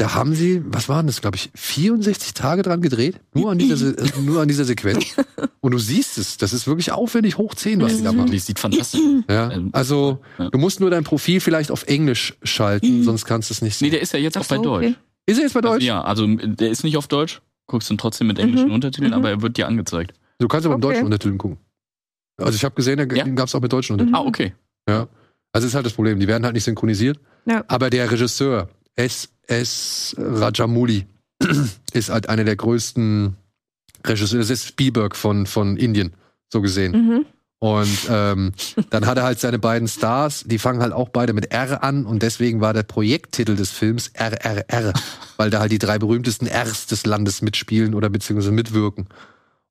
[0.00, 3.76] da haben sie, was waren das, glaube ich, 64 Tage dran gedreht, nur an dieser,
[3.76, 5.14] Se- äh, nur an dieser Sequenz.
[5.60, 8.30] Und du siehst es, das ist wirklich aufwendig hoch 10, was sie da machen.
[8.30, 9.00] Die sieht fantastisch.
[9.28, 10.48] Ja, Ähm, also ja.
[10.48, 13.86] du musst nur dein Profil vielleicht auf Englisch schalten, sonst kannst du es nicht Nee,
[13.88, 13.90] sehen.
[13.92, 14.86] der ist ja jetzt auch bei Deutsch.
[14.86, 14.96] okay.
[15.26, 15.74] ist er jetzt bei Deutsch?
[15.74, 17.42] Also, ja, also der ist nicht auf Deutsch.
[17.66, 18.74] Guckst du ihn trotzdem mit englischen Mhm.
[18.74, 19.16] Untertiteln, Mhm.
[19.18, 20.14] aber er wird dir angezeigt.
[20.38, 20.94] Du kannst aber im Okay.
[20.94, 21.58] deutschen Untertiteln gucken.
[22.38, 23.24] Also ich habe gesehen, da Ja?
[23.28, 24.14] gab es auch mit deutschen Untertiteln.
[24.16, 24.54] Ah, okay.
[24.88, 25.08] Ja.
[25.52, 27.20] Also ist halt das Problem, die werden halt nicht synchronisiert.
[27.44, 27.64] Ja.
[27.68, 29.28] Aber der Regisseur, S.
[29.50, 30.14] S.
[30.18, 31.06] Rajamouli,
[31.92, 33.36] ist halt einer der größten
[34.06, 34.40] Regisseure.
[34.40, 36.14] Das ist Spielberg von, von Indien,
[36.52, 36.92] so gesehen.
[36.92, 37.26] Mhm.
[37.62, 38.52] Und ähm,
[38.88, 42.06] dann hat er halt seine beiden Stars, die fangen halt auch beide mit R an
[42.06, 44.94] und deswegen war der Projekttitel des Films RRR,
[45.36, 49.08] weil da halt die drei berühmtesten Rs des Landes mitspielen oder beziehungsweise mitwirken.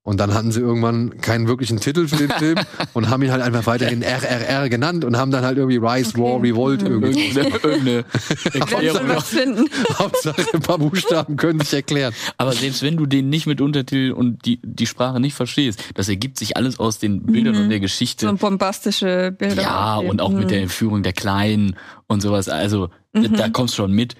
[0.02, 2.58] Und dann hatten sie irgendwann keinen wirklichen Titel für den Film
[2.94, 6.22] und haben ihn halt einfach weiterhin RRR genannt und haben dann halt irgendwie Rise, Okay.
[6.22, 6.86] War, Revolt Mhm.
[7.04, 7.38] irgendwie.
[7.38, 8.04] Irgendeine,
[8.54, 9.08] Erklärung.
[9.98, 12.14] Hauptsache ein paar Buchstaben können sich erklären.
[12.38, 16.08] Aber selbst wenn du den nicht mit Untertitel und die, die Sprache nicht verstehst, das
[16.08, 17.60] ergibt sich alles aus den Bildern Mhm.
[17.64, 18.26] und der Geschichte.
[18.26, 19.62] So bombastische Bilder.
[19.62, 20.48] Ja, und auch mit Mhm.
[20.48, 22.48] der Entführung der Kleinen und sowas.
[22.48, 23.36] Also, da- Mhm.
[23.36, 24.14] da kommst du schon mit.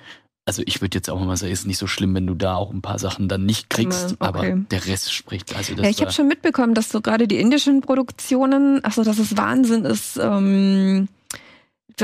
[0.50, 2.72] Also, ich würde jetzt auch mal sagen, ist nicht so schlimm, wenn du da auch
[2.72, 4.64] ein paar Sachen dann nicht kriegst, aber okay.
[4.68, 5.54] der Rest spricht.
[5.54, 9.20] Also, das Ja, ich habe schon mitbekommen, dass so gerade die indischen Produktionen, also dass
[9.20, 11.06] es Wahnsinn ist, ähm,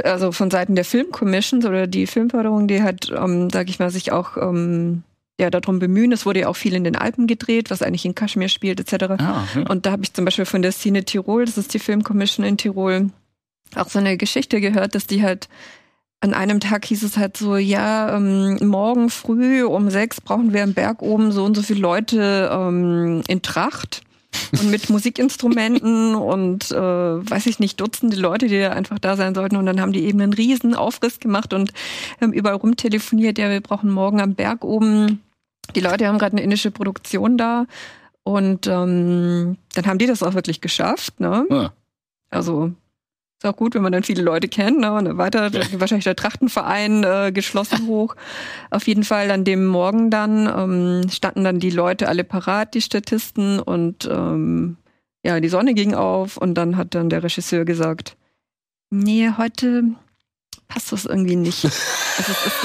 [0.05, 4.13] also von Seiten der Filmcommissions oder die Filmförderung, die hat, ähm, sag ich mal, sich
[4.13, 5.03] auch ähm,
[5.41, 6.13] ja darum bemühen.
[6.13, 9.07] Es wurde ja auch viel in den Alpen gedreht, was eigentlich in Kaschmir spielt, etc.
[9.19, 9.63] Ah, ja.
[9.69, 12.59] Und da habe ich zum Beispiel von der Szene Tirol, das ist die Filmcommission in
[12.59, 13.11] Tirol,
[13.75, 15.49] auch so eine Geschichte gehört, dass die halt
[16.21, 20.63] an einem Tag hieß es halt so, ja, ähm, morgen früh um sechs brauchen wir
[20.63, 24.03] am Berg oben so und so viele Leute ähm, in Tracht
[24.53, 29.35] und mit Musikinstrumenten und äh, weiß ich nicht, Dutzende Leute, die da einfach da sein
[29.35, 29.57] sollten.
[29.57, 31.73] Und dann haben die eben einen riesen Aufriss gemacht und
[32.21, 35.23] haben überall rumtelefoniert, ja, wir brauchen morgen am Berg oben.
[35.75, 37.67] Die Leute haben gerade eine indische Produktion da.
[38.23, 41.47] Und ähm, dann haben die das auch wirklich geschafft, ne?
[41.51, 41.71] Ah,
[42.31, 42.73] Also
[43.39, 44.93] ist auch gut, wenn man dann viele Leute kennt, ne?
[44.93, 48.17] Und weiter, wahrscheinlich der Trachtenverein äh, geschlossen hoch.
[48.71, 52.81] Auf jeden Fall an dem Morgen dann ähm, standen dann die Leute alle parat, die
[52.81, 54.79] Statisten, und ähm,
[55.25, 58.17] ja, die Sonne ging auf und dann hat dann der Regisseur gesagt,
[58.91, 59.95] nee, heute
[60.69, 61.65] passt das irgendwie nicht.
[62.19, 62.63] Also es ist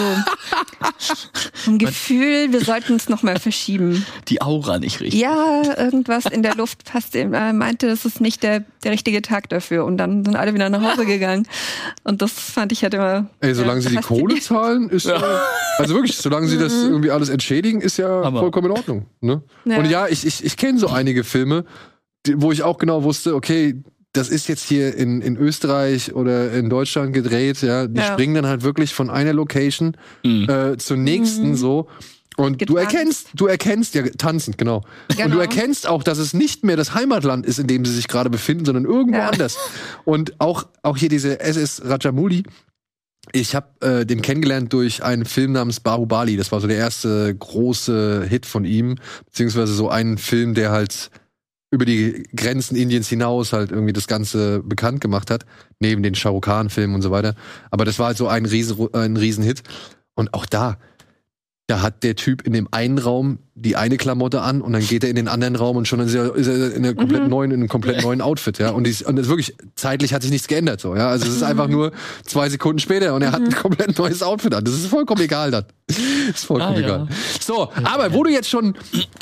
[1.66, 4.06] so ein Gefühl, wir sollten es nochmal verschieben.
[4.30, 5.20] die Aura nicht richtig.
[5.20, 7.16] Ja, irgendwas in der Luft passt.
[7.16, 7.34] ihm.
[7.34, 9.84] Er meinte, es ist nicht der, der richtige Tag dafür.
[9.84, 11.46] Und dann sind alle wieder nach Hause gegangen.
[12.06, 13.30] Und das fand ich halt immer.
[13.42, 15.22] Ey, solange ja, sie die Kohle zahlen, ist ja.
[15.78, 19.06] also wirklich, solange sie das irgendwie alles entschädigen, ist ja Aber- vollkommen in Ordnung.
[19.20, 19.44] Ne?
[19.66, 19.78] Ja.
[19.80, 21.66] Und ja, ich, ich, ich kenne so einige Filme,
[22.26, 26.52] die, wo ich auch genau wusste, okay, das ist jetzt hier in, in Österreich oder
[26.54, 27.88] in Deutschland gedreht, ja.
[27.88, 28.12] Die Ja.
[28.14, 30.50] springen dann halt wirklich von einer Location Mhm.
[30.50, 31.56] äh, zur nächsten Mhm.
[31.56, 31.88] so.
[32.38, 32.94] Und du Getanzt.
[32.94, 34.78] erkennst, du erkennst, ja, tanzend, genau.
[35.10, 35.40] Und du Genau.
[35.40, 38.66] erkennst auch, dass es nicht mehr das Heimatland ist, in dem sie sich gerade befinden,
[38.66, 39.30] sondern irgendwo Ja.
[39.30, 39.58] anders.
[40.06, 42.44] Und auch, auch hier diese SS Rajamouli,
[43.34, 46.38] ich habe äh, den kennengelernt durch einen Film namens Bahubali.
[46.38, 51.12] Das war so der erste große Hit von ihm, beziehungsweise so ein Film, der halt
[51.72, 55.46] über die Grenzen Indiens hinaus halt irgendwie das Ganze bekannt gemacht hat,
[55.80, 57.36] neben den Shah Rukh Khan Filmen und so weiter.
[57.72, 59.64] Aber das war halt so ein riesen ein Riesenhit.
[60.14, 60.78] Und auch da,
[61.72, 65.04] da hat der Typ in dem einen Raum die eine Klamotte an und dann geht
[65.04, 67.30] er in den anderen Raum und schon ist er, ist er in, einer komplett Mhm.
[67.30, 68.72] neuen, in einem komplett neuen Outfit, ja.
[68.72, 71.10] Und, dies, und das wirklich, zeitlich hat sich nichts geändert, so, ja.
[71.10, 71.92] Also es ist einfach nur
[72.26, 74.64] zwei Sekunden später und er hat ein komplett neues Outfit an.
[74.66, 75.66] Das ist vollkommen egal dann.
[76.34, 76.86] ist vollkommen Ah, ja.
[76.86, 77.08] egal.
[77.40, 78.74] So, aber wo du jetzt schon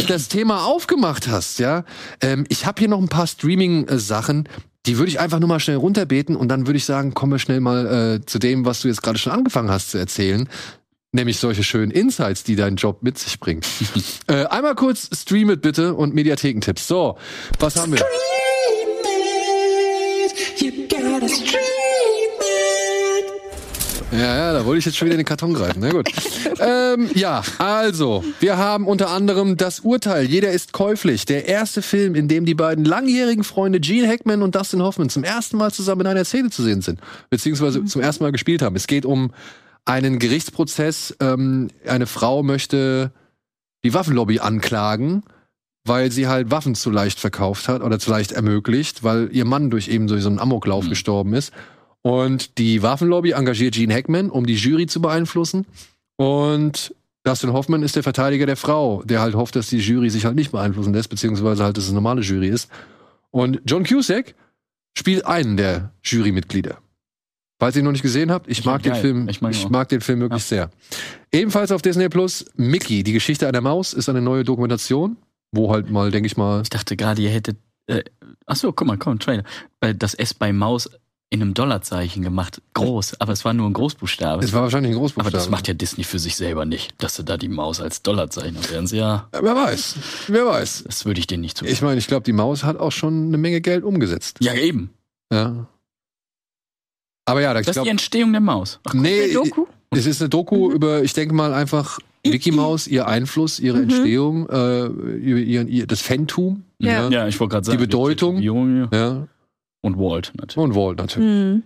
[0.08, 1.84] das Thema aufgemacht hast, ja,
[2.22, 4.48] ähm, ich habe hier noch ein paar Streaming-Sachen,
[4.86, 7.40] die würde ich einfach nur mal schnell runterbeten und dann würde ich sagen, kommen wir
[7.40, 10.48] schnell mal äh, zu dem, was du jetzt gerade schon angefangen hast zu erzählen.
[11.12, 13.66] Nämlich solche schönen Insights, die dein Job mit sich bringt.
[14.28, 16.88] äh, einmal kurz Stream it bitte und Mediathekentipps.
[16.88, 17.18] So,
[17.58, 18.06] was haben wir?
[24.12, 25.80] Ja, ja, da wollte ich jetzt schon wieder in den Karton greifen.
[25.80, 26.10] Na gut.
[26.60, 30.26] ähm, ja, also, wir haben unter anderem das Urteil.
[30.26, 31.26] Jeder ist käuflich.
[31.26, 35.24] Der erste Film, in dem die beiden langjährigen Freunde Gene Hackman und Dustin Hoffman zum
[35.24, 37.00] ersten Mal zusammen in einer Szene zu sehen sind.
[37.30, 38.76] Beziehungsweise zum ersten Mal gespielt haben.
[38.76, 39.32] Es geht um
[39.86, 41.16] einen Gerichtsprozess.
[41.20, 43.12] Ähm, eine Frau möchte
[43.84, 45.24] die Waffenlobby anklagen,
[45.86, 49.70] weil sie halt Waffen zu leicht verkauft hat oder zu leicht ermöglicht, weil ihr Mann
[49.70, 50.90] durch eben durch so einen Amoklauf Mhm.
[50.90, 51.54] gestorben ist.
[52.02, 55.66] Und die Waffenlobby engagiert Gene Hackman, um die Jury zu beeinflussen.
[56.16, 56.94] Und
[57.24, 60.36] Dustin Hoffman ist der Verteidiger der Frau, der halt hofft, dass die Jury sich halt
[60.36, 62.70] nicht beeinflussen lässt, beziehungsweise halt, dass es eine normale Jury ist.
[63.32, 64.36] Und John Cusack
[64.98, 66.78] spielt einen der Jurymitglieder.
[67.60, 69.02] Falls ihr ihn noch nicht gesehen habt, ich mag den geil.
[69.02, 70.70] Film, Ich ich mag den Film wirklich sehr.
[71.32, 75.18] Ebenfalls auf Disney Plus, Mickey, die Geschichte einer Maus, ist eine neue Dokumentation,
[75.52, 77.58] wo halt mal, denke ich mal, Ich dachte gerade, ihr hättet.
[77.88, 78.04] Äh,
[78.46, 79.44] achso, guck mal, komm, Trailer.
[79.98, 80.90] Das S bei Maus
[81.32, 82.62] in einem Dollarzeichen gemacht.
[82.74, 84.44] Groß, aber es war nur ein Großbuchstabe.
[84.44, 85.32] es war wahrscheinlich ein aber Großbuchstabe.
[85.38, 88.58] das macht ja Disney für sich selber nicht, dass sie da die Maus als Dollarzeichen.
[88.72, 89.28] Wären sie ja.
[89.34, 89.96] Ja, Wer weiß,
[90.28, 90.86] wer weiß.
[90.88, 91.68] Das würde ich denen nicht tun.
[91.68, 94.38] Ich meine, ich glaube, die Maus hat auch schon eine Menge Geld umgesetzt.
[94.42, 94.92] ja, eben.
[95.32, 95.68] Ja.
[97.30, 98.80] Aber ja, ich Das ist die Entstehung der Maus.
[98.88, 99.66] Ach, nee, Eine Doku?
[99.92, 103.84] es ist eine Doku über, ich denke mal einfach Mickey Maus, ihr Einfluss, ihre Mhm.
[103.84, 107.10] Entstehung, äh, ihr, ihr, ihr, das Phantom, Ja.
[107.10, 107.78] ja, ich wollte gerade sagen.
[107.80, 108.36] Bedeutung.
[108.36, 108.98] Tätowierung, ja.
[109.00, 109.28] ja,
[109.82, 110.58] Und Walt natürlich.
[110.58, 111.28] und Walt natürlich.
[111.30, 111.64] Mhm.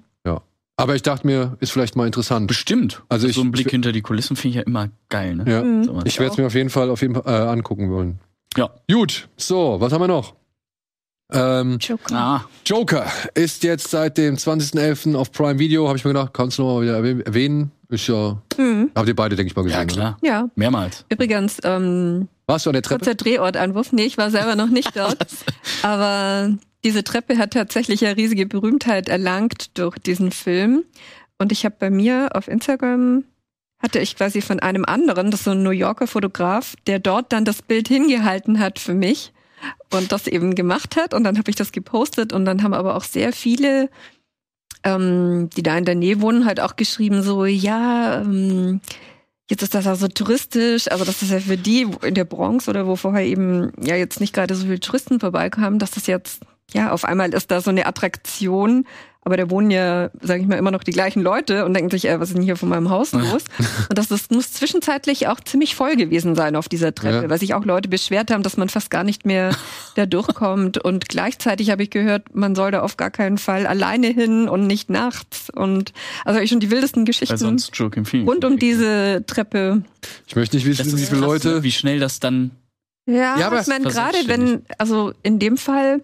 [0.75, 2.47] Aber ich dachte mir, ist vielleicht mal interessant.
[2.47, 3.03] Bestimmt.
[3.07, 5.45] Also ich- so ein Blick ich- hinter die Kulissen finde ich ja immer geil, ne?
[5.47, 5.61] Ja.
[5.63, 6.01] Mhm.
[6.03, 8.17] Ich werde es mir auf jeden Fall auf jeden Fall äh, angucken wollen.
[8.57, 8.71] Ja.
[8.91, 10.33] Gut, so, was haben wir noch?
[11.31, 12.15] Ähm, Joker.
[12.15, 15.15] Ah, Joker ist jetzt seit dem 20.11.
[15.15, 17.71] auf Prime Video, habe ich mir gedacht, kannst du noch mal wieder erwäh- erwähnen.
[17.89, 18.91] Ist ja, Mhm.
[18.95, 19.77] habt ihr beide, denke ich mal, gesehen.
[19.77, 19.93] ja Oder?
[19.93, 20.17] klar.
[20.21, 20.49] Ja.
[20.55, 21.05] Mehrmals.
[21.09, 22.99] Übrigens, ähm, Warst du an der Treppe?
[23.05, 23.91] kurzer Drehortanwurf.
[23.93, 25.17] Nee, ich war selber noch nicht dort.
[25.83, 26.51] Aber
[26.83, 30.83] diese Treppe hat tatsächlich ja riesige Berühmtheit erlangt durch diesen Film.
[31.37, 33.23] Und ich habe bei mir auf Instagram
[33.79, 37.33] hatte ich quasi von einem anderen, das ist so ein New Yorker Fotograf, der dort
[37.33, 39.33] dann das Bild hingehalten hat für mich
[39.91, 41.13] und das eben gemacht hat.
[41.13, 43.89] Und dann habe ich das gepostet und dann haben aber auch sehr viele,
[44.83, 48.81] ähm, die da in der Nähe wohnen, halt auch geschrieben so, ja, ähm,
[49.49, 52.67] jetzt ist das ja so touristisch, also das ist ja für die in der Bronx
[52.69, 56.43] oder wo vorher eben ja jetzt nicht gerade so viele Touristen vorbeikamen, dass das jetzt,
[56.73, 58.85] ja, auf einmal ist da so eine Attraktion,
[59.25, 62.05] aber da wohnen ja, sage ich mal, immer noch die gleichen Leute und denken sich,
[62.05, 63.43] äh, was ist denn hier von meinem Haus los?
[63.89, 67.29] und das ist, muss zwischenzeitlich auch ziemlich voll gewesen sein auf dieser Treppe, Ja.
[67.29, 69.51] weil sich auch Leute beschwert haben, dass man fast gar nicht mehr
[69.95, 70.77] da durchkommt.
[70.77, 74.67] Und gleichzeitig habe ich gehört, man soll da auf gar keinen Fall alleine hin und
[74.67, 75.49] nicht nachts.
[75.49, 75.93] Und
[76.25, 78.29] also hab ich schon die wildesten Geschichten sonst Joaquin Phoenix.
[78.31, 79.83] rund um diese Treppe
[80.27, 81.63] Ich möchte nicht wissen, Das wie viele Leute.
[81.63, 82.51] Wie schnell das dann.
[83.05, 86.01] Ja, Ja, aber ich meine, das gerade wenn, also in dem Fall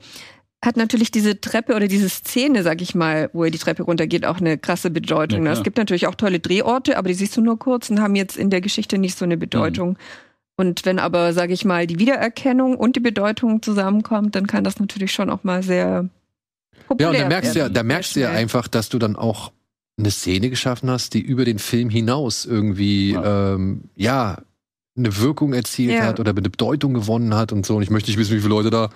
[0.64, 4.26] hat natürlich diese Treppe oder diese Szene, sag ich mal, wo er die Treppe runtergeht,
[4.26, 5.46] auch eine krasse Bedeutung.
[5.46, 5.58] Ja, ne?
[5.58, 8.36] es gibt natürlich auch tolle Drehorte, aber die siehst du nur kurz und haben jetzt
[8.36, 9.40] in der Geschichte nicht so eine Mhm.
[9.40, 9.98] Bedeutung.
[10.58, 14.78] Und wenn aber, sag ich mal, die Wiedererkennung und die Bedeutung zusammenkommt, dann kann das
[14.80, 16.10] natürlich schon auch mal sehr
[16.88, 19.16] populär Ja, und da merkst du ja, da merkst du ja einfach, dass du dann
[19.16, 19.54] auch
[19.98, 24.40] eine Szene geschaffen hast, die über den Film hinaus irgendwie, ja, ähm, ja
[24.98, 26.08] eine Wirkung erzielt Ja.
[26.08, 27.78] hat oder eine Bedeutung gewonnen hat und so.
[27.78, 28.90] Und ich möchte nicht wissen, wie viele Leute da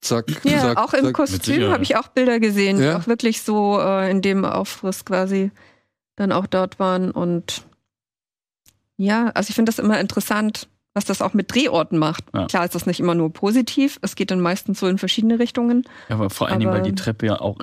[0.00, 1.14] zack, Ja, zack, auch im zack.
[1.14, 2.90] Kostüm habe ich auch Bilder gesehen, Ja?
[2.92, 5.50] die auch wirklich so äh, in dem Aufriss quasi
[6.16, 7.10] dann auch dort waren.
[7.10, 7.64] Und
[8.96, 12.24] ja, also ich finde das immer interessant, was das auch mit Drehorten macht.
[12.34, 12.46] Ja.
[12.46, 15.84] Klar ist das nicht immer nur positiv, es geht dann meistens so in verschiedene Richtungen.
[16.08, 17.58] Ja, aber vor allen Dingen, weil die Treppe ja auch.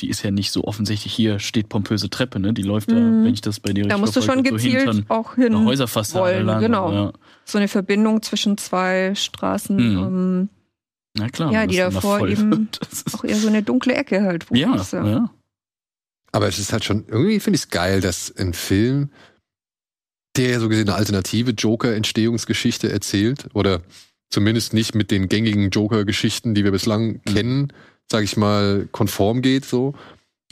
[0.00, 2.52] Die ist ja nicht so offensichtlich, hier steht pompöse Treppe, ne?
[2.52, 3.24] Die läuft ja, Mhm.
[3.26, 5.34] wenn ich das bei dir Da richtig musst du schon verfolge, so gezielt hinter auch
[5.36, 5.54] hin.
[5.54, 6.60] einer Häuserfassade wollen, lang.
[6.60, 6.92] genau.
[6.92, 7.12] Ja.
[7.44, 9.76] So eine Verbindung zwischen zwei Straßen.
[9.76, 9.98] Mhm.
[10.02, 10.48] Ähm,
[11.16, 11.52] Na klar.
[11.52, 12.68] Ja, die davor voll eben
[13.12, 14.50] auch eher so eine dunkle Ecke halt.
[14.50, 15.30] Wo Ja, ja.
[16.32, 19.10] Aber es ist halt schon, irgendwie finde ich es geil, dass ein Film,
[20.36, 23.82] der ja so gesehen eine alternative Joker-Entstehungsgeschichte erzählt, oder
[24.30, 27.20] zumindest nicht mit den gängigen Joker-Geschichten, die wir bislang Mhm.
[27.24, 27.72] kennen,
[28.10, 29.94] sage ich mal, konform geht, so.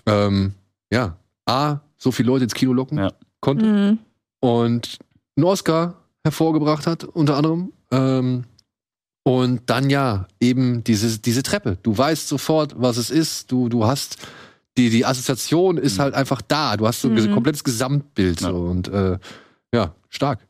[0.07, 0.55] Ähm,
[0.93, 1.17] ja,
[1.47, 3.13] A, so viele Leute ins Kino locken Ja.
[3.41, 3.99] konnte Mhm.
[4.41, 4.99] und
[5.37, 7.73] einen Oscar hervorgebracht hat, unter anderem.
[7.91, 8.45] Ähm,
[9.25, 11.79] und dann ja, eben diese, diese Treppe.
[11.83, 13.51] Du weißt sofort, was es ist.
[13.53, 14.17] Du, du hast
[14.77, 16.03] die, die Assoziation ist Mhm.
[16.03, 16.77] halt einfach da.
[16.77, 17.33] Du hast so ein Mhm.
[17.33, 18.41] komplettes Gesamtbild.
[18.41, 18.49] Ja.
[18.51, 18.57] So.
[18.57, 19.19] Und äh,
[19.75, 20.41] ja, stark.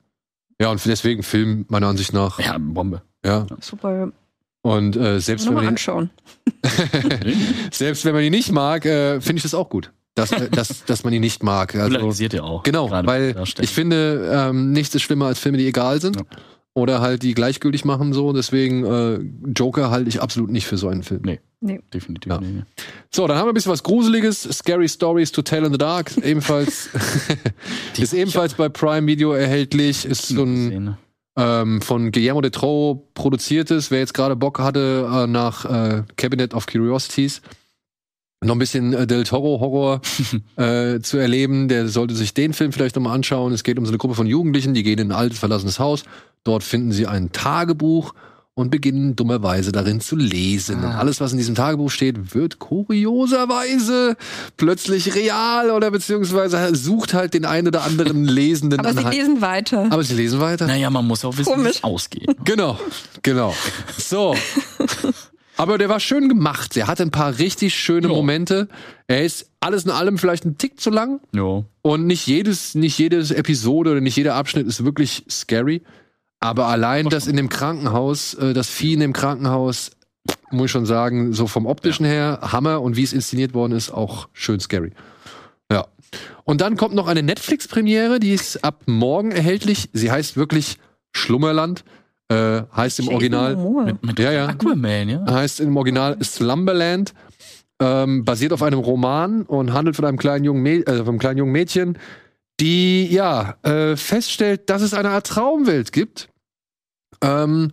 [0.60, 2.38] Ja, und deswegen Film meiner Ansicht nach.
[2.38, 3.02] ja, Bombe.
[3.24, 3.46] Ja.
[3.60, 4.12] Super.
[4.62, 6.10] Und äh, selbst, wenn man ihn, anschauen.
[7.72, 9.90] selbst wenn man ihn nicht mag, äh, finde ich das auch gut.
[10.14, 11.74] Dass, äh, dass, dass man ihn nicht mag.
[11.74, 12.62] Also, Polarisiert ja auch.
[12.62, 16.16] Genau, weil ich finde, ähm, nichts ist schlimmer als Filme, die egal sind.
[16.16, 16.22] Ja.
[16.74, 18.32] Oder halt die gleichgültig machen so.
[18.32, 19.18] Deswegen äh,
[19.54, 21.20] Joker halte ich absolut nicht für so einen Film.
[21.24, 21.40] Nee.
[21.94, 22.40] Definitiv Ja.
[22.40, 22.64] nicht.
[23.10, 24.42] So, dann haben wir ein bisschen was Gruseliges.
[24.50, 26.16] Scary Stories to Tell in the Dark.
[26.22, 26.88] Ebenfalls
[27.98, 30.04] ist ebenfalls bei Prime Video erhältlich.
[30.06, 30.98] Ist so ein Szene.
[31.36, 33.90] ähm, von Guillermo de Toro produziertes.
[33.90, 37.42] Wer jetzt gerade Bock hatte äh, nach äh, Cabinet of Curiosities
[38.42, 40.00] noch ein bisschen äh, Del Toro Horror
[40.56, 43.52] äh, zu erleben, der sollte sich den Film vielleicht nochmal anschauen.
[43.52, 46.04] Es geht um so eine Gruppe von Jugendlichen, die gehen in ein altes verlassenes Haus.
[46.44, 48.14] Dort finden sie ein Tagebuch
[48.54, 50.80] und beginnen dummerweise darin zu lesen.
[50.80, 50.98] Und Ah.
[50.98, 54.16] alles, was in diesem Tagebuch steht, wird kurioserweise
[54.58, 59.40] plötzlich real oder beziehungsweise sucht halt den einen oder anderen Lesenden Aber sie anhand- lesen
[59.40, 59.86] weiter.
[59.90, 60.66] Aber sie lesen weiter.
[60.66, 62.28] Naja, man muss auch wissen, wie es ausgeht.
[62.44, 62.78] Genau,
[63.22, 63.54] genau.
[63.96, 64.34] So.
[65.62, 66.76] Aber der war schön gemacht.
[66.76, 68.12] Er hatte ein paar richtig schöne Ja.
[68.12, 68.66] Momente.
[69.06, 71.20] Er ist alles in allem vielleicht ein Tick zu lang.
[71.32, 71.62] Ja.
[71.82, 75.82] Und nicht jedes, nicht jedes Episode oder nicht jeder Abschnitt ist wirklich scary.
[76.40, 79.92] Aber allein das in dem Krankenhaus, äh, das Vieh in dem Krankenhaus,
[80.50, 83.92] muss ich schon sagen, so vom optischen her, Hammer und wie es inszeniert worden ist,
[83.92, 84.90] auch schön scary.
[85.70, 85.86] Ja.
[86.42, 89.90] Und dann kommt noch eine Netflix-Premiere, die ist ab morgen erhältlich.
[89.92, 90.78] Sie heißt wirklich
[91.12, 91.84] Schlummerland.
[92.32, 93.84] Äh, heißt im Jason Original.
[93.84, 94.46] Mit, mit Ja, ja.
[94.46, 95.24] Aquaman, ja.
[95.28, 97.12] Heißt im Original Slumberland.
[97.80, 101.38] Ähm, basiert auf einem Roman und handelt von einem kleinen jungen, Mä äh, einem kleinen
[101.38, 101.98] jungen Mädchen,
[102.60, 106.28] die ja äh, feststellt, dass es eine Art Traumwelt gibt.
[107.22, 107.72] Ähm,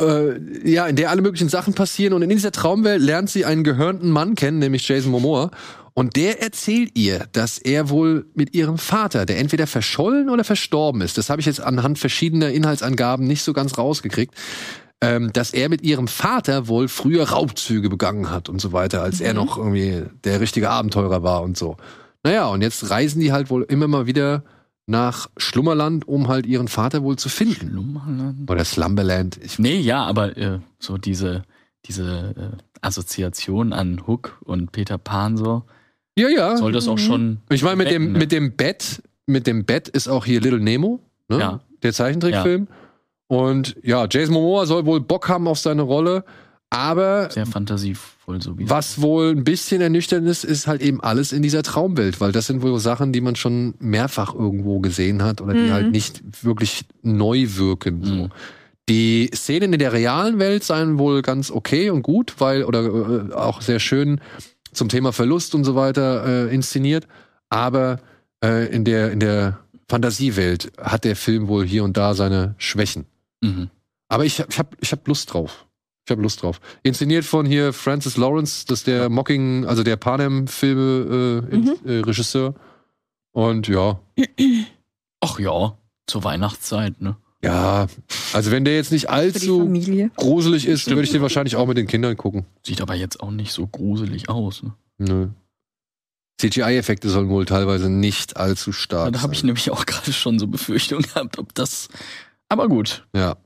[0.00, 3.64] äh, ja, in der alle möglichen Sachen passieren und in dieser Traumwelt lernt sie einen
[3.64, 5.50] gehörnten Mann kennen, nämlich Jason Momoa.
[5.98, 11.00] Und der erzählt ihr, dass er wohl mit ihrem Vater, der entweder verschollen oder verstorben
[11.00, 14.34] ist, das habe ich jetzt anhand verschiedener Inhaltsangaben nicht so ganz rausgekriegt,
[15.00, 19.22] ähm, dass er mit ihrem Vater wohl früher Raubzüge begangen hat und so weiter, als
[19.22, 21.78] er noch irgendwie der richtige Abenteurer war und so.
[22.22, 24.44] Naja, und jetzt reisen die halt wohl immer mal wieder
[24.84, 27.70] nach Schlummerland, um halt ihren Vater wohl zu finden.
[27.70, 28.50] Schlummerland.
[28.50, 29.40] Oder Slumberland.
[29.42, 31.44] Ich, Nee, ja, aber äh, so diese,
[31.86, 35.64] diese äh, Assoziation an Hook und Peter Pan so,
[36.18, 36.56] ja, ja.
[36.56, 37.38] soll das auch schon.
[37.50, 38.18] Ich meine, mit dem, ne?
[38.18, 41.38] mit dem Bett, mit dem Bett ist auch hier Little Nemo, ne?
[41.38, 41.60] Ja.
[41.82, 42.68] Der Zeichentrickfilm.
[43.28, 46.24] Und ja, Jason Momoa soll wohl Bock haben auf seine Rolle,
[46.70, 51.32] aber Sehr fantasievoll so wie was wohl ein bisschen ernüchternd ist, ist halt eben alles
[51.32, 55.40] in dieser Traumwelt, weil das sind wohl Sachen, die man schon mehrfach irgendwo gesehen hat
[55.40, 55.72] oder die Mhm.
[55.72, 58.04] halt nicht wirklich neu wirken.
[58.04, 58.14] So.
[58.14, 58.28] Mhm.
[58.88, 63.32] Die Szenen in der realen Welt seien wohl ganz okay und gut, weil oder äh,
[63.32, 64.20] auch sehr schön
[64.76, 67.06] zum Thema Verlust und so weiter äh, inszeniert,
[67.48, 67.98] aber
[68.44, 69.58] äh, in der in der
[69.88, 73.06] Fantasiewelt hat der Film wohl hier und da seine Schwächen.
[73.40, 73.70] Mhm.
[74.08, 75.66] Aber ich, ich habe ich hab Lust drauf.
[76.04, 76.60] Ich habe Lust drauf.
[76.84, 81.74] Inszeniert von hier Francis Lawrence, das ist der Mocking, also der Panem-Filme äh, Mhm.
[81.84, 82.54] äh, Regisseur.
[83.32, 83.98] Und ja,
[85.20, 85.76] Ach ja,
[86.06, 87.16] zur Weihnachtszeit, ne?
[87.46, 87.86] Ja,
[88.32, 89.66] also wenn der jetzt nicht allzu
[90.16, 90.96] gruselig ist, Stimmt.
[90.96, 92.44] würde ich den wahrscheinlich auch mit den Kindern gucken.
[92.64, 94.62] Sieht aber jetzt auch nicht so gruselig aus.
[94.62, 94.72] Ne?
[94.98, 95.28] Nö.
[96.40, 99.46] CGI-Effekte sollen wohl teilweise nicht allzu stark Da habe ich sein.
[99.46, 101.88] nämlich auch gerade schon so Befürchtungen gehabt, ob das.
[102.48, 103.06] Aber gut.
[103.14, 103.36] Ja.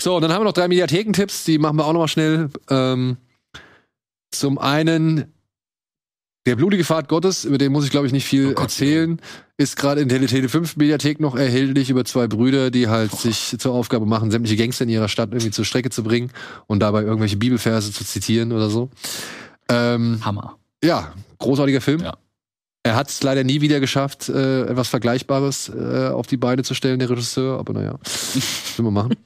[0.00, 2.48] So, dann haben wir noch drei Mediathekentipps, die machen wir auch noch mal schnell.
[2.70, 3.16] Ähm,
[4.30, 5.32] zum einen
[6.46, 9.20] der blutige Pfad Gottes, über den muss ich glaube ich nicht viel Oh Gott, erzählen,
[9.56, 13.56] ist gerade in der Tele 5 Mediathek noch erhältlich über zwei Brüder, die halt sich
[13.58, 16.30] zur Aufgabe machen, sämtliche Gangster in ihrer Stadt irgendwie zur Strecke zu bringen
[16.66, 18.88] und dabei irgendwelche Bibelverse zu zitieren oder so.
[19.68, 20.56] Ähm, Hammer.
[20.82, 22.00] ja, großartiger Film.
[22.00, 22.16] Ja.
[22.82, 26.72] Er hat es leider nie wieder geschafft, äh, etwas Vergleichbares äh, auf die Beine zu
[26.72, 27.98] stellen, der Regisseur, aber naja,
[28.76, 29.16] will man machen.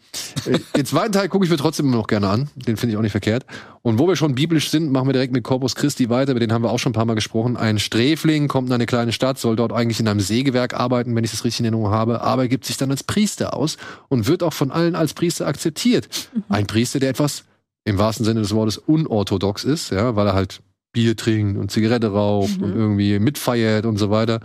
[0.46, 2.50] äh, den zweiten Teil gucke ich mir trotzdem immer noch gerne an.
[2.56, 3.46] Den finde ich auch nicht verkehrt.
[3.82, 6.32] Und wo wir schon biblisch sind, machen wir direkt mit Corpus Christi weiter.
[6.32, 7.56] Über den haben wir auch schon ein paar Mal gesprochen.
[7.56, 11.22] Ein Sträfling kommt in eine kleine Stadt, soll dort eigentlich in einem Sägewerk arbeiten, wenn
[11.22, 13.76] ich das richtig in Erinnerung habe, aber gibt sich dann als Priester aus
[14.08, 16.08] und wird auch von allen als Priester akzeptiert.
[16.48, 17.44] Ein Priester, der etwas
[17.84, 20.60] im wahrsten Sinne des Wortes unorthodox ist, ja, weil er halt
[20.94, 22.64] Bier trinkt und Zigarette raucht Mhm.
[22.64, 24.40] und irgendwie mitfeiert und so weiter.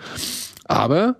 [0.65, 1.15] Aber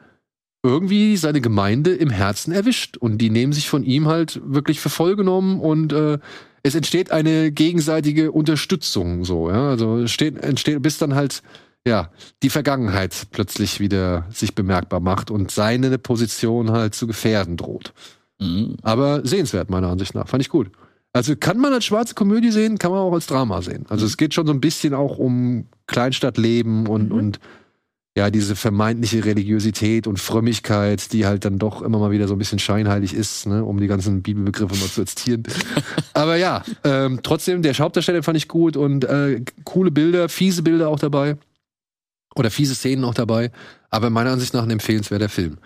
[0.61, 4.89] irgendwie seine Gemeinde im Herzen erwischt und die nehmen sich von ihm halt wirklich für
[4.89, 6.19] voll genommen und äh,
[6.63, 11.41] es entsteht eine gegenseitige Unterstützung so, ja, also es steht, entsteht bis dann halt
[11.87, 12.11] ja,
[12.43, 17.93] die Vergangenheit plötzlich wieder sich bemerkbar macht und seine Position halt zu gefährden droht.
[18.37, 18.75] Mhm.
[18.81, 20.27] Aber sehenswert, meiner Ansicht nach.
[20.27, 20.71] Fand ich gut.
[21.13, 23.85] Also kann man als schwarze Komödie sehen, kann man auch als Drama sehen.
[23.89, 27.17] Also es geht schon so ein bisschen auch um Kleinstadtleben und, Mhm.
[27.17, 27.39] und
[28.17, 32.37] ja, diese vermeintliche Religiosität und Frömmigkeit, die halt dann doch immer mal wieder so ein
[32.37, 35.43] bisschen scheinheilig ist, ne, um die ganzen Bibelbegriffe mal zu zitieren.
[36.13, 40.89] Aber ja, ähm, trotzdem, der Hauptdarsteller fand ich gut und äh, coole Bilder, fiese Bilder
[40.89, 41.37] auch dabei.
[42.35, 43.51] Oder fiese Szenen auch dabei.
[43.89, 45.57] Aber meiner Ansicht nach ein empfehlenswerter Film.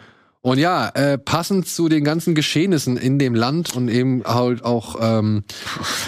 [0.46, 4.98] Und ja, äh, passend zu den ganzen Geschehnissen in dem Land und eben halt auch
[5.00, 5.46] ähm,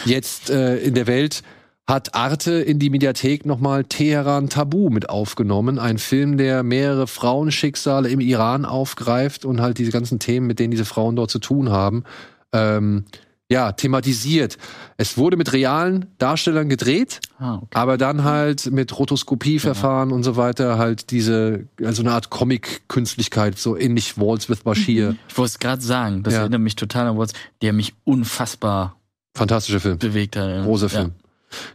[0.03, 1.41] jetzt äh, in der Welt
[1.87, 5.79] hat Arte in die Mediathek nochmal Teheran Tabu mit aufgenommen.
[5.79, 10.71] Ein Film, der mehrere Frauenschicksale im Iran aufgreift und halt diese ganzen Themen, mit denen
[10.71, 12.03] diese Frauen dort zu tun haben,
[12.51, 13.05] ähm,
[13.51, 14.57] ja, thematisiert.
[14.97, 17.67] Es wurde mit realen Darstellern gedreht, Ah, okay.
[17.73, 23.77] aber dann halt mit Rotoskopieverfahren und so weiter halt diese, also eine Art Comic-Künstlichkeit, so
[23.77, 25.15] ähnlich Walls with Bashir.
[25.29, 26.39] Ich wollte es gerade sagen, das Ja.
[26.41, 28.95] erinnert mich total an Watts, der mich unfassbar
[29.35, 29.99] Fantastischer Film.
[29.99, 30.63] bewegt hat.
[30.63, 31.11] Großer Film.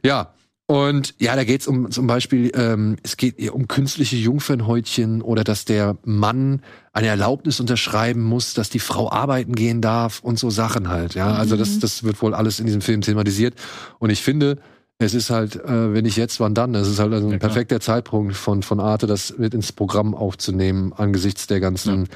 [0.02, 0.32] Ja.
[0.70, 5.64] Und ja, da geht's um zum Beispiel, ähm, es geht um künstliche Jungfernhäutchen oder dass
[5.64, 10.88] der Mann eine Erlaubnis unterschreiben muss, dass die Frau arbeiten gehen darf und so Sachen
[10.88, 11.14] halt.
[11.16, 13.54] Ja, also das, das wird wohl alles in diesem Film thematisiert.
[13.98, 14.58] Und ich finde,
[14.98, 16.72] es ist halt, äh, wenn nicht jetzt, wann dann?
[16.76, 20.14] Es ist halt also ein Ja, perfekter Zeitpunkt von, von Arte, das mit ins Programm
[20.14, 22.06] aufzunehmen, angesichts der ganzen,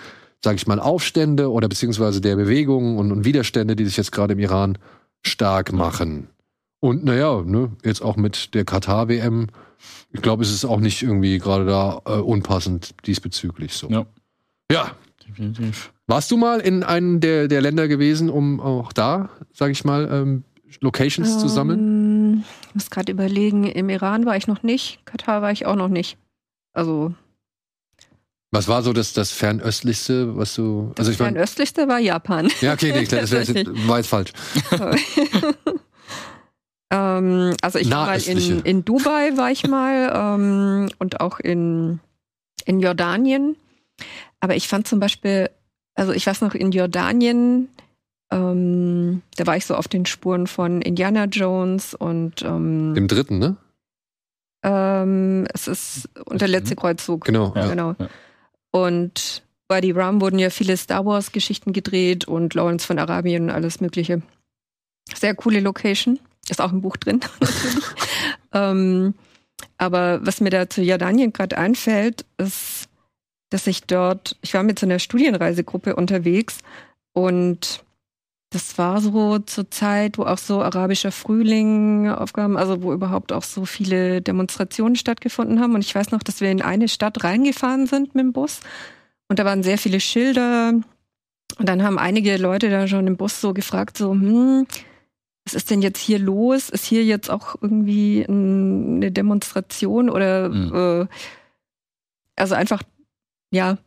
[0.45, 4.35] sag ich mal, Aufstände oder beziehungsweise der Bewegungen und, und Widerstände, die sich jetzt gerade
[4.35, 4.79] im Iran
[5.27, 6.29] stark machen.
[6.85, 9.47] Und naja, ne, jetzt auch mit der Katar-WM,
[10.13, 13.89] ich glaube, es ist auch nicht irgendwie gerade da äh, unpassend diesbezüglich so.
[13.89, 14.05] Ja.
[14.71, 14.91] ja,
[15.27, 15.95] Definitiv.
[16.07, 20.07] warst du mal in einem der, der Länder gewesen, um auch da, sag ich mal,
[20.13, 20.45] ähm,
[20.83, 21.79] Locations zu sammeln?
[22.35, 25.77] Ähm, Ich muss gerade überlegen, im Iran war ich noch nicht, Katar war ich auch
[25.77, 26.19] noch nicht.
[26.75, 27.15] Also
[28.51, 30.93] Was war so das, das fernöstlichste, was du.
[30.97, 31.33] das Also ich meine.
[31.33, 32.51] fernöstlichste war Japan.
[32.61, 33.89] Ja, okay, nee, klar, das Tatsächlich.
[33.89, 34.35] war jetzt falsch.
[36.91, 42.01] ähm, also ich war mal in, in Dubai war ich mal ähm, und auch in,
[42.65, 43.57] in Jordanien.
[44.41, 45.51] Aber ich fand zum Beispiel,
[45.95, 47.69] also ich weiß noch, in Jordanien,
[48.31, 53.39] ähm, da war ich so auf den Spuren von Indiana Jones und ähm, Im dritten,
[53.39, 53.57] ne?
[54.65, 57.25] ähm, es ist und der letzte Kreuzzug.
[57.27, 57.53] Genau.
[57.55, 57.69] Ja.
[57.69, 57.95] Genau.
[57.99, 58.09] Ja.
[58.71, 63.45] Und bei die Rum wurden ja viele Star Wars Geschichten gedreht und Lawrence von Arabien
[63.45, 64.23] und alles Mögliche.
[65.15, 66.19] Sehr coole Location.
[66.49, 67.21] Ist auch im Buch drin,
[68.53, 69.15] ähm,
[69.79, 72.89] aber was mir da zu Jordanien gerade einfällt, ist,
[73.51, 76.59] dass ich dort, ich war mit so einer Studienreisegruppe unterwegs
[77.13, 77.85] und
[78.51, 83.43] das war so zur Zeit, wo auch so arabischer Frühling aufkam, also wo überhaupt auch
[83.43, 85.75] so viele Demonstrationen stattgefunden haben.
[85.75, 88.61] Und ich weiß noch, dass wir in eine Stadt reingefahren sind mit dem Bus
[89.29, 90.75] und da waren sehr viele Schilder.
[91.59, 94.67] Und dann haben einige Leute da schon im Bus so gefragt, so, hm,
[95.45, 96.71] was ist denn jetzt hier los?
[96.71, 100.75] Ist hier jetzt auch irgendwie ein, eine Demonstration oder Mhm.
[101.03, 101.07] äh,
[102.37, 102.83] also einfach,
[103.53, 103.79] ja,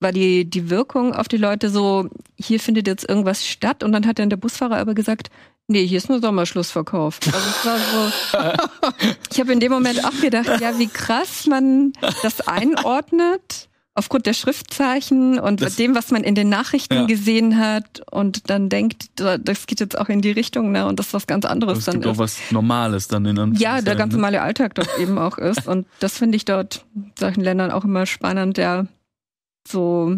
[0.00, 2.08] war die, die Wirkung auf die Leute so,
[2.38, 5.30] hier findet jetzt irgendwas statt und dann hat dann der Busfahrer aber gesagt,
[5.68, 7.18] nee, hier ist nur Sommerschlussverkauf.
[7.24, 8.64] Also es war so,
[9.30, 11.92] ich habe in dem Moment auch gedacht, ja, wie krass man
[12.22, 17.06] das einordnet aufgrund der Schriftzeichen und Das- dem, was man in den Nachrichten Ja.
[17.06, 20.98] gesehen hat und dann denkt, da- das geht jetzt auch in die Richtung, ne, und
[21.00, 22.18] das ist was ganz anderes Es dann auch ist.
[22.18, 24.18] was Normales dann in Ja, der Anführungszeichen, ganz ne?
[24.18, 25.66] normale Alltag dort eben auch ist.
[25.66, 28.86] Und das finde ich dort in solchen Ländern auch immer spannend, ja,
[29.66, 30.16] so,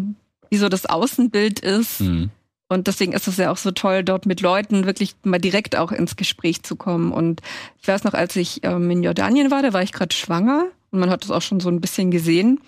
[0.49, 2.01] wie so das Außenbild ist.
[2.01, 2.29] Mhm.
[2.71, 5.91] Und deswegen ist es ja auch so toll, dort mit Leuten wirklich mal direkt auch
[5.91, 7.11] ins Gespräch zu kommen.
[7.11, 7.41] Und
[7.81, 10.99] ich weiß noch, als ich ähm, in Jordanien war, da war ich gerade schwanger und
[10.99, 12.59] man hat das auch schon so ein bisschen gesehen.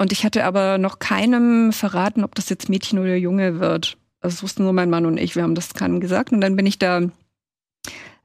[0.00, 3.98] Und ich hatte aber noch keinem verraten, ob das jetzt Mädchen oder Junge wird.
[4.22, 6.32] Also das wussten nur mein Mann und ich, wir haben das keinem gesagt.
[6.32, 7.02] Und dann bin ich da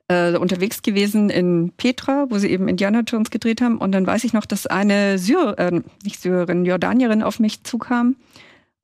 [0.08, 3.78] äh, unterwegs gewesen in Petra, wo sie eben Indiana Jones gedreht haben.
[3.78, 8.16] Und dann weiß ich noch, dass eine Syrer, äh, nicht Syrerin, Jordanierin auf mich zukam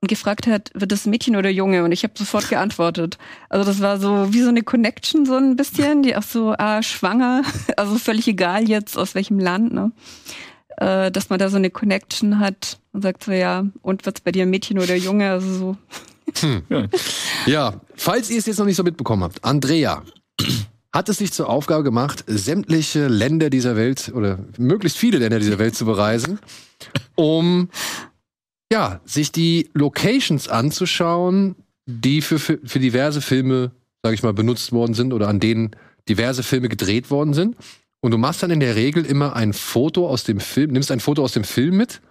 [0.01, 1.85] und gefragt hat, wird das Mädchen oder Junge?
[1.85, 3.17] Und ich habe sofort geantwortet.
[3.47, 6.83] Also das war so wie so eine Connection so ein bisschen, die auch so, ah,
[6.83, 7.43] schwanger,
[7.77, 9.93] also völlig egal jetzt aus welchem Land, ne?
[10.77, 14.31] Äh, dass man da so eine Connection hat und sagt so, ja, und wird's bei
[14.31, 15.29] dir Mädchen oder Junge?
[15.31, 15.77] Also so,
[16.69, 16.87] Ja.
[17.45, 20.03] Ja, falls ihr es jetzt noch nicht so mitbekommen habt, Andrea
[20.93, 25.57] hat es sich zur Aufgabe gemacht, sämtliche Länder dieser Welt oder möglichst viele Länder dieser
[25.57, 26.39] Welt zu bereisen,
[27.15, 27.69] um
[28.71, 33.71] ja, sich die Locations anzuschauen, die für, für, für diverse Filme,
[34.03, 35.71] sage ich mal, benutzt worden sind oder an denen
[36.07, 37.55] diverse Filme gedreht worden sind.
[38.01, 40.99] Und du machst dann in der Regel immer ein Foto aus dem Film, nimmst ein
[40.99, 42.01] Foto aus dem Film mit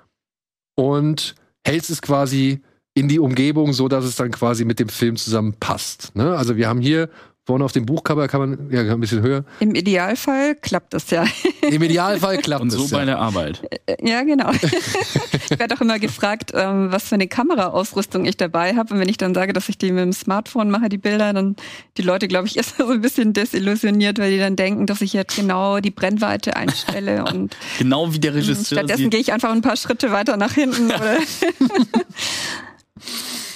[0.76, 1.34] und
[1.66, 2.62] hältst es quasi
[2.94, 6.14] in die Umgebung, so dass es dann quasi mit dem Film zusammenpasst.
[6.14, 6.36] Ne?
[6.36, 7.08] Also wir haben hier
[7.50, 9.44] vorne auf dem Buchcover kann man ja ein bisschen höher.
[9.58, 11.24] im Idealfall klappt das ja.
[11.68, 12.90] Im Idealfall klappt Und so es.
[12.92, 13.04] bei Ja.
[13.06, 13.60] der Arbeit.
[14.00, 14.52] Ja, genau.
[14.52, 18.94] ich werde auch immer gefragt, ähm, was für eine Kameraausrüstung ich dabei habe.
[18.94, 21.56] Und wenn ich dann sage, dass ich die mit dem Smartphone mache, die Bilder, dann
[21.96, 25.12] die Leute, glaube ich, erst so ein bisschen desillusioniert, weil die dann denken, dass ich
[25.12, 27.24] jetzt genau die Brennweite einstelle.
[27.24, 30.92] Und Genau wie der Regisseur stattdessen gehe ich einfach ein paar Schritte weiter nach hinten.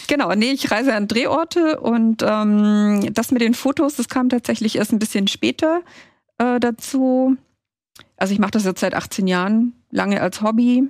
[0.06, 4.76] Genau, nee, ich reise an Drehorte und ähm, das mit den Fotos, das kam tatsächlich
[4.76, 5.81] erst ein bisschen später
[6.39, 7.36] äh, dazu.
[8.16, 10.85] Also ich mache das jetzt seit 18 Jahren, lange als Hobby.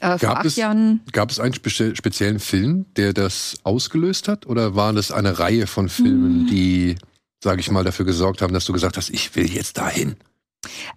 [0.00, 1.00] Äh, vor Gab acht es- Jahren.
[1.12, 4.46] Gab es einen spe speziellen Film, der das ausgelöst hat?
[4.46, 6.96] Oder waren das eine Reihe von Filmen, die,
[7.42, 10.16] sage ich mal, dafür gesorgt haben, dass du gesagt hast, ich will jetzt dahin?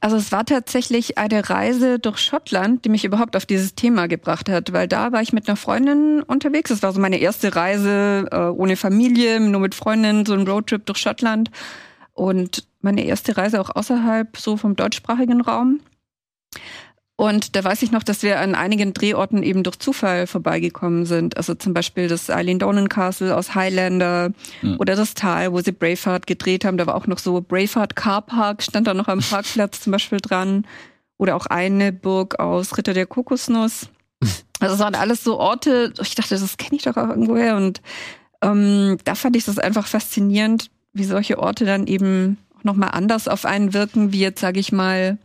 [0.01, 4.49] Also es war tatsächlich eine Reise durch Schottland, die mich überhaupt auf dieses Thema gebracht
[4.49, 6.69] hat, weil da war ich mit einer Freundin unterwegs.
[6.69, 10.85] Das war so meine erste Reise äh, ohne Familie, nur mit Freundin, so ein Roadtrip
[10.85, 11.49] durch Schottland
[12.13, 15.79] und meine erste Reise auch außerhalb so vom deutschsprachigen Raum.
[17.15, 21.37] Und da weiß ich noch, dass wir an einigen Drehorten eben durch Zufall vorbeigekommen sind.
[21.37, 24.31] Also zum Beispiel das Eileen Donan Castle aus Highlander
[24.63, 24.77] Mhm.
[24.79, 26.77] oder das Tal, wo sie Braveheart gedreht haben.
[26.77, 30.19] Da war auch noch so Braveheart Car Park, stand da noch am Parkplatz zum Beispiel
[30.19, 30.65] dran.
[31.17, 33.89] Oder auch eine Burg aus Ritter der Kokosnuss.
[34.59, 37.55] Also es waren alles so Orte, ich dachte, das kenne ich doch auch irgendwoher.
[37.57, 37.81] Und
[38.41, 43.27] ähm, da fand ich das einfach faszinierend, wie solche Orte dann eben auch nochmal anders
[43.27, 45.17] auf einen wirken, wie jetzt, sage ich mal,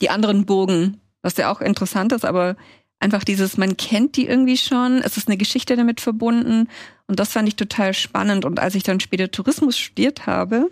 [0.00, 2.54] die anderen Burgen, was ja auch interessant ist, aber
[3.00, 6.68] einfach dieses, man kennt die irgendwie schon, es ist eine Geschichte damit verbunden
[7.06, 8.44] und das fand ich total spannend.
[8.44, 10.70] Und als ich dann später Tourismus studiert habe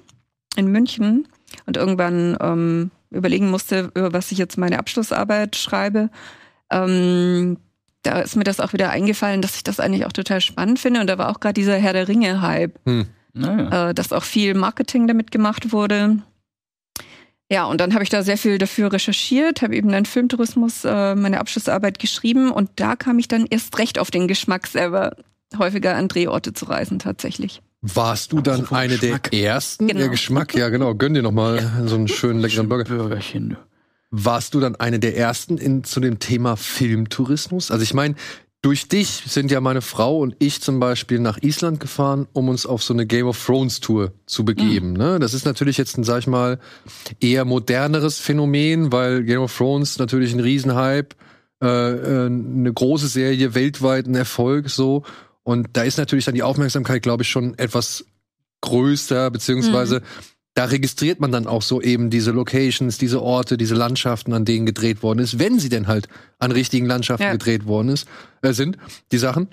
[0.57, 1.27] in München
[1.67, 6.11] und irgendwann ähm, überlegen musste, über was ich jetzt meine Abschlussarbeit schreibe,
[6.71, 7.57] ähm,
[8.03, 11.01] da ist mir das auch wieder eingefallen, dass ich das eigentlich auch total spannend finde.
[11.01, 13.07] Und da war auch gerade dieser Herr der Ringe-Hype Hm.
[13.35, 13.91] Naja.
[13.91, 16.19] äh, dass auch viel Marketing damit gemacht wurde.
[17.53, 21.15] Ja, und dann habe ich da sehr viel dafür recherchiert, habe eben dann Filmtourismus äh,
[21.15, 25.17] meine Abschlussarbeit geschrieben und da kam ich dann erst recht auf den Geschmack selber,
[25.59, 27.61] häufiger an Drehorte zu reisen tatsächlich.
[27.83, 29.31] Warst du dann Apropos eine Geschmack.
[29.31, 29.87] der ersten?
[29.87, 30.01] Genau.
[30.01, 30.95] Der Geschmack, ja genau.
[30.95, 32.85] Gönn dir noch mal so einen schönen leckeren Burger.
[32.85, 33.51] Bürgerchen.
[33.51, 33.57] du.
[34.11, 37.71] Warst du dann eine der ersten in, zu dem Thema Filmtourismus?
[37.71, 38.15] Also ich meine,
[38.63, 42.65] durch dich sind ja meine Frau und ich zum Beispiel nach Island gefahren, um uns
[42.65, 44.93] auf so eine Game of Thrones Tour zu begeben.
[44.93, 45.19] Ne?
[45.19, 46.61] Das ist natürlich jetzt ein, sag ich mal,
[47.21, 51.17] eher moderneres Phänomen, weil Game of Thrones natürlich ein Riesenhype,
[51.61, 55.03] äh, äh, eine große Serie, weltweit ein Erfolg so.
[55.43, 58.05] Und da ist natürlich dann die Aufmerksamkeit, glaube ich, schon etwas
[58.61, 60.03] größer, beziehungsweise
[60.55, 64.67] da registriert man dann auch so eben diese Locations, diese Orte, diese Landschaften, an denen
[64.67, 66.09] gedreht worden ist, wenn sie denn halt
[66.39, 67.33] an richtigen Landschaften Ja.
[67.33, 68.07] gedreht worden ist,
[68.43, 68.77] äh, sind,
[69.13, 69.49] die Sachen.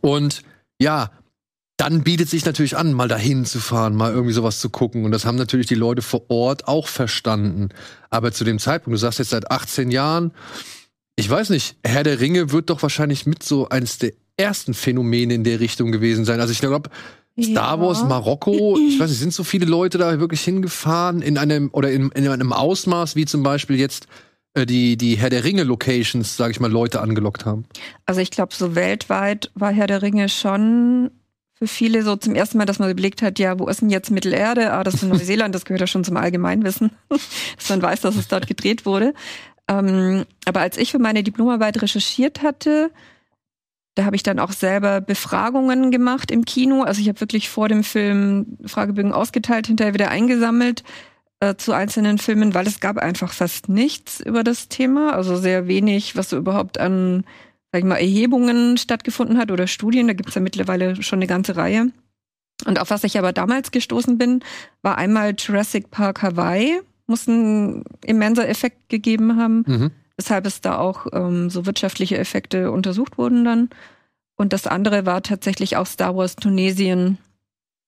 [0.00, 0.42] Und
[0.80, 1.10] ja,
[1.76, 5.04] dann bietet sich natürlich an, mal dahin zu fahren, mal irgendwie sowas zu gucken.
[5.04, 7.68] Und das haben natürlich die Leute vor Ort auch verstanden.
[8.10, 10.32] Aber zu dem Zeitpunkt, du sagst jetzt seit 18 Jahren,
[11.16, 15.34] ich weiß nicht, Herr der Ringe wird doch wahrscheinlich mit so eines der ersten Phänomene
[15.34, 16.40] in der Richtung gewesen sein.
[16.40, 16.90] Also ich glaube,
[17.40, 21.70] Star Wars, Marokko, ich weiß nicht, sind so viele Leute da wirklich hingefahren in einem
[21.72, 24.06] oder in, in einem Ausmaß, wie zum Beispiel jetzt
[24.54, 27.64] äh, die, die Herr der Ringe Locations, sage ich mal, Leute angelockt haben.
[28.06, 31.10] Also ich glaube, so weltweit war Herr der Ringe schon
[31.54, 34.10] für viele so zum ersten Mal, dass man überlegt hat, ja, wo ist denn jetzt
[34.10, 34.72] Mittelerde?
[34.72, 38.16] Ah, das ist in Neuseeland, das gehört ja schon zum Allgemeinwissen, dass man weiß, dass
[38.16, 39.12] es dort gedreht wurde.
[39.68, 42.90] Ähm, aber als ich für meine Diplomarbeit recherchiert hatte,
[43.98, 46.82] da habe ich dann auch selber Befragungen gemacht im Kino.
[46.82, 50.84] Also ich habe wirklich vor dem Film Fragebögen ausgeteilt, hinterher wieder eingesammelt
[51.40, 55.14] äh, zu einzelnen Filmen, weil es gab einfach fast nichts über das Thema.
[55.14, 57.24] Also sehr wenig, was so überhaupt an
[57.72, 60.06] sag ich mal, Erhebungen stattgefunden hat oder Studien.
[60.06, 61.90] Da gibt's ja mittlerweile schon eine ganze Reihe.
[62.66, 64.44] Und auf was ich aber damals gestoßen bin,
[64.80, 66.80] war einmal Jurassic Park Hawaii.
[67.08, 69.90] Muss einen immenser Effekt gegeben haben, Mhm.
[70.18, 73.70] Weshalb es da auch ähm, so wirtschaftliche Effekte untersucht wurden dann.
[74.36, 77.18] Und das andere war tatsächlich auch Star Wars Tunesien.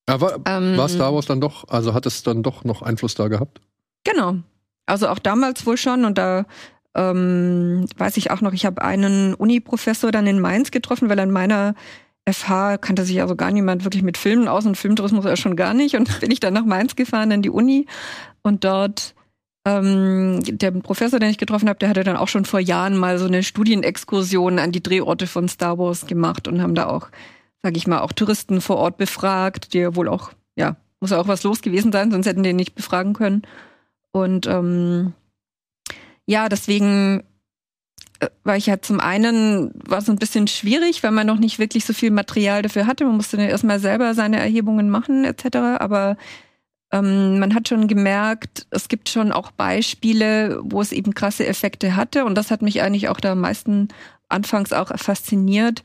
[0.07, 3.29] Aber Ähm, war Star Wars dann doch, also hat es dann doch noch Einfluss da
[3.29, 3.61] gehabt?
[4.05, 4.37] Genau.
[4.87, 6.47] Also auch damals wohl schon und da
[6.95, 11.31] ähm, weiß ich auch noch, ich habe einen Uni-Professor dann in Mainz getroffen, weil an
[11.31, 11.75] meiner
[12.29, 15.75] FH kannte sich also gar niemand wirklich mit Filmen aus und Filmtourismus ja schon gar
[15.75, 15.97] nicht.
[15.97, 17.87] Und bin ich dann nach Mainz gefahren in die Uni
[18.43, 19.15] und dort
[19.67, 23.19] ähm, der Professor, den ich getroffen habe, der hatte dann auch schon vor Jahren mal
[23.19, 27.09] so eine Studienexkursion an die Drehorte von Star Wars gemacht und haben da auch,
[27.63, 31.29] sage ich mal, auch Touristen vor Ort befragt, die wohl auch, ja, muss ja auch
[31.29, 33.43] was los gewesen sein, sonst hätten die nicht befragen können.
[34.13, 35.13] Und ähm,
[36.27, 37.23] ja, deswegen
[38.21, 41.59] äh, war ich ja zum einen, war es ein bisschen schwierig, weil man noch nicht
[41.59, 43.05] wirklich so viel Material dafür hatte.
[43.05, 45.57] Man musste dann erstmal selber seine Erhebungen machen, etc.
[45.79, 46.17] Aber
[46.93, 51.95] ähm, man hat schon gemerkt, es gibt schon auch Beispiele, wo es eben krasse Effekte
[51.97, 52.25] hatte.
[52.25, 53.89] Und das hat mich eigentlich auch da am meisten
[54.29, 55.83] anfangs auch fasziniert.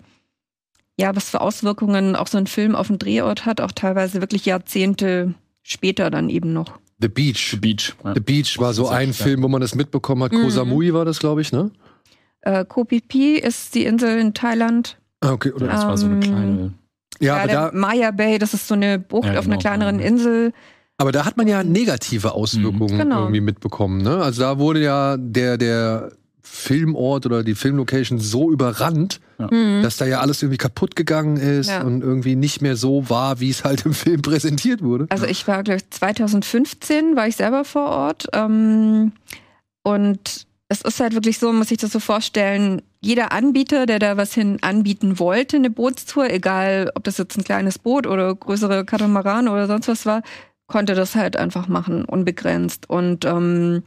[0.97, 4.45] Ja, was für Auswirkungen auch so ein Film auf den Drehort hat, auch teilweise wirklich
[4.45, 6.79] Jahrzehnte später dann eben noch.
[6.99, 7.49] The Beach.
[7.51, 7.95] The Beach.
[8.03, 8.13] Ja.
[8.13, 10.31] The Beach war so ein Film, wo man das mitbekommen hat.
[10.31, 10.43] Mhm.
[10.43, 11.69] Koh Samui war das, glaube ich, ne?
[12.41, 14.97] Äh, Koh Phi Phi ist die Insel in Thailand.
[15.19, 15.51] Ah, okay.
[15.51, 16.73] Oder, Das war so eine Ähm, kleine.
[17.19, 19.59] ja, aber der da, Maya Bay, das ist so eine Bucht Ja, auf einer genau,
[19.59, 19.99] kleineren.
[19.99, 20.53] Insel.
[20.97, 23.21] Aber da hat man ja negative Auswirkungen Genau.
[23.23, 24.17] irgendwie mitbekommen, ne?
[24.21, 26.11] Also da wurde ja der, der
[26.41, 29.81] Filmort oder die Filmlocation so überrannt, Mhm.
[29.83, 31.81] dass da ja alles irgendwie kaputt gegangen ist Ja.
[31.81, 35.07] und irgendwie nicht mehr so war, wie es halt im Film präsentiert wurde.
[35.09, 38.27] Also ich war, glaube ich, 2015 war ich selber vor Ort.
[38.33, 39.11] Ähm,
[39.83, 43.99] und es ist halt wirklich so, man muss sich das so vorstellen, jeder Anbieter, der
[43.99, 48.33] da was hin anbieten wollte, eine Bootstour, egal ob das jetzt ein kleines Boot oder
[48.33, 50.21] größere Katamaran oder sonst was war,
[50.67, 52.89] konnte das halt einfach machen, unbegrenzt.
[52.89, 53.83] Und ähm,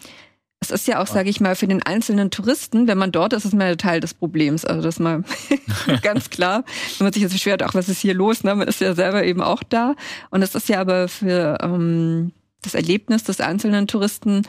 [0.61, 3.45] es ist ja auch, sage ich mal, für den einzelnen Touristen, wenn man dort ist,
[3.45, 4.65] ist man ja Teil des Problems.
[4.65, 5.23] Also das ist mal
[6.03, 6.65] ganz klar.
[6.99, 8.55] Wenn man sich jetzt beschwert, auch was ist hier los, ne?
[8.55, 9.95] man ist ja selber eben auch da.
[10.31, 12.33] Und es ist ja aber für ähm,
[12.63, 14.43] das Erlebnis des einzelnen Touristen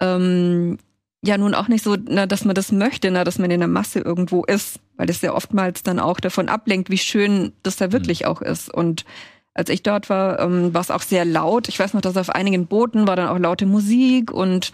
[0.00, 0.78] ähm,
[1.24, 3.68] ja nun auch nicht so, na, dass man das möchte, na, dass man in der
[3.68, 7.92] Masse irgendwo ist, weil es ja oftmals dann auch davon ablenkt, wie schön das da
[7.92, 8.26] wirklich mhm.
[8.26, 8.72] auch ist.
[8.72, 9.04] Und
[9.54, 11.68] als ich dort war, ähm, war es auch sehr laut.
[11.68, 14.72] Ich weiß noch, dass auf einigen Booten war dann auch laute Musik und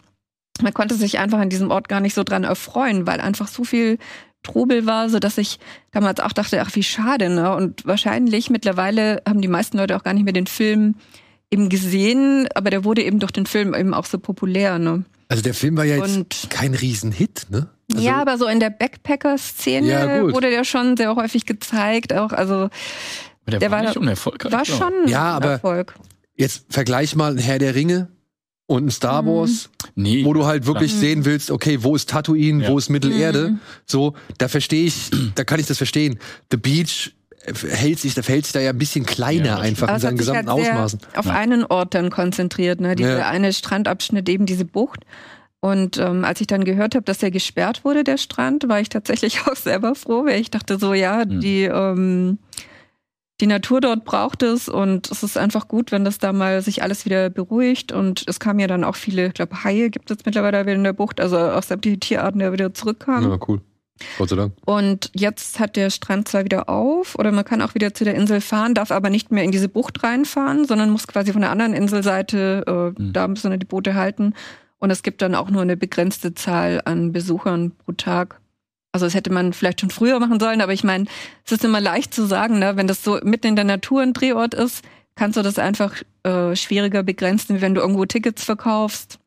[0.63, 3.65] man konnte sich einfach an diesem Ort gar nicht so dran erfreuen, weil einfach so
[3.65, 3.99] viel
[4.43, 5.59] Trubel war, so dass ich
[5.91, 7.55] damals auch dachte, ach wie schade, ne?
[7.55, 10.95] Und wahrscheinlich mittlerweile haben die meisten Leute auch gar nicht mehr den Film
[11.51, 15.05] eben gesehen, aber der wurde eben durch den Film eben auch so populär, ne?
[15.29, 17.69] Also der Film war ja jetzt Und, kein Riesenhit, ne?
[17.93, 22.33] Also, ja, aber so in der Backpacker-Szene ja, wurde der schon sehr häufig gezeigt, auch
[22.33, 22.69] also
[23.51, 24.53] der, der war, war nicht unerfolgreich.
[24.53, 25.95] War schon ja, aber Erfolg.
[26.37, 28.09] Jetzt vergleich mal Herr der Ringe
[28.67, 29.27] und ein Star mhm.
[29.29, 30.03] Wars, mhm.
[30.03, 31.01] nee, wo du halt wirklich klar.
[31.01, 32.69] sehen willst, okay, wo ist Tatooine, ja.
[32.71, 33.51] wo ist Mittelerde?
[33.51, 33.61] Mhm.
[33.87, 36.19] So, da verstehe ich, da kann ich das verstehen.
[36.51, 37.13] The Beach
[37.71, 40.51] hält sich, da verhält sich da ja ein bisschen kleiner ja, einfach in seinen gesamten
[40.51, 41.01] halt Ausmaßen.
[41.17, 41.33] Auf ja.
[41.33, 42.95] einen Ort dann konzentriert, ne?
[42.95, 43.29] Dieser ja.
[43.29, 45.05] eine Strandabschnitt, eben diese Bucht.
[45.61, 48.91] Und ähm, als ich dann gehört habe, dass der gesperrt wurde, der Strand, war ich
[48.91, 51.41] tatsächlich auch selber froh, weil ich dachte so, ja, mhm.
[51.41, 52.39] die ähm,
[53.41, 56.83] die Natur dort braucht es und es ist einfach gut, wenn das da mal sich
[56.83, 57.93] alles wieder beruhigt.
[57.93, 60.85] Und es kamen ja dann auch viele, ich glaube, Haie gibt es mittlerweile wieder in
[60.85, 63.31] der Bucht, also auch sämtliche Tierarten, die wieder zurückkamen.
[63.31, 63.61] Ja, cool.
[64.17, 64.55] Gott sei Dank.
[64.65, 68.15] Und jetzt hat der Strand zwar wieder auf oder man kann auch wieder zu der
[68.15, 71.51] Insel fahren, darf aber nicht mehr in diese Bucht reinfahren, sondern muss quasi von der
[71.51, 73.13] anderen Inselseite, äh, mhm.
[73.13, 74.35] da müssen wir die Boote halten.
[74.79, 78.41] Und es gibt dann auch nur eine begrenzte Zahl an Besuchern pro Tag.
[78.93, 81.05] Also das hätte man vielleicht schon früher machen sollen, aber ich meine,
[81.45, 82.77] es ist immer leicht zu sagen, ne?
[82.77, 84.83] wenn das so mitten in der Natur ein Drehort ist,
[85.15, 89.19] kannst du das einfach äh, schwieriger begrenzen, wie wenn du irgendwo Tickets verkaufst.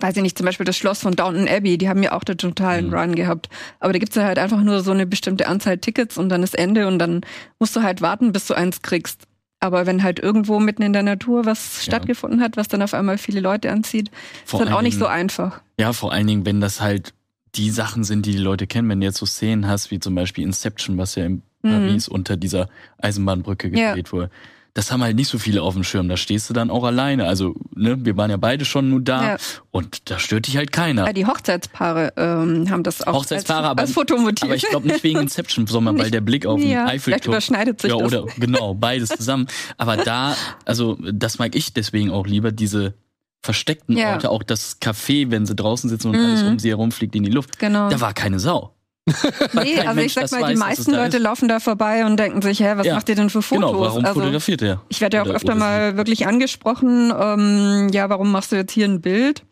[0.00, 2.38] Weiß ich nicht, zum Beispiel das Schloss von Downton Abbey, die haben ja auch den
[2.38, 2.94] totalen mhm.
[2.94, 3.48] Run gehabt.
[3.80, 6.56] Aber da gibt's ja halt einfach nur so eine bestimmte Anzahl Tickets und dann ist
[6.56, 7.22] Ende und dann
[7.58, 9.22] musst du halt warten, bis du eins kriegst.
[9.58, 11.82] Aber wenn halt irgendwo mitten in der Natur was ja.
[11.84, 14.10] stattgefunden hat, was dann auf einmal viele Leute anzieht,
[14.44, 15.62] vor ist dann auch nicht so einfach.
[15.80, 17.14] Ja, vor allen Dingen, wenn das halt
[17.56, 18.88] die Sachen sind, die die Leute kennen.
[18.88, 21.70] Wenn du jetzt so Szenen hast, wie zum Beispiel Inception, was ja in mhm.
[21.70, 22.68] Paris unter dieser
[22.98, 24.12] Eisenbahnbrücke gedreht ja.
[24.12, 24.30] wurde.
[24.74, 26.06] Das haben halt nicht so viele auf dem Schirm.
[26.06, 27.26] Da stehst du dann auch alleine.
[27.26, 29.36] Also, ne, wir waren ja beide schon nur da ja.
[29.70, 31.06] und da stört dich halt keiner.
[31.06, 34.44] Ja, die Hochzeitspaare ähm, haben das auch Hochzeitspaare, als, als Fotomotiv.
[34.44, 37.00] Aber ich glaube nicht wegen Inception, sondern weil der Blick auf den ja, Eiffelturm.
[37.00, 38.12] Vielleicht überschneidet sich ja, das.
[38.12, 39.46] Oder genau, beides zusammen.
[39.78, 42.92] Aber da, also das mag ich deswegen auch lieber, diese
[43.42, 44.14] versteckten ja.
[44.14, 46.24] Orte, auch das Café, wenn sie draußen sitzen und mhm.
[46.24, 47.58] alles um sie herum fliegt in die Luft.
[47.58, 47.88] Genau.
[47.88, 48.72] Da war keine Sau.
[49.52, 52.42] nee, also Mensch, ich sag mal, die weiß, meisten Leute laufen da vorbei und denken
[52.42, 52.94] sich, hä, was ja.
[52.94, 53.70] macht ihr denn für Fotos?
[53.70, 54.82] Genau, warum also, fotografiert er?
[54.88, 58.86] Ich werde ja auch öfter mal wirklich angesprochen, ähm, ja, warum machst du jetzt hier
[58.86, 59.44] ein Bild?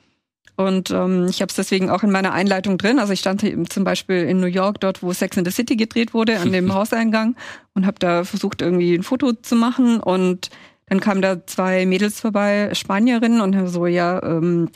[0.57, 2.99] Und ähm, ich habe es deswegen auch in meiner Einleitung drin.
[2.99, 5.77] Also ich stand hier zum Beispiel in New York, dort wo Sex in the City
[5.77, 7.37] gedreht wurde, an dem Hauseingang
[7.75, 9.99] und habe da versucht, irgendwie ein Foto zu machen.
[9.99, 10.51] Und
[10.87, 14.69] dann kamen da zwei Mädels vorbei, Spanierinnen, und haben so, ja, ähm,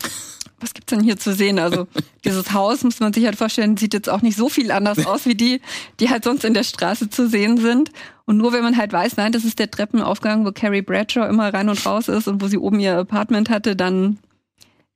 [0.61, 1.59] was gibt's denn hier zu sehen?
[1.59, 1.87] Also
[2.25, 5.27] dieses Haus, muss man sich halt vorstellen, sieht jetzt auch nicht so viel anders aus
[5.27, 5.61] wie die,
[6.01, 7.93] die halt sonst in der Straße zu sehen sind.
[8.25, 11.53] Und nur wenn man halt weiß, nein, das ist der Treppenaufgang, wo Carrie Bradshaw immer
[11.53, 14.19] rein und raus ist und wo sie oben ihr Apartment hatte, dann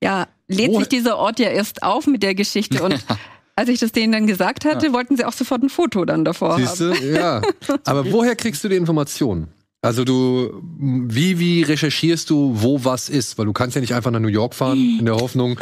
[0.03, 2.83] ja, lädt sich dieser Ort ja erst auf mit der Geschichte.
[2.83, 3.05] Und
[3.57, 4.93] als ich das denen dann gesagt hatte, ja.
[4.93, 6.95] wollten sie auch sofort ein Foto dann davor Siehste?
[6.95, 7.15] haben.
[7.15, 7.43] Ja.
[7.85, 9.49] Aber woher kriegst du die Informationen?
[9.85, 13.37] Also du, wie, wie recherchierst du, wo was ist?
[13.37, 15.59] Weil du kannst ja nicht einfach nach New York fahren in der Hoffnung,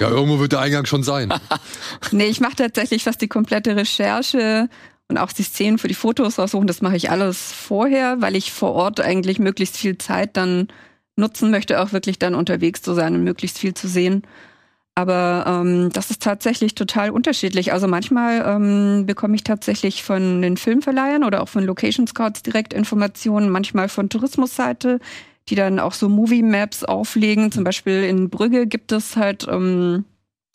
[0.00, 1.32] ja, irgendwo wird der Eingang schon sein.
[2.10, 4.68] nee, ich mache tatsächlich fast die komplette Recherche
[5.06, 6.66] und auch die Szenen für die Fotos raussuchen.
[6.66, 10.66] Das mache ich alles vorher, weil ich vor Ort eigentlich möglichst viel Zeit dann
[11.14, 14.22] nutzen möchte, auch wirklich dann unterwegs zu sein und möglichst viel zu sehen.
[14.94, 17.72] Aber ähm, das ist tatsächlich total unterschiedlich.
[17.72, 22.74] Also manchmal ähm, bekomme ich tatsächlich von den Filmverleihern oder auch von Location Scouts direkt
[22.74, 24.98] Informationen, manchmal von Tourismusseite,
[25.48, 27.52] die dann auch so Movie Maps auflegen.
[27.52, 30.04] Zum Beispiel in Brügge gibt es halt ähm,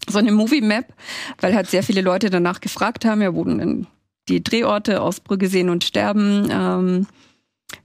[0.07, 0.93] so eine Movie Map,
[1.39, 3.87] weil halt sehr viele Leute danach gefragt haben, ja, wurden denn
[4.29, 7.07] die Drehorte aus Brügge sehen und sterben ähm,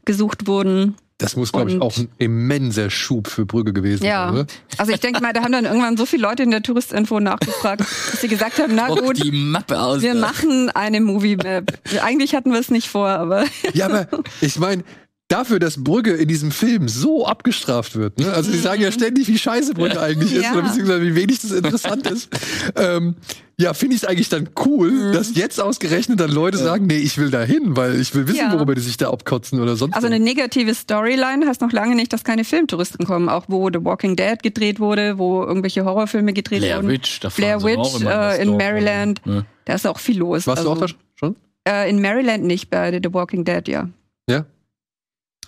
[0.04, 0.96] gesucht wurden.
[1.20, 4.26] Das muss, glaube ich, auch ein immenser Schub für Brügge gewesen ja.
[4.26, 4.46] sein, oder?
[4.78, 7.80] Also ich denke mal, da haben dann irgendwann so viele Leute in der Touristinfo nachgefragt,
[7.80, 11.78] dass sie gesagt haben, na gut, die Mappe aus, wir machen eine Movie-Map.
[12.02, 13.44] Eigentlich hatten wir es nicht vor, aber...
[13.74, 14.08] Ja, aber
[14.40, 14.82] ich meine,
[15.30, 18.18] dafür, dass Brügge in diesem Film so abgestraft wird.
[18.18, 18.32] Ne?
[18.32, 20.52] Also sie sagen ja ständig, wie scheiße Brügge eigentlich ist, Ja.
[20.52, 22.28] oder beziehungsweise wie wenig das interessant ist.
[22.76, 23.14] Ähm,
[23.58, 25.12] ja, finde ich es eigentlich dann cool, Mhm.
[25.12, 28.38] dass jetzt ausgerechnet dann Leute sagen, nee, ich will da hin, weil ich will wissen,
[28.38, 28.52] Ja.
[28.52, 32.12] worüber die sich da abkotzen oder sonst Also eine negative Storyline heißt noch lange nicht,
[32.12, 33.28] dass keine Filmtouristen kommen.
[33.28, 36.88] Auch wo The Walking Dead gedreht wurde, wo irgendwelche Horrorfilme gedreht Blair wurden.
[36.88, 39.20] Witch, da Blair Witch immer äh, in Maryland.
[39.26, 39.46] rein, ne?
[39.66, 40.46] Da ist auch viel los.
[40.46, 41.36] Warst du also, auch da schon?
[41.68, 43.88] Äh, in Maryland nicht, bei The Walking Dead, ja.
[44.28, 44.46] Ja.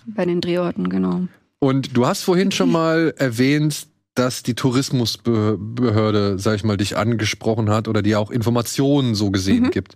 [0.05, 1.27] Bei den Drehorten, genau.
[1.59, 7.69] Und du hast vorhin schon mal erwähnt, dass die Tourismusbehörde, sag ich mal, dich angesprochen
[7.69, 9.71] hat oder dir auch Informationen so gesehen Mhm.
[9.71, 9.95] gibt.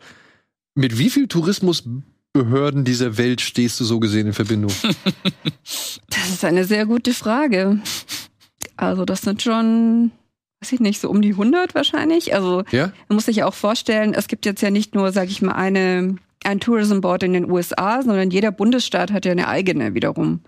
[0.76, 4.72] Mit wie viel Tourismusbehörden dieser Welt stehst du so gesehen in Verbindung?
[6.10, 7.80] Das ist eine sehr gute Frage.
[8.76, 10.12] Also das sind schon,
[10.62, 12.34] weiß ich nicht, so um die 100 wahrscheinlich.
[12.34, 12.92] Also ja?
[13.08, 15.54] man muss sich ja auch vorstellen, es gibt jetzt ja nicht nur, sage ich mal,
[15.54, 16.16] eine,
[16.48, 20.42] ein Tourism Board in den USA, sondern jeder Bundesstaat hat ja eine eigene wiederum.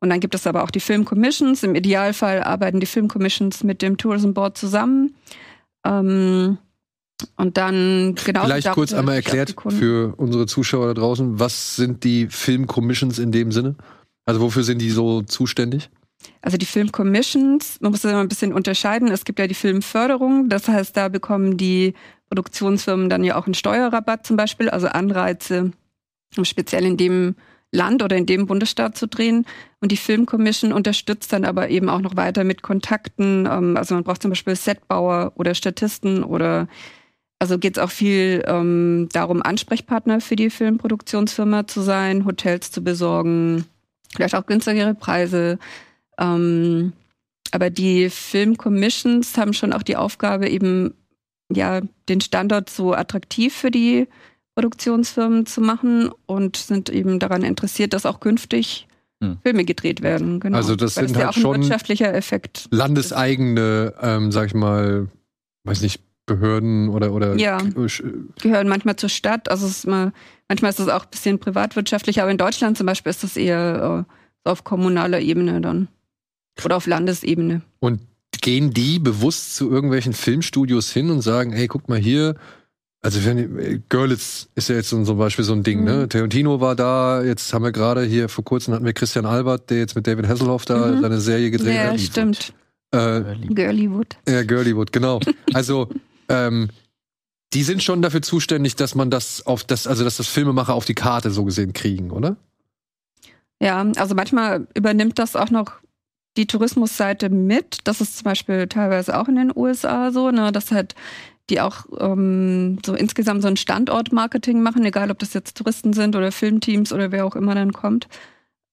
[0.00, 1.62] Und dann gibt es aber auch die Film Commissions.
[1.62, 5.14] Im Idealfall arbeiten die Film Commissions mit dem Tourism Board zusammen.
[5.86, 6.58] Ähm,
[7.36, 8.44] und dann genau.
[8.44, 13.30] Vielleicht kurz einmal erklärt für unsere Zuschauer da draußen, was sind die Film Commissions in
[13.30, 13.76] dem Sinne?
[14.24, 15.90] Also wofür sind die so zuständig?
[16.42, 19.08] Also die Film Commissions, man muss das immer ein bisschen unterscheiden.
[19.08, 21.94] Es gibt ja die Filmförderung, das heißt, da bekommen die
[22.28, 25.70] Produktionsfirmen dann ja auch einen Steuerrabatt zum Beispiel, also Anreize,
[26.36, 27.36] um speziell in dem
[27.70, 29.46] Land oder in dem Bundesstaat zu drehen.
[29.80, 33.46] Und die Film Commission unterstützt dann aber eben auch noch weiter mit Kontakten.
[33.50, 36.68] Ähm, Also man braucht zum Beispiel Setbauer oder Statisten oder
[37.38, 42.84] also geht es auch viel ähm, darum, Ansprechpartner für die Filmproduktionsfirma zu sein, Hotels zu
[42.84, 43.64] besorgen,
[44.14, 45.58] vielleicht auch günstigere Preise.
[46.22, 46.92] Ähm,
[47.50, 50.94] aber die Film Commissions haben schon auch die Aufgabe, eben
[51.52, 54.08] ja den Standort so attraktiv für die
[54.54, 58.86] Produktionsfirmen zu machen und sind eben daran interessiert, dass auch künftig
[59.22, 59.38] Hm.
[59.44, 60.40] Filme gedreht werden.
[60.40, 60.56] Genau.
[60.56, 62.66] Also das Weil sind ja halt auch ein schon wirtschaftlicher Effekt.
[62.72, 65.06] Landeseigene, ähm, sag ich mal,
[65.64, 67.58] weiß nicht, Behörden oder oder Ja.
[68.40, 69.48] gehören manchmal zur Stadt.
[69.48, 70.12] Also es ist mal,
[70.48, 74.04] manchmal ist das auch ein bisschen privatwirtschaftlich, aber in Deutschland zum Beispiel ist das eher
[74.08, 74.12] äh,
[74.44, 75.88] so auf kommunaler Ebene dann.
[76.64, 77.62] Oder auf Landesebene.
[77.80, 78.00] Und
[78.40, 82.34] gehen die bewusst zu irgendwelchen Filmstudios hin und sagen, hey, guck mal hier,
[83.00, 85.84] also wenn, äh, Görlitz ist ja jetzt so, zum Beispiel so ein Ding, Mhm.
[85.84, 86.08] ne?
[86.08, 89.78] Tarantino war da, jetzt haben wir gerade hier vor kurzem hatten wir Christian Albert, der
[89.78, 91.00] jetzt mit David Hasselhoff da Mhm.
[91.02, 92.00] seine Serie gedreht Ja, hat.
[92.00, 92.52] stimmt.
[92.92, 94.16] Äh, Girlywood.
[94.28, 95.20] ja, Girlywood, genau.
[95.54, 95.88] Also,
[96.28, 96.68] ähm,
[97.54, 100.84] die sind schon dafür zuständig, dass man das auf das, also dass das Filmemacher auf
[100.84, 102.36] die Karte so gesehen kriegen, oder?
[103.60, 105.72] Ja, also manchmal übernimmt das auch noch
[106.36, 107.78] die Tourismusseite mit.
[107.84, 110.94] Das ist zum Beispiel teilweise auch in den USA so, ne, dass halt
[111.50, 116.16] die auch ähm, so insgesamt so ein Standortmarketing machen, egal ob das jetzt Touristen sind
[116.16, 118.08] oder Filmteams oder wer auch immer dann kommt.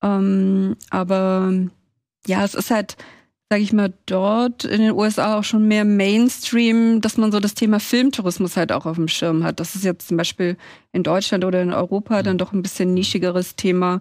[0.04, 1.52] Ähm, aber
[2.28, 2.96] ja, es ist halt,
[3.50, 7.56] sag ich mal, dort in den USA auch schon mehr Mainstream, dass man so das
[7.56, 9.60] Thema Filmtourismus halt auch auf dem Schirm hat.
[9.60, 10.56] Das ist jetzt zum Beispiel
[10.92, 14.00] in Deutschland oder in Europa dann doch ein bisschen nischigeres Thema.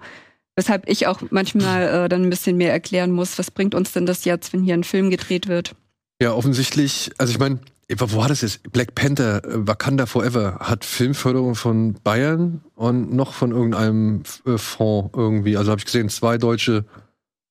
[0.59, 4.07] Weshalb ich auch manchmal äh, dann ein bisschen mehr erklären muss, was bringt uns denn
[4.07, 5.77] das jetzt, wenn hier ein Film gedreht wird?
[6.21, 7.61] Ja, offensichtlich, also ich meine,
[7.97, 8.65] wo war das jetzt?
[8.73, 15.11] Black Panther, äh, Wakanda Forever hat Filmförderung von Bayern und noch von irgendeinem äh, Fonds
[15.17, 15.57] irgendwie.
[15.57, 16.85] Also habe ich gesehen, zwei deutsche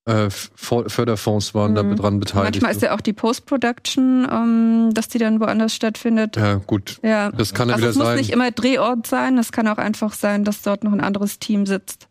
[0.03, 1.95] äh, Förderfonds waren da Mhm.
[1.95, 2.55] dran beteiligt.
[2.61, 6.35] Manchmal ist ja auch die Post-Production, ähm, dass die dann woanders stattfindet.
[6.35, 6.99] ja, gut.
[7.03, 7.31] Ja.
[7.31, 8.17] Das kann ja Also wieder es muss sein.
[8.17, 11.65] nicht immer Drehort sein, es kann auch einfach sein, dass dort noch ein anderes Team
[11.65, 12.06] sitzt,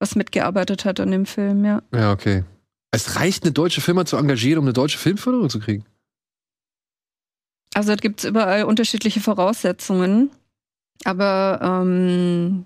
[0.00, 1.82] was mitgearbeitet hat an dem Film, ja.
[1.94, 2.42] Ja, okay.
[2.90, 5.84] Es reicht, eine deutsche Firma zu engagieren, um eine deutsche Filmförderung zu kriegen.
[7.74, 10.30] Also es gibt überall unterschiedliche Voraussetzungen.
[11.04, 12.64] Aber ähm,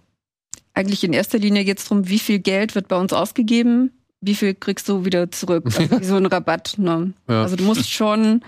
[0.72, 4.34] eigentlich in erster Linie geht es darum, wie viel Geld wird bei uns ausgegeben, wie
[4.34, 5.64] viel kriegst du wieder zurück.
[5.66, 6.76] Also wie so ein Rabatt.
[6.78, 7.12] Ne?
[7.28, 7.42] Ja.
[7.42, 8.42] Also du musst schon,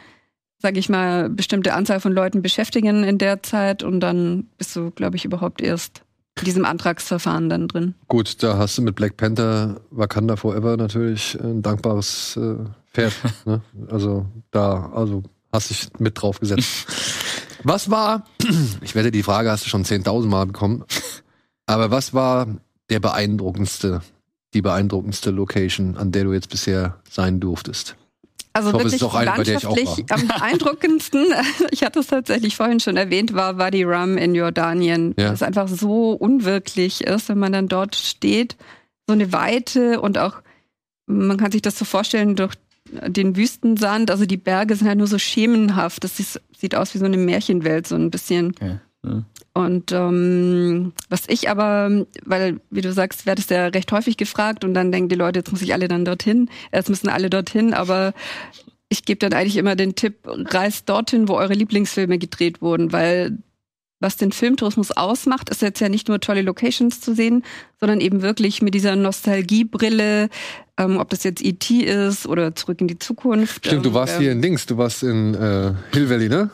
[0.58, 4.90] sag ich mal, bestimmte Anzahl von Leuten beschäftigen in der Zeit und dann bist du,
[4.90, 6.02] glaube ich, überhaupt erst
[6.44, 7.94] diesem Antragsverfahren dann drin.
[8.08, 12.56] Gut, da hast du mit Black Panther Wakanda Forever natürlich ein dankbares äh,
[12.92, 13.14] Pferd.
[13.46, 13.62] ne?
[13.88, 15.22] Also da, also
[15.52, 16.86] hast dich mit drauf gesetzt.
[17.62, 18.26] Was war,
[18.82, 20.84] ich wette, die Frage hast du schon 10.000 Mal bekommen,
[21.64, 22.46] aber was war
[22.90, 24.02] der beeindruckendste,
[24.54, 27.96] die beeindruckendste Location, an der du jetzt bisher sein durftest?
[28.56, 31.26] Also hoffe, wirklich eine, landschaftlich am beeindruckendsten,
[31.70, 35.14] ich hatte es tatsächlich vorhin schon erwähnt, war Wadi Rum in Jordanien.
[35.18, 35.30] Ja.
[35.30, 38.56] Das einfach so unwirklich ist, wenn man dann dort steht.
[39.06, 40.40] So eine Weite und auch,
[41.06, 42.54] man kann sich das so vorstellen, durch
[43.06, 46.04] den Wüstensand, also die Berge sind halt nur so schemenhaft.
[46.04, 48.54] Das sieht aus wie so eine Märchenwelt, so ein bisschen.
[48.56, 48.78] Okay.
[49.56, 54.66] Und ähm, was ich aber, weil, wie du sagst, wird es ja recht häufig gefragt
[54.66, 57.72] und dann denken die Leute, jetzt muss ich alle dann dorthin, jetzt müssen alle dorthin,
[57.72, 58.12] aber
[58.90, 63.38] ich gebe dann eigentlich immer den Tipp, reist dorthin, wo eure Lieblingsfilme gedreht wurden, weil
[63.98, 67.42] was den Filmtourismus ausmacht, ist jetzt ja nicht nur tolle Locations zu sehen,
[67.80, 70.28] sondern eben wirklich mit dieser Nostalgiebrille,
[70.76, 71.80] ähm, ob das jetzt E.T.
[71.80, 73.64] ist oder Zurück in die Zukunft.
[73.64, 76.50] Stimmt, ähm, du warst ähm, hier in Dings, du warst in äh, Hill Valley, ne?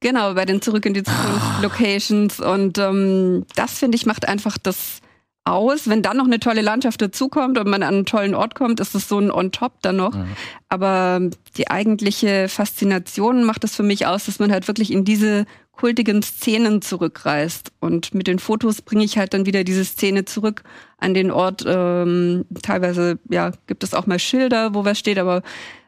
[0.00, 2.40] Genau, bei den Zurück in die Zukunft Locations.
[2.40, 5.00] Und ähm, das, finde ich, macht einfach das
[5.44, 5.88] aus.
[5.88, 8.94] Wenn dann noch eine tolle Landschaft dazukommt und man an einen tollen Ort kommt, ist
[8.94, 10.14] es so ein On-Top dann noch.
[10.14, 10.26] Ja.
[10.68, 11.20] Aber
[11.56, 16.22] die eigentliche Faszination macht es für mich aus, dass man halt wirklich in diese kultigen
[16.22, 17.72] Szenen zurückreist.
[17.80, 20.62] Und mit den Fotos bringe ich halt dann wieder diese Szene zurück
[20.98, 21.64] an den Ort.
[21.66, 25.42] Ähm, teilweise, ja, gibt es auch mal Schilder, wo was steht, aber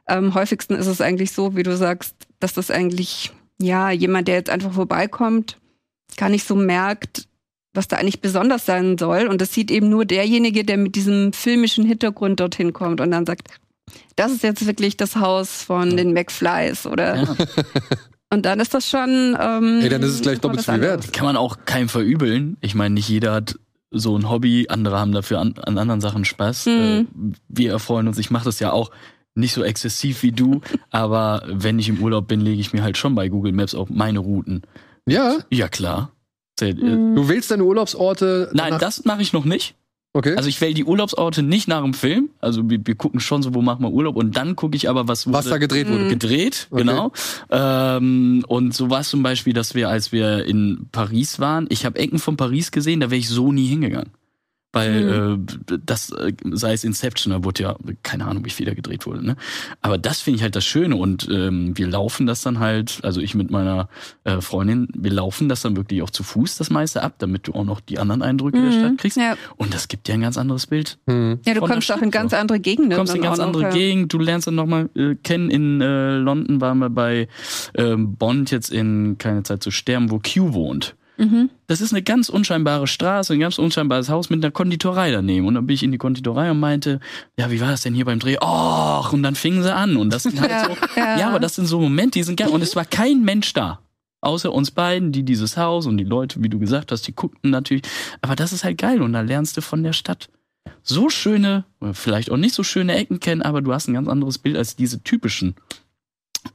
[0.07, 4.37] am häufigsten ist es eigentlich so, wie du sagst, dass das eigentlich, ja, jemand, der
[4.37, 5.59] jetzt einfach vorbeikommt,
[6.17, 7.29] gar nicht so merkt,
[7.73, 9.29] was da eigentlich besonders sein soll.
[9.29, 13.27] Und das sieht eben nur derjenige, der mit diesem filmischen Hintergrund dorthin kommt und dann
[13.27, 13.49] sagt,
[14.17, 17.37] das ist jetzt wirklich das Haus von den McFlys oder Ja.
[18.33, 19.37] und dann ist das schon.
[19.41, 21.13] Ähm, Ey, dann ist es gleich doppelt so viel wert.
[21.13, 22.57] Kann man auch keinem verübeln.
[22.61, 23.59] Ich meine, nicht jeder hat
[23.91, 26.67] so ein Hobby, andere haben dafür an, an anderen Sachen Spaß.
[26.67, 26.73] Mhm.
[26.73, 27.05] Äh,
[27.49, 28.19] wir erfreuen uns.
[28.19, 28.91] Ich mache das ja auch
[29.35, 32.97] nicht so exzessiv wie du, aber wenn ich im Urlaub bin, lege ich mir halt
[32.99, 34.63] schon bei Google Maps auch meine Routen.
[35.07, 36.13] Ja, Ja, klar.
[36.61, 37.15] Äh, Mhm.
[37.17, 38.51] du wählst deine Urlaubsorte.
[38.53, 39.75] Nein, das mache ich noch nicht.
[40.13, 40.35] Okay.
[40.37, 42.31] Also ich wähle die Urlaubsorte nicht nach dem Film.
[42.41, 45.07] Also wir, wir gucken schon so, wo machen wir Urlaub und dann gucke ich aber,
[45.09, 46.05] was wurde was da gedreht wurde.
[46.05, 46.09] Mhm.
[46.09, 46.83] gedreht, Okay.
[46.83, 47.13] genau.
[47.51, 51.85] Ähm, und so war es zum Beispiel, dass wir, als wir in Paris waren, ich
[51.87, 54.11] habe Ecken von Paris gesehen, da wäre ich so nie hingegangen.
[54.73, 55.39] Weil
[55.69, 59.05] äh, das, äh, sei es Inception, da wurde ja, keine Ahnung, wie viel da gedreht
[59.05, 59.37] wurde, ne?
[59.81, 63.21] Aber das finde ich halt das Schöne und ähm, wir laufen das dann halt, also
[63.21, 63.89] ich mit meiner
[64.23, 67.53] äh, Freundin, wir laufen das dann wirklich auch zu Fuß das meiste ab, damit du
[67.55, 69.17] auch noch die anderen Eindrücke der Stadt kriegst.
[69.17, 69.37] Ja.
[69.57, 70.99] Und das gibt dir ein ganz anderes Bild.
[71.09, 71.41] Hm.
[71.45, 72.91] ja, du kommst auch in ganz andere Gegenden.
[72.91, 73.71] Du kommst in ganz noch, andere ja.
[73.71, 75.51] Gegend, du lernst dann nochmal äh, kennen.
[75.51, 77.27] In äh, London waren wir bei
[77.75, 80.95] ähm, Bond jetzt in Keine Zeit zu sterben, wo Q wohnt.
[81.21, 81.51] Mhm.
[81.67, 85.47] Das ist eine ganz unscheinbare Straße, ein ganz unscheinbares Haus mit einer Konditorei daneben.
[85.47, 86.99] Und dann bin ich in die Konditorei und meinte,
[87.39, 88.39] ja, wie war das denn hier beim Dreh?
[88.43, 89.97] Och, und dann fingen sie an.
[89.97, 91.19] Und das sind halt Ja, so, ja.
[91.19, 92.49] ja, aber das sind so Momente, die sind geil.
[92.49, 93.81] Und es war kein Mensch da.
[94.23, 97.51] Außer uns beiden, die dieses Haus und die Leute, wie du gesagt hast, die guckten
[97.51, 97.83] natürlich.
[98.21, 100.29] Aber das ist halt geil und da lernst du von der Stadt
[100.83, 104.39] so schöne, vielleicht auch nicht so schöne Ecken kennen, aber du hast ein ganz anderes
[104.39, 105.55] Bild als diese typischen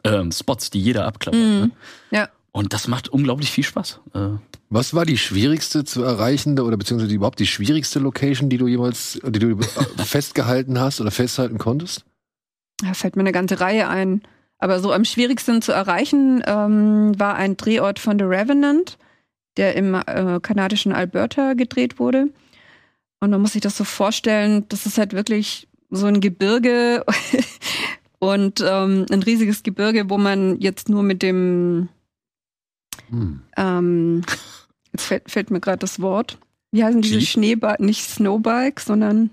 [0.03, 1.39] ähm, Spots, die jeder abklappert.
[1.39, 1.47] Mhm.
[1.47, 1.71] Ne?
[2.11, 2.29] Ja.
[2.51, 3.99] Und das macht unglaublich viel Spaß.
[4.13, 4.29] Äh,
[4.75, 8.67] Was war die schwierigste zu erreichende oder beziehungsweise die, überhaupt die schwierigste Location, die du
[8.67, 9.63] jemals, die du äh,
[10.03, 12.03] festgehalten hast oder festhalten konntest?
[12.83, 14.21] Da fällt mir eine ganze Reihe ein.
[14.57, 18.97] Aber so am schwierigsten zu erreichen ähm, war ein Drehort von The Revenant,
[19.55, 22.27] der im äh, kanadischen Alberta gedreht wurde.
[23.21, 27.05] Und man muss sich das so vorstellen, das ist halt wirklich so ein Gebirge
[28.19, 31.87] und ähm, ein riesiges Gebirge, wo man jetzt nur mit dem,
[33.09, 33.41] Hm.
[33.57, 34.21] ähm,
[34.95, 36.37] jetzt fällt, fällt mir gerade das Wort,
[36.71, 37.27] wie heißen diese Jeep?
[37.27, 39.29] Schneebike, nicht Snowbike, sondern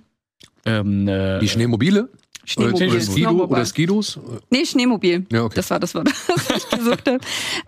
[0.65, 2.09] ähm, äh, Die Schneemobile?
[2.57, 2.91] Oder, Schneemobil.
[2.91, 4.21] oder, Skido, oder Skidos?
[4.51, 5.27] Nee, Schneemobil.
[5.33, 5.55] Ja, okay.
[5.55, 7.19] Das war das Wort, das ich gesucht habe.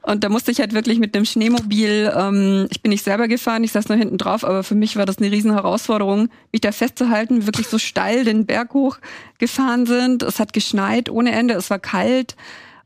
[0.03, 3.63] Und da musste ich halt wirklich mit einem Schneemobil, ähm, ich bin nicht selber gefahren,
[3.63, 6.73] ich saß nur hinten drauf, aber für mich war das eine riesen Herausforderung, mich da
[6.73, 8.99] festzuhalten, wir wirklich so steil den Berg hoch
[9.39, 10.25] gefahren sind.
[10.25, 12.35] Es hat geschneit ohne Ende, es war kalt.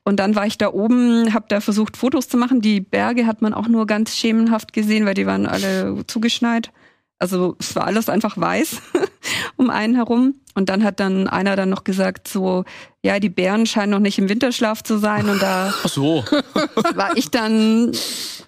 [0.09, 2.63] Und dann war ich da oben, habe da versucht, Fotos zu machen.
[2.63, 6.71] Die Berge hat man auch nur ganz schemenhaft gesehen, weil die waren alle zugeschneit.
[7.19, 8.79] Also es war alles einfach weiß
[9.57, 10.37] um einen herum.
[10.55, 12.65] Und dann hat dann einer dann noch gesagt, so,
[13.03, 15.29] ja, die Bären scheinen noch nicht im Winterschlaf zu sein.
[15.29, 16.25] Und da so.
[16.95, 17.93] war ich dann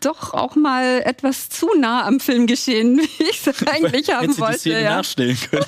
[0.00, 4.42] doch auch mal etwas zu nah am Filmgeschehen, wie ich es eigentlich haben Hättest du
[4.42, 4.58] die wollte.
[4.60, 4.96] Szene Ja.
[4.96, 5.66] nachstellen können.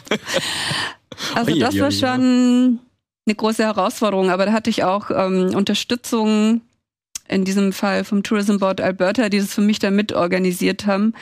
[1.34, 2.78] Also das war schon
[3.26, 6.60] eine große Herausforderung, aber da hatte ich auch ähm, Unterstützung
[7.28, 11.14] in diesem Fall vom Tourism Board Alberta, die das für mich da mit organisiert haben.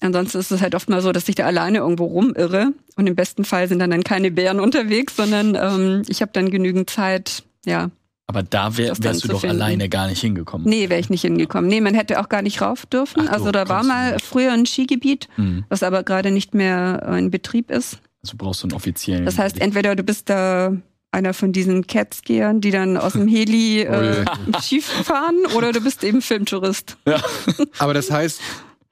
[0.00, 3.14] Ansonsten ist es halt oft mal so, dass ich da alleine irgendwo rumirre und im
[3.14, 7.42] besten Fall sind dann, dann keine Bären unterwegs, sondern ähm, ich habe dann genügend Zeit,
[7.66, 7.90] ja.
[8.26, 9.56] Aber da wär, wärst du doch finden.
[9.56, 10.66] alleine gar nicht hingekommen.
[10.68, 11.68] Nee, wäre ich nicht hingekommen.
[11.68, 13.26] Nee, man hätte auch gar nicht rauf dürfen.
[13.28, 15.64] Ach, also da war mal früher ein Skigebiet, Hm.
[15.68, 17.98] was aber gerade nicht mehr äh, in Betrieb ist.
[18.22, 19.24] Also brauchst du einen offiziellen.
[19.24, 20.72] Das heißt, entweder du bist da
[21.12, 24.24] einer von diesen Catskiern, die dann aus dem Heli äh,
[24.62, 26.96] Ski fahren, oder du bist eben Filmtourist.
[27.78, 28.40] Aber das heißt,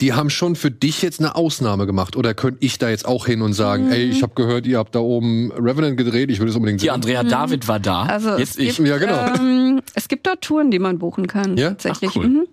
[0.01, 2.15] die haben schon für dich jetzt eine Ausnahme gemacht.
[2.15, 3.93] Oder könnte ich da jetzt auch hin und sagen, Mhm.
[3.93, 6.85] ey, ich habe gehört, ihr habt da oben Revenant gedreht, ich will es unbedingt die
[6.87, 6.95] sehen.
[6.95, 8.03] Andrea David war da.
[8.05, 8.77] Also Jetzt es ich.
[8.77, 9.35] gibt, Ja, genau.
[9.35, 11.57] ähm, es gibt dort Touren, die man buchen kann.
[11.57, 11.71] Ja?
[11.71, 12.11] Tatsächlich.
[12.13, 12.29] Ach, cool.
[12.29, 12.47] Mhm.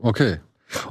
[0.00, 0.36] Okay.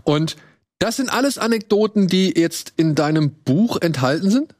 [0.03, 0.35] Und
[0.79, 4.53] das sind alles Anekdoten, die jetzt in deinem Buch enthalten sind?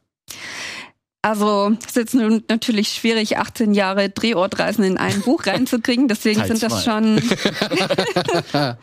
[1.26, 6.08] Also es ist jetzt natürlich schwierig, 18 Jahre Drehortreisen in ein Buch reinzukriegen.
[6.10, 6.92] Deswegen Teil sind das zwei.
[6.92, 7.22] schon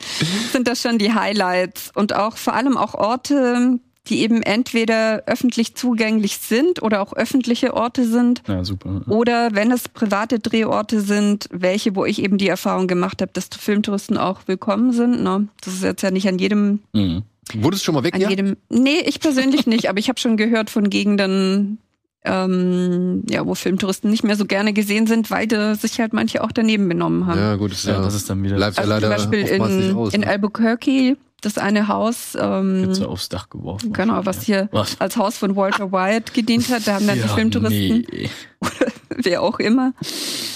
[0.53, 5.75] sind das schon die Highlights und auch vor allem auch Orte, die eben entweder öffentlich
[5.77, 8.43] zugänglich sind oder auch öffentliche Orte sind.
[8.49, 9.03] Ja, super.
[9.09, 13.49] Oder wenn es private Drehorte sind, welche, wo ich eben die Erfahrung gemacht habe, dass
[13.59, 15.23] Filmtouristen auch willkommen sind.
[15.23, 15.49] Ne?
[15.61, 17.23] Das ist jetzt ja nicht an jedem, Mhm.
[17.53, 18.15] Wurdest du schon mal weg?
[18.15, 18.31] an Ja?
[18.31, 18.57] jedem.
[18.69, 21.79] Nee, ich persönlich nicht, aber ich habe schon gehört von Gegenden,
[22.25, 26.43] ähm, ja, wo Filmtouristen nicht mehr so gerne gesehen sind, weil da sich halt manche
[26.45, 27.39] auch daneben benommen haben.
[27.39, 29.17] Ja, gut, das ist Ja, ja, das ist dann wieder bleibt ja Also zum leider
[29.17, 30.15] Beispiel oftmals nicht in, aus.
[30.15, 30.27] in ne?
[30.29, 33.93] Albuquerque, das eine Haus, ähm, Pizza aufs Dach geworfen.
[33.95, 35.01] genau, was hier Was?
[35.01, 38.29] als Haus von Walter White gedient hat, da haben dann die Ja, Filmtouristen nee.
[39.17, 39.95] wer auch immer,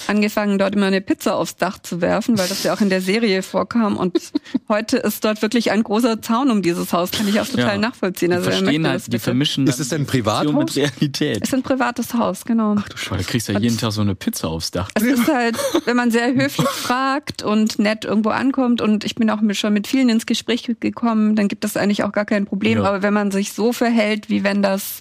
[0.08, 3.00] angefangen, dort immer eine Pizza aufs Dach zu werfen, weil das ja auch in der
[3.00, 3.96] Serie vorkam.
[3.96, 4.18] Und
[4.68, 7.78] heute ist dort wirklich ein großer Zaun um dieses Haus, kann ich auch total Ja.
[7.78, 8.30] nachvollziehen.
[8.30, 10.52] Die Also wer verstehen möchte halt, das die vermischen Ist es denn ein Privathaus?
[10.54, 11.38] Mit Realität.
[11.42, 12.76] Es ist ein privates Haus, genau.
[12.78, 14.90] Ach du Scheiße, da kriegst du ja jeden Tag so eine Pizza aufs Dach.
[14.94, 19.30] Es ist halt, wenn man sehr höflich fragt und nett irgendwo ankommt und ich bin
[19.30, 22.78] auch schon mit vielen ins Gespräch gekommen, dann gibt es eigentlich auch gar kein Problem.
[22.78, 22.84] Ja.
[22.84, 25.00] Aber wenn man sich so verhält, wie wenn das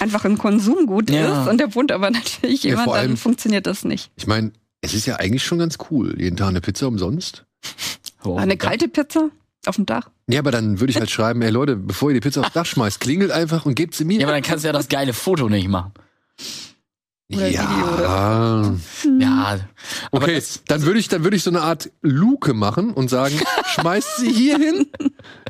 [0.00, 1.42] einfach ein Konsumgut Ja.
[1.42, 4.10] ist und da wohnt aber natürlich Ja, jemand, vor allem- dann funktioniert das nicht.
[4.16, 6.14] Ich meine, es ist ja eigentlich schon ganz cool.
[6.20, 7.44] Jeden Tag eine Pizza umsonst.
[8.24, 9.30] Oh, Eine kalte Pizza
[9.66, 10.10] auf dem Dach.
[10.28, 12.66] Ja, aber dann würde ich halt schreiben, ey Leute, bevor ihr die Pizza aufs Dach
[12.66, 14.18] schmeißt, klingelt einfach und gebt sie mir.
[14.20, 15.92] Ja, aber dann kannst du ja das geile Foto nicht machen.
[17.32, 18.78] Oder ja.
[19.02, 19.58] Video, Ja,
[20.12, 23.10] aber Okay, das- dann würde ich, dann würde ich so eine Art Luke machen und
[23.10, 23.34] sagen,
[23.74, 24.86] schmeißt sie hier hin,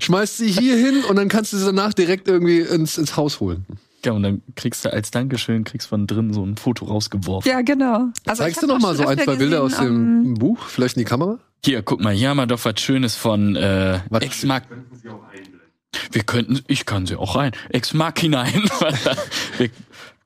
[0.01, 3.41] schmeißt sie hier hin und dann kannst du sie danach direkt irgendwie ins, ins Haus
[3.41, 3.67] holen.
[4.07, 7.51] Ja, und dann kriegst du als Dankeschön, kriegst von drin so ein Foto rausgeworfen.
[7.51, 8.07] Ja, genau.
[8.25, 10.61] Also Zeigst du noch mal so ein, zwei Bilder aus dem ähm, Buch?
[10.67, 11.39] Vielleicht in die Kamera?
[11.65, 14.23] Hier, guck mal, hier haben wir doch was Schönes von äh, Was?
[14.23, 14.61] Ex Mach.
[16.13, 17.53] Wir könnten, ich kann sie auch rein.
[17.71, 18.63] Ex Machina ein.
[19.59, 19.71] Wir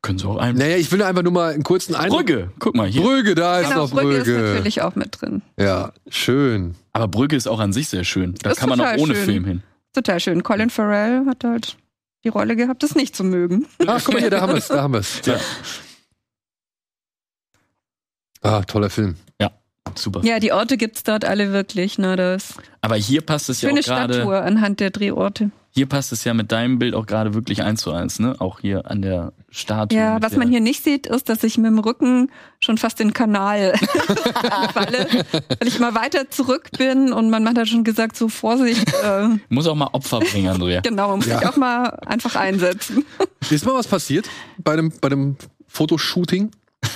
[0.03, 0.57] können sie auch ein.
[0.57, 2.27] Naja, ich will einfach nur mal einen kurzen Eindruck.
[2.27, 3.03] Brügge, guck mal hier.
[3.03, 4.41] Brügge, da ist Genau, doch Brügge ist Brügge.
[4.55, 5.43] natürlich auch mit drin.
[5.59, 6.75] Ja, schön.
[6.93, 8.35] Aber Brügge ist auch an sich sehr schön.
[8.43, 9.25] Da Ist kann man auch ohne schön.
[9.25, 9.63] Film hin.
[9.93, 10.43] Total schön.
[10.43, 11.77] Colin Farrell hat halt
[12.25, 13.67] die Rolle gehabt, das nicht zu mögen.
[13.87, 15.21] Ach, guck mal hier, da haben wir es, da haben wir es.
[15.25, 15.39] Ja.
[18.43, 19.17] Ah, toller Film.
[19.97, 20.21] Super.
[20.25, 21.99] Ja, die Orte gibt's dort alle wirklich.
[21.99, 22.17] Ne?
[22.17, 24.15] Das Aber hier passt es ja schöne auch gerade.
[24.15, 25.51] Stadttour anhand der Drehorte.
[25.73, 28.35] Hier passt es ja mit deinem Bild auch gerade wirklich eins zu eins, ne?
[28.41, 29.97] Auch hier an der Statue.
[29.97, 33.09] Ja, was man hier nicht sieht, ist, dass ich mit dem Rücken schon fast in
[33.09, 33.75] den Kanal
[34.75, 35.07] falle,
[35.59, 39.29] weil ich immer weiter zurück bin und man hat ja schon gesagt, so Vorsicht, äh,
[39.49, 40.81] Muss auch mal Opfer bringen, Andrea.
[40.83, 41.39] genau, man muss Ja.
[41.39, 43.05] sich auch mal einfach einsetzen.
[43.49, 44.29] Ist mal was passiert
[44.59, 45.37] bei dem, bei dem
[45.69, 46.51] Fotoshooting?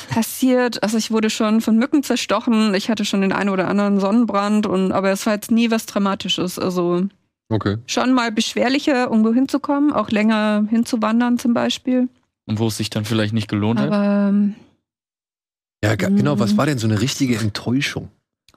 [0.08, 4.00] Passiert, also ich wurde schon von Mücken zerstochen, ich hatte schon den einen oder anderen
[4.00, 6.58] Sonnenbrand und aber es war jetzt nie was Dramatisches.
[6.58, 7.06] Also
[7.50, 7.76] Okay.
[7.86, 12.08] schon mal beschwerlicher, irgendwo hinzukommen, auch länger hinzuwandern zum Beispiel.
[12.46, 13.88] Und wo es sich dann vielleicht nicht gelohnt hat.
[13.92, 14.54] Aber ähm,
[15.84, 16.56] Ja, genau, was Mhm.
[16.56, 18.08] war denn so eine richtige Enttäuschung?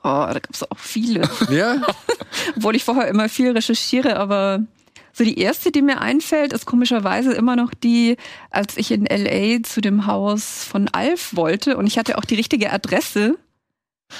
[0.03, 1.21] oh, da gab es auch viele.
[1.51, 1.81] Ja?
[2.55, 4.63] Obwohl ich vorher immer viel recherchiere, aber
[5.11, 8.15] so die erste, die mir einfällt, ist komischerweise immer noch die,
[8.51, 12.35] als ich in LA zu dem Haus von Alf wollte und ich hatte auch die
[12.35, 13.37] richtige Adresse.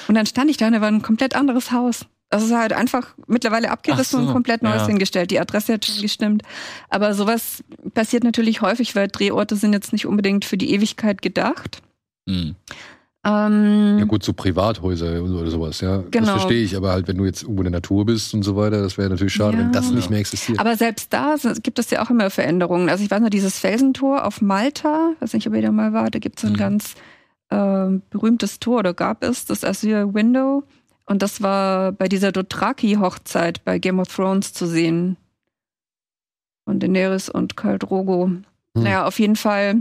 [0.08, 2.04] Und dann stand ich da und da war ein komplett anderes Haus.
[2.30, 4.86] Also es ist halt einfach mittlerweile abgerissen so, und komplett Neues ja.
[4.88, 5.30] hingestellt.
[5.30, 6.42] Die Adresse hat schon gestimmt.
[6.90, 7.64] Aber sowas
[7.94, 11.80] passiert natürlich häufig, weil Drehorte sind jetzt nicht unbedingt für die Ewigkeit gedacht.
[12.28, 12.54] Hm.
[13.24, 15.98] Ähm, Ja gut, so Privathäuser oder sowas, ja.
[15.98, 16.32] Das Genau.
[16.32, 18.80] verstehe ich, aber halt, wenn du jetzt irgendwo in der Natur bist und so weiter,
[18.82, 19.64] das wäre natürlich schade, Ja.
[19.64, 20.60] wenn das nicht mehr existiert.
[20.60, 22.88] Aber selbst da gibt es ja auch immer Veränderungen.
[22.88, 26.10] Also ich weiß noch, dieses Felsentor auf Malta, weiß nicht, ob ihr da mal war,
[26.10, 26.58] da gibt es so ein Mhm.
[26.58, 26.94] ganz
[27.50, 30.64] ähm, berühmtes Tor, oder gab es, das Azure Window.
[31.08, 35.16] Und das war bei dieser Dothraki-Hochzeit bei Game of Thrones zu sehen.
[36.66, 38.26] Von Daenerys und Khal Drogo.
[38.26, 38.44] Hm.
[38.74, 39.76] Naja, auf jeden Fall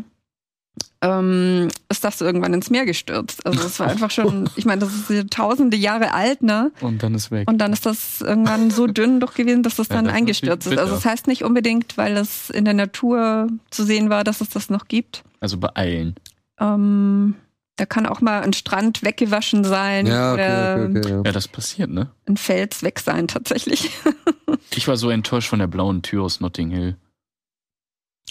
[1.01, 3.45] ähm, ist das irgendwann ins Meer gestürzt.
[3.45, 6.71] Also es war einfach schon, ich meine, das ist ja tausende Jahre alt, ne?
[6.79, 7.49] Und dann ist weg.
[7.49, 10.67] Und dann ist das irgendwann so dünn doch gewesen, dass das Ja, dann das eingestürzt
[10.67, 10.77] ist.
[10.77, 10.95] Also bitter.
[10.95, 14.69] das heißt nicht unbedingt, weil es in der Natur zu sehen war, dass es das
[14.69, 15.23] noch gibt.
[15.41, 16.15] Also beeilen.
[16.57, 17.35] Ähm,
[17.77, 21.21] da kann auch mal ein Strand weggewaschen sein ja, oder okay, okay, okay, ja.
[21.25, 22.09] Ja, das passiert, ne?
[22.27, 23.89] ein Fels weg sein tatsächlich.
[24.75, 26.97] Ich war so enttäuscht von der blauen Tür aus Notting Hill.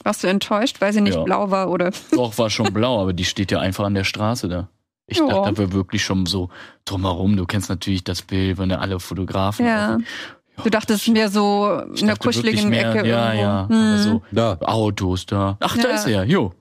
[0.04, 1.22] Warst du enttäuscht, weil sie nicht Ja.
[1.24, 1.90] blau war oder?
[2.12, 4.68] Doch, war schon blau, aber die steht ja einfach an der Straße da.
[5.06, 5.26] Ich Ja.
[5.26, 6.50] dachte, da wäre wirklich schon so
[6.84, 7.36] drumherum.
[7.36, 9.64] Du kennst natürlich das Bild, wenn da alle Fotografen.
[9.66, 9.98] Ja.
[10.56, 13.42] Ja, Du dachtest mehr so in wirklich kuscheligen mehr, Ecke Ja, irgendwo.
[13.42, 13.68] ja.
[13.68, 13.88] Hm.
[13.88, 14.58] Aber so Da.
[14.62, 15.56] Autos da.
[15.60, 15.94] Ach, da Ja.
[15.94, 16.22] ist er ja.
[16.24, 16.52] Jo.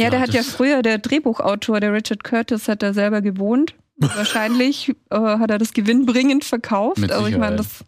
[0.00, 3.74] Ja, der Ja, hat ja früher, der Drehbuchautor, der Richard Curtis, hat da selber gewohnt.
[3.96, 6.98] Wahrscheinlich äh, hat er das gewinnbringend verkauft.
[6.98, 7.84] Mit also ich meine, das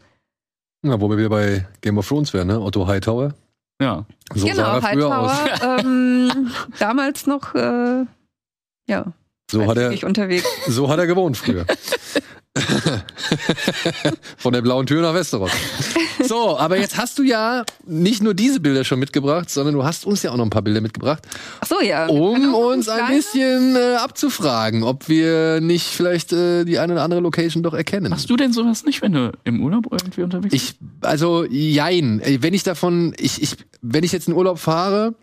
[0.84, 2.60] Ja, wo wir wieder bei Game of Thrones wären, ne?
[2.60, 3.34] Otto Hightower.
[3.80, 4.04] Ja.
[4.34, 5.42] So sah er früher aus.
[5.44, 8.04] Hightower, ähm, damals noch, äh,
[8.88, 9.12] ja,
[9.50, 10.44] So hat er, unterwegs.
[10.66, 11.64] so hat er gewohnt früher.
[14.36, 15.50] Von der blauen Tür nach Westeros.
[16.26, 20.04] So, aber jetzt hast du ja nicht nur diese Bilder schon mitgebracht, sondern du hast
[20.04, 21.22] uns ja auch noch ein paar Bilder mitgebracht,
[21.60, 22.06] Ach so, ja.
[22.08, 27.02] um uns ein kleine- bisschen äh, abzufragen, ob wir nicht vielleicht äh, die eine oder
[27.02, 28.10] andere Location doch erkennen.
[28.10, 30.74] Machst du denn sowas nicht, wenn du im Urlaub irgendwie unterwegs bist?
[30.80, 32.20] Ich, also, jein.
[32.20, 35.14] Ey, Wenn ich davon, ich, ich, wenn ich jetzt in Urlaub fahre,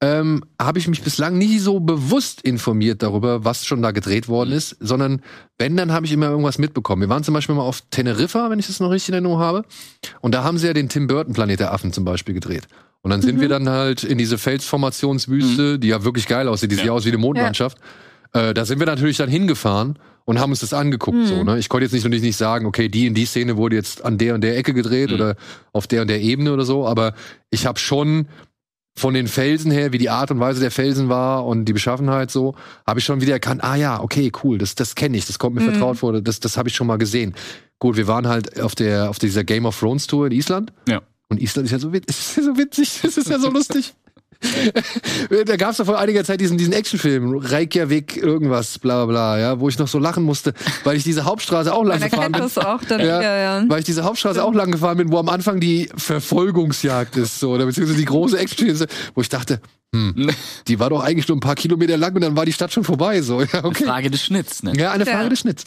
[0.00, 4.52] ähm, habe ich mich bislang nie so bewusst informiert darüber, was schon da gedreht worden
[4.52, 5.22] ist, sondern
[5.58, 7.02] wenn, dann habe ich immer irgendwas mitbekommen.
[7.02, 9.64] Wir waren zum Beispiel mal auf Teneriffa, wenn ich das noch richtig in Erinnerung habe.
[10.20, 12.68] Und da haben sie ja den Tim Burton Planet der Affen zum Beispiel gedreht.
[13.02, 16.76] Und dann sind wir dann halt in diese Felsformationswüste, die ja wirklich geil aussieht, die
[16.76, 16.92] sieht Ja.
[16.92, 17.78] aus wie eine Mondlandschaft.
[18.32, 21.26] Äh, da sind wir natürlich dann hingefahren und haben uns das angeguckt.
[21.26, 21.58] So, ne?
[21.58, 24.18] Ich konnte jetzt nicht natürlich nicht sagen, okay, die in die Szene wurde jetzt an
[24.18, 25.14] der und der Ecke gedreht Mhm.
[25.14, 25.36] oder
[25.72, 27.14] auf der und der Ebene oder so, aber
[27.50, 28.28] ich habe schon
[28.98, 32.30] von den Felsen her, wie die Art und Weise der Felsen war und die Beschaffenheit
[32.30, 32.54] so,
[32.86, 35.54] habe ich schon wieder erkannt, ah ja, okay, cool, das, das kenne ich, das kommt
[35.56, 35.70] mir Mhm.
[35.72, 37.34] vertraut vor, das, das habe ich schon mal gesehen.
[37.78, 40.72] Gut, wir waren halt auf der auf dieser Game of Thrones Tour in Island.
[40.88, 41.00] Ja.
[41.30, 43.94] Und Island ist ja so, wit- ist ja so witzig, das ist ja so lustig.
[45.46, 49.38] da gab es doch vor einiger Zeit diesen, diesen Actionfilm, Reykjavik, irgendwas, bla bla bla,
[49.38, 50.54] ja, wo ich noch so lachen musste,
[50.84, 52.42] weil ich diese Hauptstraße auch lang gefahren bin.
[52.42, 53.64] das auch dann Ja, wieder, ja.
[53.68, 57.50] Weil ich diese Hauptstraße auch lang gefahren bin, wo am Anfang die Verfolgungsjagd ist, so,
[57.50, 59.60] oder beziehungsweise die große Action, wo ich dachte,
[59.94, 60.30] hm,
[60.68, 62.84] die war doch eigentlich nur ein paar Kilometer lang und dann war die Stadt schon
[62.84, 63.84] vorbei, so, ja, okay.
[63.84, 64.72] Frage des Schnitts, ne?
[64.76, 65.28] Ja, eine Frage Ja.
[65.30, 65.64] des Schnitts.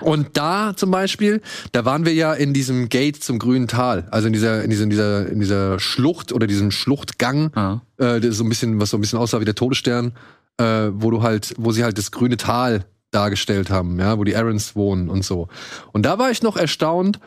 [0.00, 1.40] Und da zum Beispiel,
[1.72, 4.84] da waren wir ja in diesem Gate zum grünen Tal, also in dieser, in dieser,
[4.84, 7.82] in dieser, in dieser Schlucht oder diesem Schluchtgang, Ja.
[7.98, 10.12] äh, das so ein bisschen, was so ein bisschen aussah wie der Todesstern,
[10.58, 14.36] äh, wo du halt, wo sie halt das grüne Tal dargestellt haben, ja, wo die
[14.36, 15.48] Aarons wohnen und so.
[15.92, 17.18] Und da war ich noch erstaunt,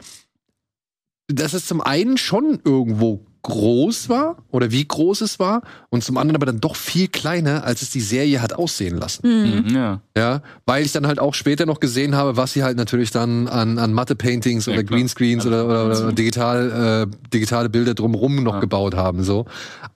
[1.27, 6.17] dass es zum einen schon irgendwo groß war oder wie groß es war und zum
[6.17, 9.27] anderen aber dann doch viel kleiner, als es die Serie hat aussehen lassen.
[9.27, 9.63] Mhm.
[9.69, 10.01] Mhm, Ja.
[10.17, 13.47] Ja, weil ich dann halt auch später noch gesehen habe, was sie halt natürlich dann
[13.47, 14.97] an, an Matte-Paintings Ja, oder klar.
[14.99, 16.11] Greenscreens oder, oder, oder Also.
[16.11, 18.59] digital, äh, digitale Bilder drumrum noch Ja.
[18.59, 19.45] gebaut haben, so.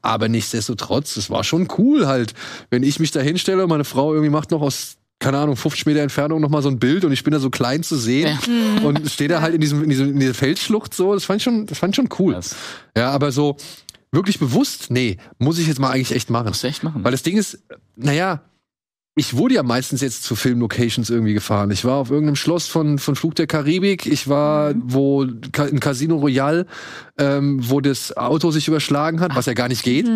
[0.02, 2.34] Aber nichtsdestotrotz, es war schon cool halt,
[2.69, 5.85] wenn ich mich da hinstelle und meine Frau irgendwie macht noch aus, keine Ahnung, 50
[5.88, 8.38] Meter Entfernung noch mal so ein Bild und ich bin da so klein zu sehen
[8.84, 11.44] und stehe da halt in diesem, in diesem, in dieser Felsschlucht so, das fand ich
[11.44, 12.34] schon, das fand ich schon cool.
[12.34, 12.56] Das
[12.95, 13.57] Ja, aber so
[14.11, 16.48] wirklich bewusst, nee, muss ich jetzt mal eigentlich echt machen.
[16.48, 17.03] musst du echt machen.
[17.03, 17.60] Weil das Ding ist,
[17.95, 18.41] naja,
[19.19, 21.72] ich wurde ja meistens jetzt zu Filmlocations irgendwie gefahren.
[21.72, 24.06] Ich war auf irgendeinem Schloss von, von Flug der Karibik.
[24.06, 26.68] Ich war wo Ka- in Casino Royale,
[27.18, 30.07] ähm, wo das Auto sich überschlagen hat, was ja gar nicht geht.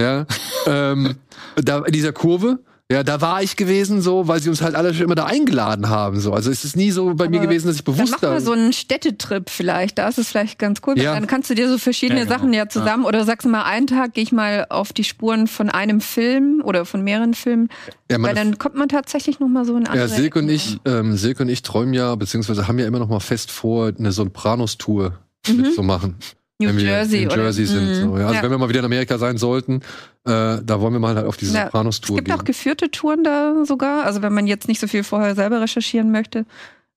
[0.00, 0.24] Ja,
[0.66, 1.16] ähm,
[1.56, 2.60] da in dieser Kurve.
[2.88, 5.88] Ja, da war ich gewesen, so, weil sie uns halt alle schon immer da eingeladen
[5.88, 6.20] haben.
[6.20, 6.32] So.
[6.32, 8.30] Also es ist nie so bei mir Aber gewesen, dass ich bewusst mach da.
[8.30, 9.98] mal so einen Städtetrip vielleicht.
[9.98, 10.96] Da ist es vielleicht ganz cool.
[10.96, 11.14] Ja.
[11.14, 12.36] Dann kannst du dir so verschiedene Ja, genau.
[12.38, 15.48] Sachen ja zusammen oder sagst du mal, einen Tag gehe ich mal auf die Spuren
[15.48, 17.70] von einem Film oder von mehreren Filmen.
[18.08, 20.78] ja, Weil dann kommt man tatsächlich noch mal so in andere Ja, Silke und ich,
[20.84, 24.12] ähm, Silke und ich träumen ja, beziehungsweise haben ja immer noch mal fest vor, eine
[24.12, 25.18] Sopranos-Tour
[25.48, 26.14] mitzumachen.
[26.58, 27.88] New wenn wir Jersey oder Jersey sind.
[27.88, 27.94] Mhm.
[27.94, 28.18] So.
[28.18, 28.42] Ja, also Ja.
[28.42, 29.80] wenn wir mal wieder in Amerika sein sollten,
[30.24, 31.64] äh, da wollen wir mal halt auf diese Ja.
[31.66, 32.40] Sopranos-Tour Es gibt gehen.
[32.40, 34.04] auch geführte Touren da sogar.
[34.04, 36.46] Also wenn man jetzt nicht so viel vorher selber recherchieren möchte,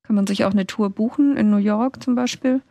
[0.03, 2.61] kann man sich auch eine Tour buchen, in New York zum Beispiel.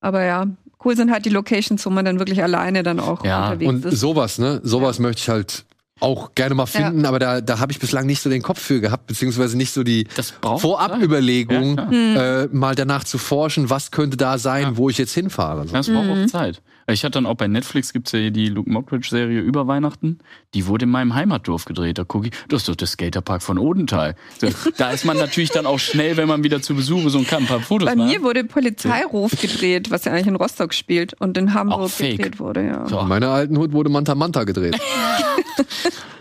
[0.00, 0.46] Aber ja,
[0.84, 3.84] cool sind halt die Locations, wo man dann wirklich alleine dann auch Ja, unterwegs Und
[3.86, 4.00] ist.
[4.00, 4.60] sowas, ne?
[4.62, 5.64] Sowas möchte ich halt
[6.00, 8.80] auch gerne mal finden, aber da, da habe ich bislang nicht so den Kopf für
[8.80, 12.42] gehabt, beziehungsweise nicht so die das Vorabüberlegung, Ja, klar.
[12.44, 14.76] äh, mal danach zu forschen, was könnte da sein, Ja.
[14.76, 15.66] wo ich jetzt hinfahre.
[15.66, 15.74] So.
[15.74, 16.24] Ja, es braucht Mhm.
[16.24, 16.62] auch Zeit.
[16.90, 20.20] Ich hatte dann auch bei Netflix gibt's ja hier die Luke Mockridge-Serie über Weihnachten.
[20.54, 21.98] Die wurde in meinem Heimatdorf gedreht.
[21.98, 24.14] Da gucke ich, das ist doch der Skaterpark von Odenthal.
[24.40, 24.48] So,
[24.78, 27.42] da ist man natürlich dann auch schnell, wenn man wieder zu Besuch ist und kann
[27.42, 28.08] ein paar Fotos Bei machen.
[28.08, 32.16] mir wurde Polizeiruf gedreht, was ja eigentlich in Rostock spielt und in Hamburg Auch fake.
[32.16, 32.88] gedreht wurde, ja.
[32.88, 34.78] So, In meiner alten Hut wurde Manta Manta gedreht.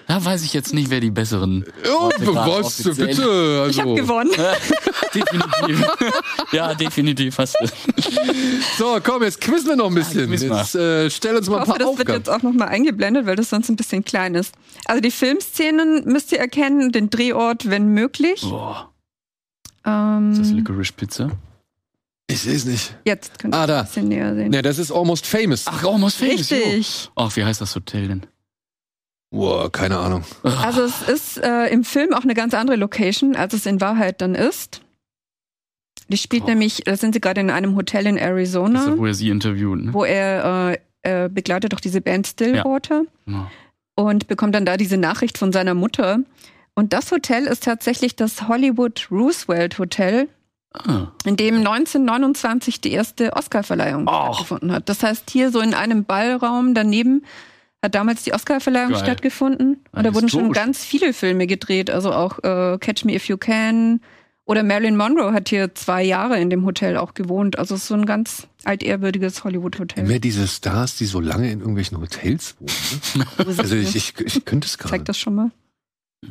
[0.08, 1.66] da weiß ich jetzt nicht, wer die besseren.
[1.84, 3.62] Ja, gerade was, bitte.
[3.64, 3.68] Also.
[3.70, 4.32] Ich habe gewonnen.
[5.14, 5.88] definitiv.
[6.52, 7.68] ja, definitiv hast du.
[8.78, 10.30] So, komm, jetzt quizzen wir noch ein bisschen.
[10.30, 10.60] mal.
[10.60, 13.26] Jetzt äh, stell uns mal Ich ein hoffe, paar das wird jetzt auch nochmal eingeblendet,
[13.26, 14.54] weil das sonst ein bisschen klein ist.
[14.86, 18.42] Also die Filmszenen müsst ihr erkennen, den Drehort, wenn möglich.
[18.42, 18.92] Boah,
[19.84, 21.32] ist das Ähm, Licorice Pizza?
[22.30, 22.94] Ich sehe es nicht.
[23.06, 23.84] jetzt könnt ihr Ah, ein da.
[23.84, 24.50] bisschen näher sehen.
[24.52, 25.64] Ne, das ist Almost Famous.
[25.66, 26.52] Ach, Almost Famous.
[26.52, 27.10] Richtig.
[27.16, 28.26] Ach, wie heißt das Hotel denn?
[29.30, 30.24] Boah, keine Ahnung.
[30.44, 34.22] Also es ist äh, im Film auch eine ganz andere Location, als es in Wahrheit
[34.22, 34.82] dann ist.
[36.10, 36.48] Die spielt Oh.
[36.48, 39.14] nämlich, da sind sie gerade in einem Hotel in Das ist Arizona, ja, wo er
[39.14, 39.84] sie interviewt.
[39.86, 39.94] Ne?
[39.94, 43.04] wo er äh, äh, begleitet doch diese Band Stillwater.
[43.26, 43.48] Genau.
[43.96, 46.20] und bekommt dann da diese Nachricht von seiner Mutter.
[46.76, 50.30] Und das Hotel ist tatsächlich das Hollywood Roosevelt Hotel
[50.74, 51.08] Ah.
[51.26, 54.88] in dem 1929 die erste Oscarverleihung stattgefunden hat.
[54.90, 57.26] Das heißt, hier so in einem Ballraum daneben
[57.88, 59.84] hat damals die Oscarverleihung stattgefunden.
[59.92, 63.38] Und da wurden schon ganz viele Filme gedreht, also auch äh, Catch Me If You
[63.38, 64.02] Can.
[64.46, 67.60] Oder Marilyn Monroe hat hier zwei Jahre in dem Hotel auch gewohnt.
[67.60, 70.06] Also es ist so ein ganz altehrwürdiges Hollywood-Hotel.
[70.06, 73.26] Mehr diese Stars, die so lange in irgendwelchen Hotels wohnen.
[73.38, 73.56] Ne?
[73.58, 74.92] Also ich, ich, ich könnte es gerade.
[74.92, 75.52] Zeigt das schon mal.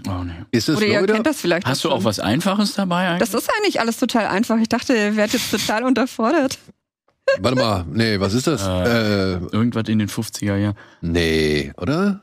[0.09, 0.33] Oh, nee.
[0.51, 1.66] Ist das Oder ihr kennt das vielleicht.
[1.66, 3.31] Hast du auch was Einfaches dabei eigentlich?
[3.31, 4.59] Das ist eigentlich alles total einfach.
[4.59, 6.59] Ich dachte, ihr werdet jetzt total unterfordert.
[7.39, 8.62] Warte mal, nee, was ist das?
[8.66, 10.77] Äh, Irgendwas in den 50er Jahren.
[11.01, 12.23] nee, oder?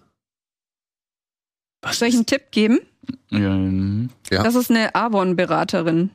[1.81, 2.79] Was Soll ich einen Tipp geben?
[3.29, 4.09] Ja, mhm.
[4.31, 4.43] Ja.
[4.43, 6.11] Das ist eine Avon-Beraterin.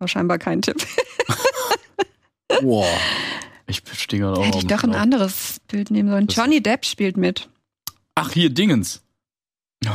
[0.00, 0.84] War scheinbar kein Tipp.
[2.62, 2.86] Boah.
[3.66, 6.26] ich stehe gerade auch Hätte ich doch ein anderes Bild nehmen sollen.
[6.26, 7.48] Das- Johnny Depp spielt mit.
[8.14, 9.02] Ach, hier, Dingens.
[9.86, 9.90] Oh,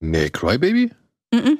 [0.00, 0.90] Nee, Crybaby?
[1.34, 1.58] Mhm.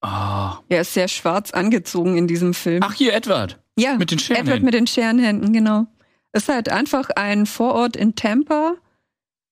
[0.00, 0.58] Ah.
[0.68, 2.82] Er ist sehr schwarz angezogen in diesem Film.
[2.82, 3.58] Ach, hier, Edward.
[3.78, 4.64] ja, Mit den Edward Scherenhänden.
[4.64, 5.86] mit den Scherenhänden, genau.
[6.32, 8.74] Ist halt einfach ein Vorort in Tampa,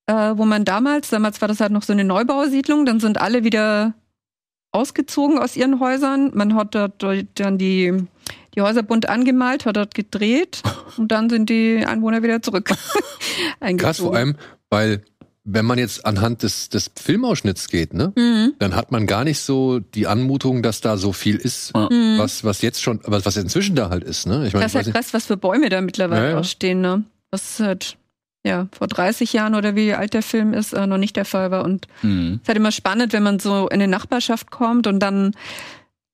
[0.07, 3.45] äh, wo man damals, damals war das halt noch so eine Neubausiedlung, dann sind alle
[3.45, 3.95] wieder
[4.73, 6.31] ausgezogen aus ihren Häusern.
[6.35, 7.03] Man hat dort
[7.35, 8.05] dann die,
[8.55, 10.63] die Häuser bunt angemalt, hat dort gedreht
[10.99, 12.71] und dann sind die Einwohner wieder zurück.
[13.79, 14.37] Krass, vor allem,
[14.71, 15.03] weil
[15.49, 18.55] wenn man jetzt anhand des, des Filmausschnitts geht, ne, Mhm.
[18.59, 21.89] dann hat man gar nicht so die Anmutung, dass da so viel ist, Ja.
[21.91, 22.19] Mhm.
[22.19, 24.47] was, was jetzt schon, was, was inzwischen da halt ist, ne?
[24.47, 26.39] Ich meine, Das ist weiß halt krass, was für Bäume da mittlerweile Ja, ja.
[26.41, 27.05] auch stehen, ne?
[27.31, 27.97] Das ist halt,
[28.45, 31.51] ja, vor 30 Jahren oder wie alt der Film ist, äh, noch nicht der Fall
[31.53, 31.65] war.
[31.65, 32.35] Und Mhm.
[32.37, 35.33] es ist halt immer spannend, wenn man so in eine Nachbarschaft kommt und dann,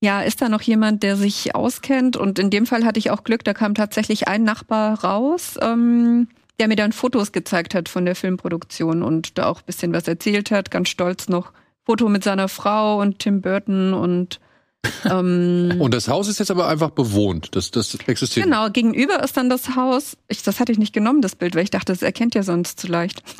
[0.03, 2.17] ja, ist da noch jemand, der sich auskennt.
[2.17, 6.29] Und in dem Fall hatte ich auch Glück, da kam tatsächlich ein Nachbar raus, ähm,
[6.61, 10.07] der mir dann Fotos gezeigt hat von der Filmproduktion und da auch ein bisschen was
[10.09, 11.53] erzählt hat, ganz stolz noch.
[11.85, 14.39] Foto mit seiner Frau und Tim Burton und
[15.05, 17.55] ähm, Und das Haus ist jetzt aber einfach bewohnt.
[17.55, 18.45] Das, das existiert.
[18.47, 20.17] Genau, gegenüber ist dann das Haus.
[20.29, 22.81] Ich, das hatte ich nicht genommen, das Bild, weil ich dachte, das erkennt ihr sonst
[22.81, 23.23] zu leicht.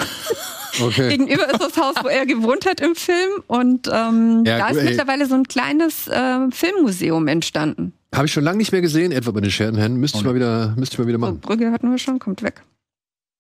[0.81, 1.11] Okay.
[1.11, 3.29] Gegenüber ist das Haus, wo er gewohnt hat im Film.
[3.47, 4.85] Und ähm, Ja, da ist ey.
[4.85, 7.93] mittlerweile so ein kleines äh, Filmmuseum entstanden.
[8.15, 10.01] Habe ich schon lange nicht mehr gesehen, etwa bei den Scherenhänden.
[10.01, 11.41] Müsste ich mal wieder, müsste ich mal wieder So, machen.
[11.41, 12.63] Brügge hatten wir schon, kommt weg.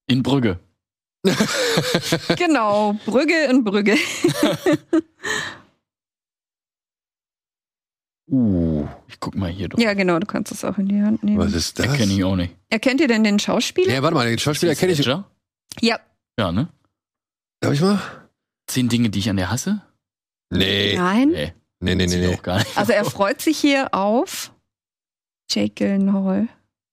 [0.07, 0.59] In Brügge.
[2.37, 3.97] Genau, Brügge in Brügge.
[8.31, 9.79] Uh, ich guck mal hier doch.
[9.79, 11.39] Ja, genau, du kannst es auch in die Hand nehmen.
[11.39, 11.95] Was ist das?
[11.97, 12.57] Kenne ich auch nicht.
[12.71, 13.93] Erkennt ihr denn den Schauspieler?
[13.93, 14.99] Ja, warte mal, den Schauspieler kenne ich.
[14.99, 15.31] Ledger?
[15.81, 15.99] Ja.
[16.39, 16.69] Ja, ne?
[17.61, 18.01] Darf ich mal?
[18.69, 19.83] Zehn Dinge, die ich an der hasse?
[20.51, 20.95] Nee.
[20.97, 21.29] Nein.
[21.31, 22.35] Nee, Nee, nee, nee, nee.
[22.35, 22.79] auch gar nicht.
[22.79, 24.53] Also er freut sich hier auf
[25.51, 26.47] Jake Gyllenhaal.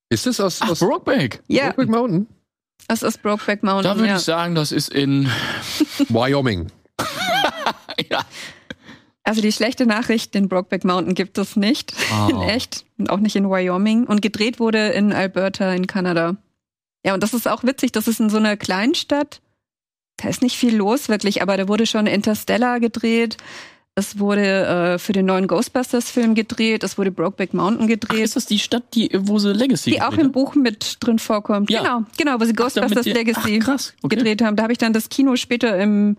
[0.09, 1.43] Ist das aus, Ach, aus Brokeback.
[1.47, 2.27] Ja, Brokeback Mountain?
[2.87, 3.83] Das ist Brokeback Mountain.
[3.83, 4.17] Da würde ja.
[4.17, 5.29] ich sagen, das ist in.
[6.09, 6.71] Wyoming.
[8.09, 8.21] ja.
[9.23, 11.93] Also die schlechte Nachricht, den Brokeback Mountain gibt es nicht.
[12.29, 12.43] In Oh.
[12.43, 12.85] echt.
[12.97, 14.05] Und auch nicht in Wyoming.
[14.05, 16.37] Und gedreht wurde in Alberta in Kanada.
[17.05, 17.91] Ja, und das ist auch witzig.
[17.91, 19.41] Das ist in so einer Kleinstadt.
[20.17, 23.37] Da ist nicht viel los wirklich, aber da wurde schon Interstellar gedreht.
[23.99, 24.41] Es wurde
[24.95, 26.83] äh, für den neuen Ghostbusters-Film gedreht.
[26.85, 28.23] Es wurde Brokeback Mountain Ach, gedreht.
[28.23, 31.69] ist das die Stadt, die, wo sie Legacy die auch im Buch mit drin vorkommt.
[31.69, 31.81] Ja.
[31.81, 32.53] Genau, genau, wo sie?
[32.53, 33.93] Ach, Ghostbusters die- Legacy Ach, krass.
[34.01, 34.15] Okay.
[34.15, 34.55] gedreht haben.
[34.55, 36.15] Da habe ich dann das Kino später im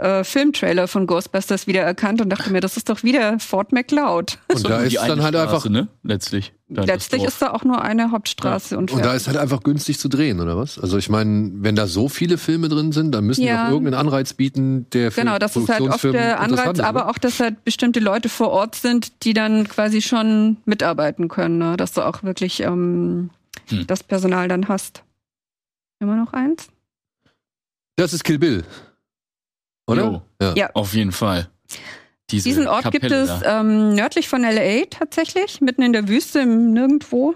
[0.00, 4.38] äh, Filmtrailer von Ghostbusters wieder erkannt und dachte mir, das ist doch wieder Fort McCloud.
[4.48, 5.70] Und da ist die dann eine halt Straße, einfach.
[5.70, 5.88] Ne?
[6.02, 6.52] Letztlich.
[6.68, 10.08] Letztlich ist da auch nur eine Hauptstraße und, Und da ist halt einfach günstig zu
[10.08, 10.78] drehen, oder was?
[10.78, 13.64] Also ich meine, wenn da so viele Filme drin sind, dann müssen die Ja.
[13.64, 17.00] doch irgendeinen Anreiz bieten, der für Genau, das ist halt oft der Anreiz, ist, aber
[17.00, 17.10] oder?
[17.10, 21.76] auch, dass halt bestimmte Leute vor Ort sind, die dann quasi schon mitarbeiten können, ne?
[21.76, 23.30] dass du auch wirklich ähm,
[23.68, 23.86] Hm.
[23.88, 25.02] das Personal dann hast.
[25.98, 26.68] Immer noch eins?
[27.96, 28.64] Das ist Kill Bill.
[29.90, 30.22] Oder?
[30.40, 30.54] Ja.
[30.56, 30.70] Ja.
[30.74, 31.48] Auf jeden Fall.
[32.30, 33.60] Diese Diesen Ort Kapelle gibt es Da.
[33.60, 37.34] ähm, nördlich von LA tatsächlich, mitten in der Wüste, im Nirgendwo.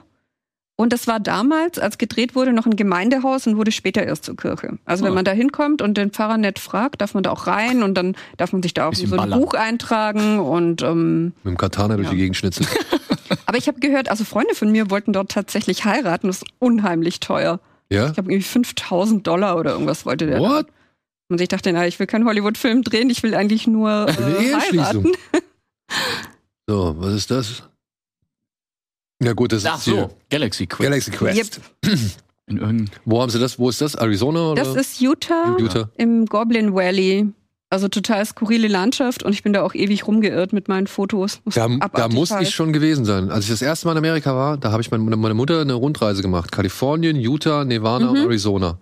[0.76, 4.36] Und das war damals, als gedreht wurde, noch ein Gemeindehaus und wurde später erst zur
[4.36, 4.78] Kirche.
[4.84, 5.14] Also wenn Ah.
[5.16, 8.16] man da hinkommt und den Pfarrer nett fragt, darf man da auch rein und dann
[8.38, 9.40] darf man sich da auch so ein ballern.
[9.40, 10.40] Buch eintragen.
[10.40, 12.10] Und ähm, Mit dem Katana durch Ja.
[12.12, 12.68] die Gegend schnitzeln.
[13.46, 16.26] aber ich habe gehört, also Freunde von mir wollten dort tatsächlich heiraten.
[16.26, 17.60] Das ist unheimlich teuer.
[17.90, 18.08] Ja?
[18.08, 20.40] Ich glaube irgendwie 5000 Dollar oder irgendwas wollte der.
[20.40, 20.66] What?
[21.28, 24.42] Und ich dachte, na, ich will keinen Hollywood-Film drehen, ich will eigentlich nur Eine äh,
[24.50, 25.04] Eheschließung.
[25.04, 25.12] heiraten.
[26.66, 27.62] So, was ist das?
[29.22, 30.82] Ja gut, das Ach ist hier so, Galaxy Quest.
[30.82, 31.60] Galaxy Quest.
[32.46, 32.88] In irgendeinem.
[33.04, 33.58] Wo haben sie das?
[33.58, 33.94] Wo ist das?
[33.96, 34.64] Arizona oder?
[34.64, 35.56] Das ist Utah.
[35.58, 35.90] Utah.
[35.96, 37.26] im Goblin Valley.
[37.70, 41.40] Also total skurrile Landschaft und ich bin da auch ewig rumgeirrt mit meinen Fotos.
[41.54, 42.48] Da, da muss heiß.
[42.48, 43.30] ich schon gewesen sein.
[43.30, 45.72] Als ich das erste Mal in Amerika war, da habe ich meine, meine Mutter eine
[45.74, 46.52] Rundreise gemacht.
[46.52, 48.24] Kalifornien, Utah, Nevada und Mhm.
[48.26, 48.78] Arizona.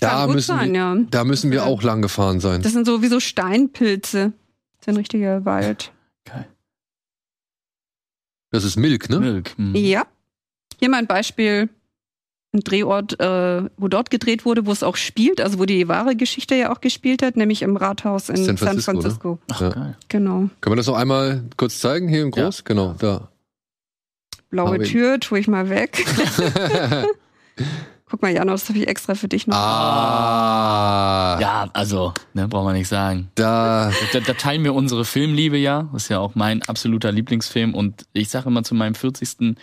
[0.00, 0.96] Da müssen, sein, wir, ja.
[1.10, 1.64] da müssen wir Ja.
[1.64, 2.62] auch lang gefahren sein.
[2.62, 4.32] Das sind so wie so Steinpilze.
[4.78, 5.92] Das ist ein richtiger Wald.
[6.24, 6.46] Geil.
[8.50, 9.20] Das ist Milk, ne?
[9.20, 9.54] Milk.
[9.56, 9.74] hm.
[9.74, 10.06] Ja.
[10.78, 11.68] Hier mal ein Beispiel.
[12.52, 16.16] Ein Drehort, äh, wo dort gedreht wurde, wo es auch spielt, also wo die wahre
[16.16, 19.00] Geschichte ja auch gespielt hat, nämlich im Rathaus in San San Francisco, ne?
[19.02, 19.38] Francisco.
[19.50, 19.68] Ach, Ja.
[19.70, 19.96] geil.
[20.08, 20.38] Genau.
[20.60, 22.64] Können wir das noch einmal kurz zeigen, hier in groß?
[22.64, 23.28] Genau, da.
[24.48, 26.02] Blaue Tür, tue ich mal weg.
[28.08, 29.56] Guck mal, Janos, das habe ich extra für dich noch.
[29.56, 33.30] ah, Ja, also, ne, brauchen wir nicht sagen.
[33.34, 33.90] da.
[34.12, 35.88] Da, da teilen wir unsere Filmliebe ja.
[35.92, 37.74] Das ist ja auch mein absoluter Lieblingsfilm.
[37.74, 39.56] Und ich sage immer, zu meinem 40.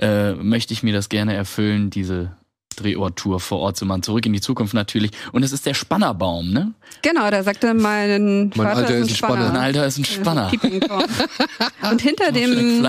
[0.00, 2.34] Äh, möchte ich mir das gerne erfüllen, diese
[2.76, 4.02] Drehorttour vor Ort zu machen.
[4.02, 5.10] Zurück in die Zukunft natürlich.
[5.32, 6.72] Und es ist der Spannerbaum, ne?
[7.02, 9.34] Genau, da sagte mein, Mein Vater Alter ist ein ist ein Spanner.
[9.36, 9.60] Mein Spanner.
[9.60, 10.48] Alter ist ein Spanner.
[10.48, 11.02] Peeping Tom.
[11.90, 12.88] Und hinter dem,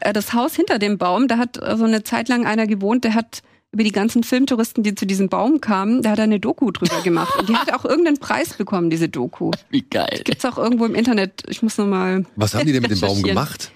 [0.00, 3.04] äh, das Haus hinter dem Baum, da hat äh, so eine Zeit lang einer gewohnt,
[3.04, 6.40] der hat über die ganzen Filmtouristen, die zu diesem Baum kamen, da hat er eine
[6.40, 7.34] Doku drüber gemacht.
[7.38, 9.52] Und die hat auch irgendeinen Preis bekommen, diese Doku.
[9.70, 10.22] Wie geil.
[10.24, 11.44] Gibt's auch irgendwo im Internet.
[11.48, 12.24] Ich muss noch mal.
[12.36, 13.72] Was haben die denn mit dem Baum gemacht?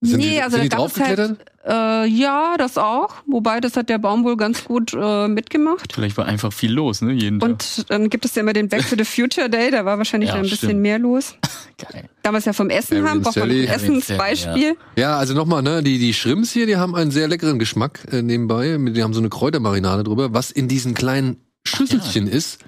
[0.00, 3.14] Sind nee, die, also sind da halt, äh, ja, das auch.
[3.26, 5.92] Wobei, das hat der Baum wohl ganz gut äh, mitgemacht.
[5.92, 7.12] Vielleicht war einfach viel los, ne?
[7.12, 7.48] Jeden Tag.
[7.48, 10.30] Und dann gibt es ja immer den Back to the Future Day, da war wahrscheinlich
[10.30, 10.82] Ja, ein bisschen stimmt.
[10.82, 11.34] mehr los.
[11.78, 12.08] Geil.
[12.22, 14.76] Damals ja vom Essen Mary haben, braucht man ein Essensbeispiel.
[14.96, 18.22] Ja, also nochmal, ne, die, die Shrimps hier, die haben einen sehr leckeren Geschmack äh,
[18.22, 18.78] nebenbei.
[18.78, 20.32] Die haben so eine Kräutermarinade drüber.
[20.32, 22.60] Was in diesen kleinen Schüsselchen ist,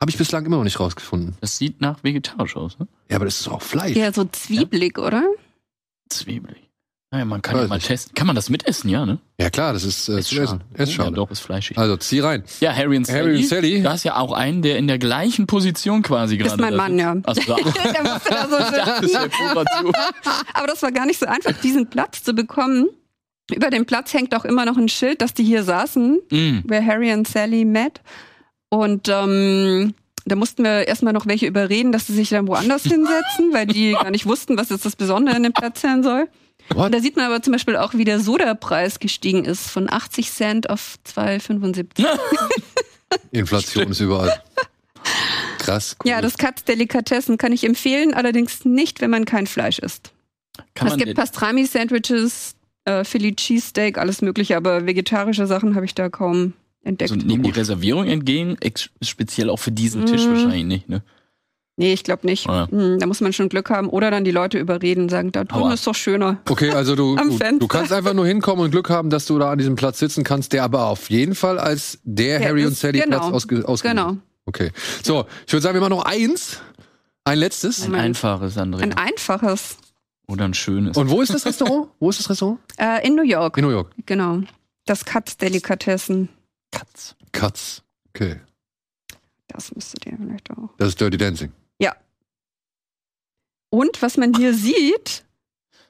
[0.00, 1.36] habe ich bislang immer noch nicht rausgefunden.
[1.40, 2.86] Das sieht nach vegetarisch aus, ne?
[3.10, 3.96] Ja, aber das ist auch Fleisch.
[3.96, 5.24] Ja, so zwiebelig, oder?
[6.14, 6.58] Zwiebelig.
[7.10, 8.14] Naja, man kann ja mal testen.
[8.14, 9.18] Kann man das mitessen, ja, ne?
[9.38, 10.62] Ja, klar, das ist äh, zu essen.
[10.74, 11.12] Ja, Essschale.
[11.12, 11.76] doch, ist fleischig.
[11.76, 12.42] Also zieh rein.
[12.60, 13.18] Ja, Harry und Sally.
[13.20, 13.82] Harry und Sally.
[13.82, 16.76] Da ist ja auch einen, der in der gleichen Position quasi gerade Ist mein da
[16.78, 17.14] Mann, ja.
[17.14, 17.28] sitzt.
[17.28, 17.54] Ach so,
[17.92, 19.92] der musste da so das ist zu.
[20.54, 22.88] Aber das war gar nicht so einfach, diesen Platz zu bekommen.
[23.54, 26.60] Über dem Platz hängt auch immer noch ein Schild, dass die hier saßen, Mm.
[26.64, 28.00] where Harry und Sally met.
[28.70, 29.92] Und ähm,
[30.24, 33.92] da mussten wir erstmal noch welche überreden, dass sie sich dann woanders hinsetzen, weil die
[34.00, 36.28] gar nicht wussten, was jetzt das Besondere an dem Platz sein soll.
[36.68, 36.86] What?
[36.86, 40.30] Und da sieht man aber zum Beispiel auch, wie der Sodapreis gestiegen ist, von 80
[40.30, 42.06] Cent auf 2,75.
[43.32, 44.42] Inflation ist überall.
[45.58, 45.96] Krass.
[46.02, 46.10] Cool.
[46.10, 50.12] Ja, das Katz Delikatessen kann ich empfehlen, allerdings nicht, wenn man kein Fleisch isst.
[50.74, 52.54] Kann es gibt Pastrami-Sandwiches,
[52.84, 56.52] äh, Philly Cheesesteak, alles mögliche, aber vegetarische Sachen habe ich da kaum
[56.82, 57.10] entdeckt.
[57.12, 58.56] also nehmen die Reservierung entgegen,
[59.02, 60.30] speziell auch für diesen Tisch Mm.
[60.30, 61.02] wahrscheinlich nicht, ne?
[61.76, 62.46] nee, ich glaube nicht.
[62.46, 62.68] Ja.
[62.70, 65.72] Hm, da muss man schon Glück haben oder dann die Leute überreden, sagen, da drüben
[65.72, 66.38] ist doch schöner.
[66.48, 69.50] Okay, also du, du, du kannst einfach nur hinkommen und Glück haben, dass du da
[69.50, 72.72] an diesem Platz sitzen kannst, der aber auf jeden Fall als der, Der Harry und
[72.72, 73.18] ist- Sally genau.
[73.18, 74.16] Platz ausge, ausgelegt Genau.
[74.44, 74.70] Okay.
[75.02, 76.58] So, ich würde sagen, wir machen noch eins.
[77.24, 77.84] Ein letztes.
[77.84, 78.82] Ein einfaches, Andrea.
[78.84, 79.76] Ein einfaches.
[80.26, 80.96] Oder ein schönes.
[80.96, 81.88] Und wo ist das Restaurant?
[82.00, 82.58] wo ist das Restaurant?
[82.76, 83.92] Äh, in New York, In New York.
[84.06, 84.40] genau.
[84.86, 86.28] Das Katz Delikatessen.
[86.72, 87.14] Katz.
[87.30, 87.82] Katz.
[88.08, 88.40] Okay.
[89.48, 90.70] Das müsstet ihr vielleicht auch.
[90.78, 91.52] Das ist Dirty Dancing.
[93.74, 95.24] Und was man hier sieht,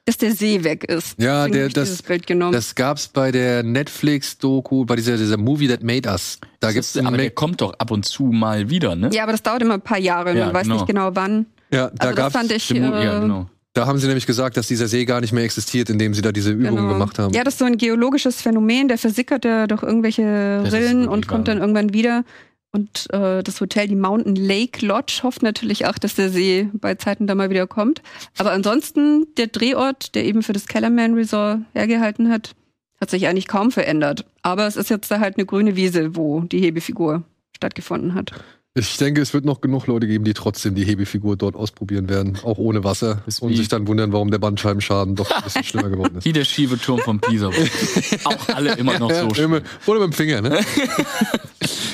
[0.05, 1.19] dass der See weg ist.
[1.21, 2.53] Ja, Deswegen der- ich das- dieses Bild genommen.
[2.53, 6.39] Das gab's bei der Netflix-Doku, bei dieser, dieser Movie That Made Us.
[6.61, 9.09] Da Das gibt's ist, aber der kommt doch ab und zu mal wieder, ne?
[9.11, 10.33] ja, aber das dauert immer ein paar Jahre.
[10.37, 10.75] Ja, Man weiß genau.
[10.75, 11.45] nicht genau wann.
[11.71, 12.63] Ja, da Also das gab's, fand ich.
[12.63, 13.49] Stimmt, ja, äh, genau.
[13.73, 16.31] Da haben sie nämlich gesagt, dass dieser See gar nicht mehr existiert, indem sie da
[16.31, 16.93] diese Übungen Genau.
[16.93, 17.33] gemacht haben.
[17.33, 21.27] Ja, das ist so ein geologisches Phänomen, der versickert ja durch irgendwelche Das Rillen und
[21.27, 22.23] kommt dann irgendwann wieder.
[22.71, 26.95] Und äh, das Hotel, die Mountain Lake Lodge, hofft natürlich auch, dass der See bei
[26.95, 28.01] Zeiten da mal wieder kommt.
[28.37, 32.55] Aber ansonsten, der Drehort, der eben für das Kellerman Resort hergehalten hat,
[32.99, 34.25] hat sich eigentlich kaum verändert.
[34.41, 37.23] Aber es ist jetzt da halt eine grüne Wiese, wo die Hebefigur
[37.55, 38.31] stattgefunden hat.
[38.75, 42.39] Ich denke, es wird noch genug Leute geben, die trotzdem die Hebefigur dort ausprobieren werden,
[42.41, 43.21] auch ohne Wasser.
[43.27, 46.25] Ist Und sich dann wundern, warum der Bandscheibenschaden doch ein bisschen schlimmer geworden ist.
[46.25, 47.49] Wie der schiefe Turm von Pisa.
[48.23, 49.27] auch alle immer noch so.
[49.27, 50.59] Ja, immer, oder mit dem Finger, ne?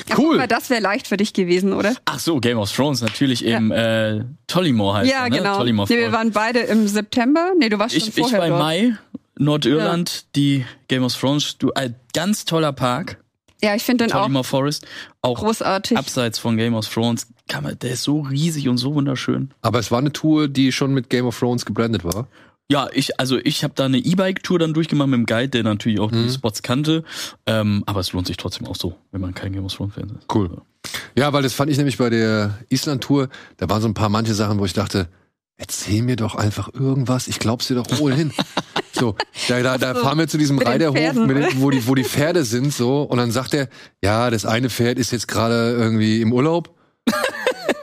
[0.08, 0.38] Ja, cool.
[0.38, 1.94] mal, das wäre leicht für dich gewesen, oder?
[2.04, 5.36] Ach so, Game of Thrones natürlich im äh, Tollymore heißt ja, er, ne?
[5.36, 5.56] genau.
[5.58, 7.52] Tollymore Nee, wir waren beide im September.
[7.56, 8.58] Nee, du warst schon ich, ich vorher war im.
[8.58, 8.96] Mai,
[9.38, 13.22] Nordirland, die Game of Thrones, du, ein ganz toller Park,
[13.62, 14.86] Ja, ich finde den auch Tollymore Forest,
[15.22, 15.96] auch großartig.
[15.98, 19.50] abseits von Game of Thrones, kann man, der ist so riesig und so wunderschön.
[19.62, 22.26] Aber es war eine Tour, die schon mit Game of Thrones gebrandet war.
[22.70, 25.98] Ja, ich, also ich habe da eine E-Bike-Tour dann durchgemacht mit dem Guide, der natürlich
[25.98, 26.22] auch Mhm.
[26.28, 27.02] die Spots kannte.
[27.44, 30.32] Ähm, aber es lohnt sich trotzdem auch so, wenn man kein Game of Thrones-Fan ist.
[30.32, 30.62] Cool.
[31.18, 34.34] Ja, weil das fand ich nämlich bei der Island-Tour, da waren so ein paar manche
[34.34, 35.08] Sachen, wo ich dachte,
[35.60, 38.32] erzähl mir doch einfach irgendwas, ich glaub's dir doch wohl hin.
[38.92, 39.14] So,
[39.48, 42.04] da, da, da So, fahren wir zu diesem Reiterhof, Pferden, den, wo, die, wo die
[42.04, 43.68] Pferde sind, so, und dann sagt er,
[44.02, 46.74] ja, das eine Pferd ist jetzt gerade irgendwie im Urlaub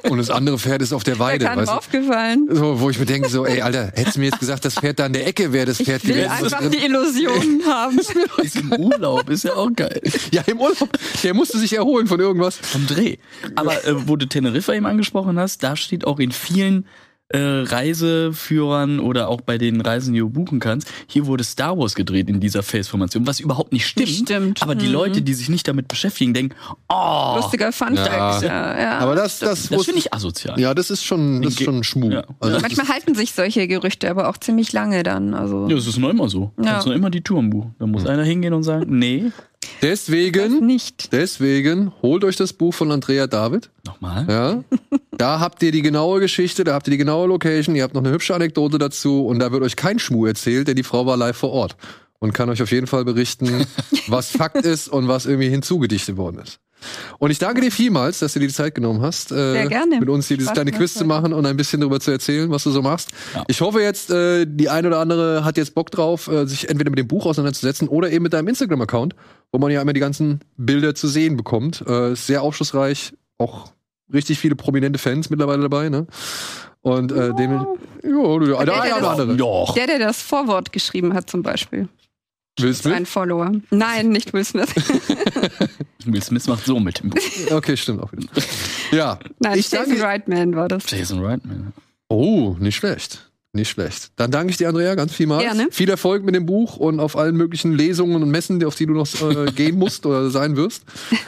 [0.09, 2.47] und das andere Pferd ist auf der Weide, keinem weißt aufgefallen.
[2.51, 4.99] So, wo ich mir denke, so, ey, Alter, hättest du mir jetzt gesagt, das Pferd
[4.99, 6.31] da an der Ecke wäre das Ich Pferd will gewesen.
[6.53, 7.99] einfach die Illusion haben.
[8.41, 10.01] Ist im Urlaub, ist ja auch geil.
[10.31, 10.89] Ja, im Urlaub.
[11.23, 12.57] Der musste sich erholen von irgendwas.
[12.57, 13.17] Vom Dreh.
[13.55, 16.85] Aber äh, wo du Teneriffa eben angesprochen hast, da steht auch in vielen
[17.29, 20.87] äh, Reiseführern oder auch bei den Reisen, die du buchen kannst.
[21.07, 24.07] Hier wurde Star Wars gedreht in dieser Face-Formation, was überhaupt nicht stimmt.
[24.07, 24.63] Nicht stimmt.
[24.63, 24.93] Aber die Mhm.
[24.93, 26.55] Leute, die sich nicht damit beschäftigen, denken,
[26.89, 28.41] oh, Lustiger Fun Ja.
[28.41, 28.97] Ja, ja.
[28.99, 30.59] Aber das, das, das finde ich asozial.
[30.59, 32.11] ja, das ist schon, das ist schon Schmuh.
[32.11, 32.23] Ja.
[32.39, 35.33] Also, Manchmal halten sich solche Gerüchte aber auch ziemlich lange dann.
[35.33, 36.51] Also Ja, das ist noch immer so.
[36.57, 36.71] Du Ja.
[36.73, 37.75] kannst noch immer die Touren buchen.
[37.79, 39.31] Da muss einer hingehen und sagen, nee,
[39.81, 41.11] deswegen, nicht.
[41.13, 43.69] deswegen holt euch das Buch von Andrea David.
[43.85, 44.25] nochmal.
[44.29, 44.63] Ja.
[45.11, 48.03] Da habt ihr die genaue Geschichte, da habt ihr die genaue Location, ihr habt noch
[48.03, 51.17] eine hübsche Anekdote dazu und da wird euch kein Schmuh erzählt, denn die Frau war
[51.17, 51.75] live vor Ort
[52.19, 53.65] und kann euch auf jeden Fall berichten,
[54.07, 56.59] was Fakt ist und was irgendwie hinzugedichtet worden ist.
[57.17, 59.99] Und ich danke dir vielmals, dass du dir die Zeit genommen hast, äh, Sehr gerne.
[59.99, 62.51] mit uns hier dieses Spaß kleine Quiz zu machen und ein bisschen darüber zu erzählen,
[62.51, 63.09] was du so machst.
[63.33, 63.43] Ja.
[63.47, 66.91] Ich hoffe jetzt, äh, die eine oder andere hat jetzt Bock drauf, äh, sich entweder
[66.91, 69.15] mit dem Buch auseinanderzusetzen oder eben mit deinem Instagram-Account,
[69.51, 71.83] wo man ja immer die ganzen Bilder zu sehen bekommt.
[71.87, 73.71] Äh, ist sehr aufschlussreich, auch
[74.13, 76.07] richtig viele prominente Fans mittlerweile dabei, ne?
[76.81, 77.65] Und äh, dem, ja,
[78.39, 79.35] der, der, der eine oder das- andere.
[79.37, 79.73] Doch.
[79.73, 81.89] Der, der das Vorwort geschrieben hat zum Beispiel.
[82.59, 83.09] Will Ist ein Smith?
[83.09, 83.51] Follower.
[83.69, 84.73] Nein, nicht Will Smith.
[86.05, 87.19] Will Smith macht so mit dem Buch.
[87.51, 88.27] Okay, stimmt auch wieder.
[88.91, 90.03] Ja, Nein, ich Jason danke.
[90.03, 90.89] Reitman war das.
[90.89, 91.73] Jason Reitman.
[92.09, 93.26] Oh, nicht schlecht.
[93.57, 94.11] Nicht schlecht.
[94.17, 95.41] Dann danke ich dir, Andrea, ganz vielmals.
[95.41, 95.67] Gerne.
[95.71, 98.93] Viel Erfolg mit dem Buch und auf allen möglichen Lesungen und Messen, auf die du
[98.93, 100.83] noch äh, gehen musst oder sein wirst.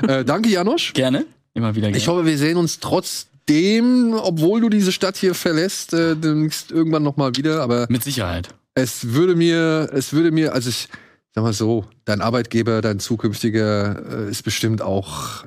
[0.08, 0.94] Äh, danke, Janosch.
[0.94, 1.26] Gerne.
[1.56, 1.98] Immer wieder gerne.
[1.98, 7.02] Ich hoffe, wir sehen uns trotzdem, obwohl du diese Stadt hier verlässt, äh, demnächst irgendwann
[7.02, 7.64] noch mal wieder.
[7.64, 8.50] Aber Mit Sicherheit.
[8.76, 10.88] es würde mir, es würde mir, also ich
[11.34, 15.46] sag mal so, dein Arbeitgeber, dein zukünftiger äh, ist bestimmt auch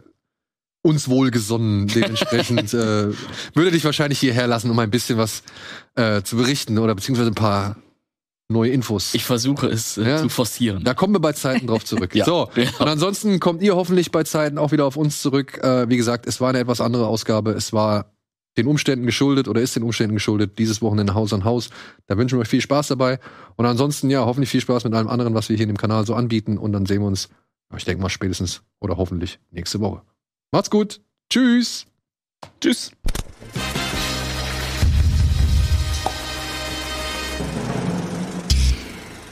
[0.83, 1.87] uns wohlgesonnen.
[1.89, 3.13] Dementsprechend äh,
[3.55, 5.43] würde dich wahrscheinlich hierher lassen, um ein bisschen was
[5.95, 7.77] äh, zu berichten oder beziehungsweise ein paar
[8.49, 9.15] neue Infos.
[9.15, 10.19] Ich versuche es äh, Ja.
[10.19, 10.85] zu forcieren.
[10.85, 12.15] da kommen wir bei Zeiten drauf zurück.
[12.15, 12.25] Ja.
[12.25, 15.59] So, und ansonsten kommt ihr hoffentlich bei Zeiten auch wieder auf uns zurück.
[15.63, 17.53] Äh, wie gesagt, es war eine etwas andere Ausgabe.
[17.53, 18.13] Es war
[18.59, 20.59] den Umständen geschuldet oder ist den Umständen geschuldet.
[20.59, 21.71] Dieses Wochenende Haus an Haus.
[22.07, 23.19] Da wünschen wir euch viel Spaß dabei.
[23.57, 26.05] Und ansonsten, ja, hoffentlich viel Spaß mit allem anderen, was wir hier in dem Kanal
[26.05, 26.59] so anbieten.
[26.59, 27.31] Und dann sehen wir uns,
[27.75, 30.03] ich denke mal, spätestens oder hoffentlich nächste Woche.
[30.55, 31.01] Macht's gut.
[31.31, 31.87] Tschüss.
[32.61, 32.93] Tschüss.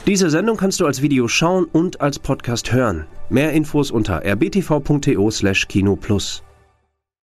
[0.07, 3.05] Diese Sendung kannst du als Video schauen und als Podcast hören.
[3.29, 6.41] Mehr Infos unter rbtv.to/kinoplus.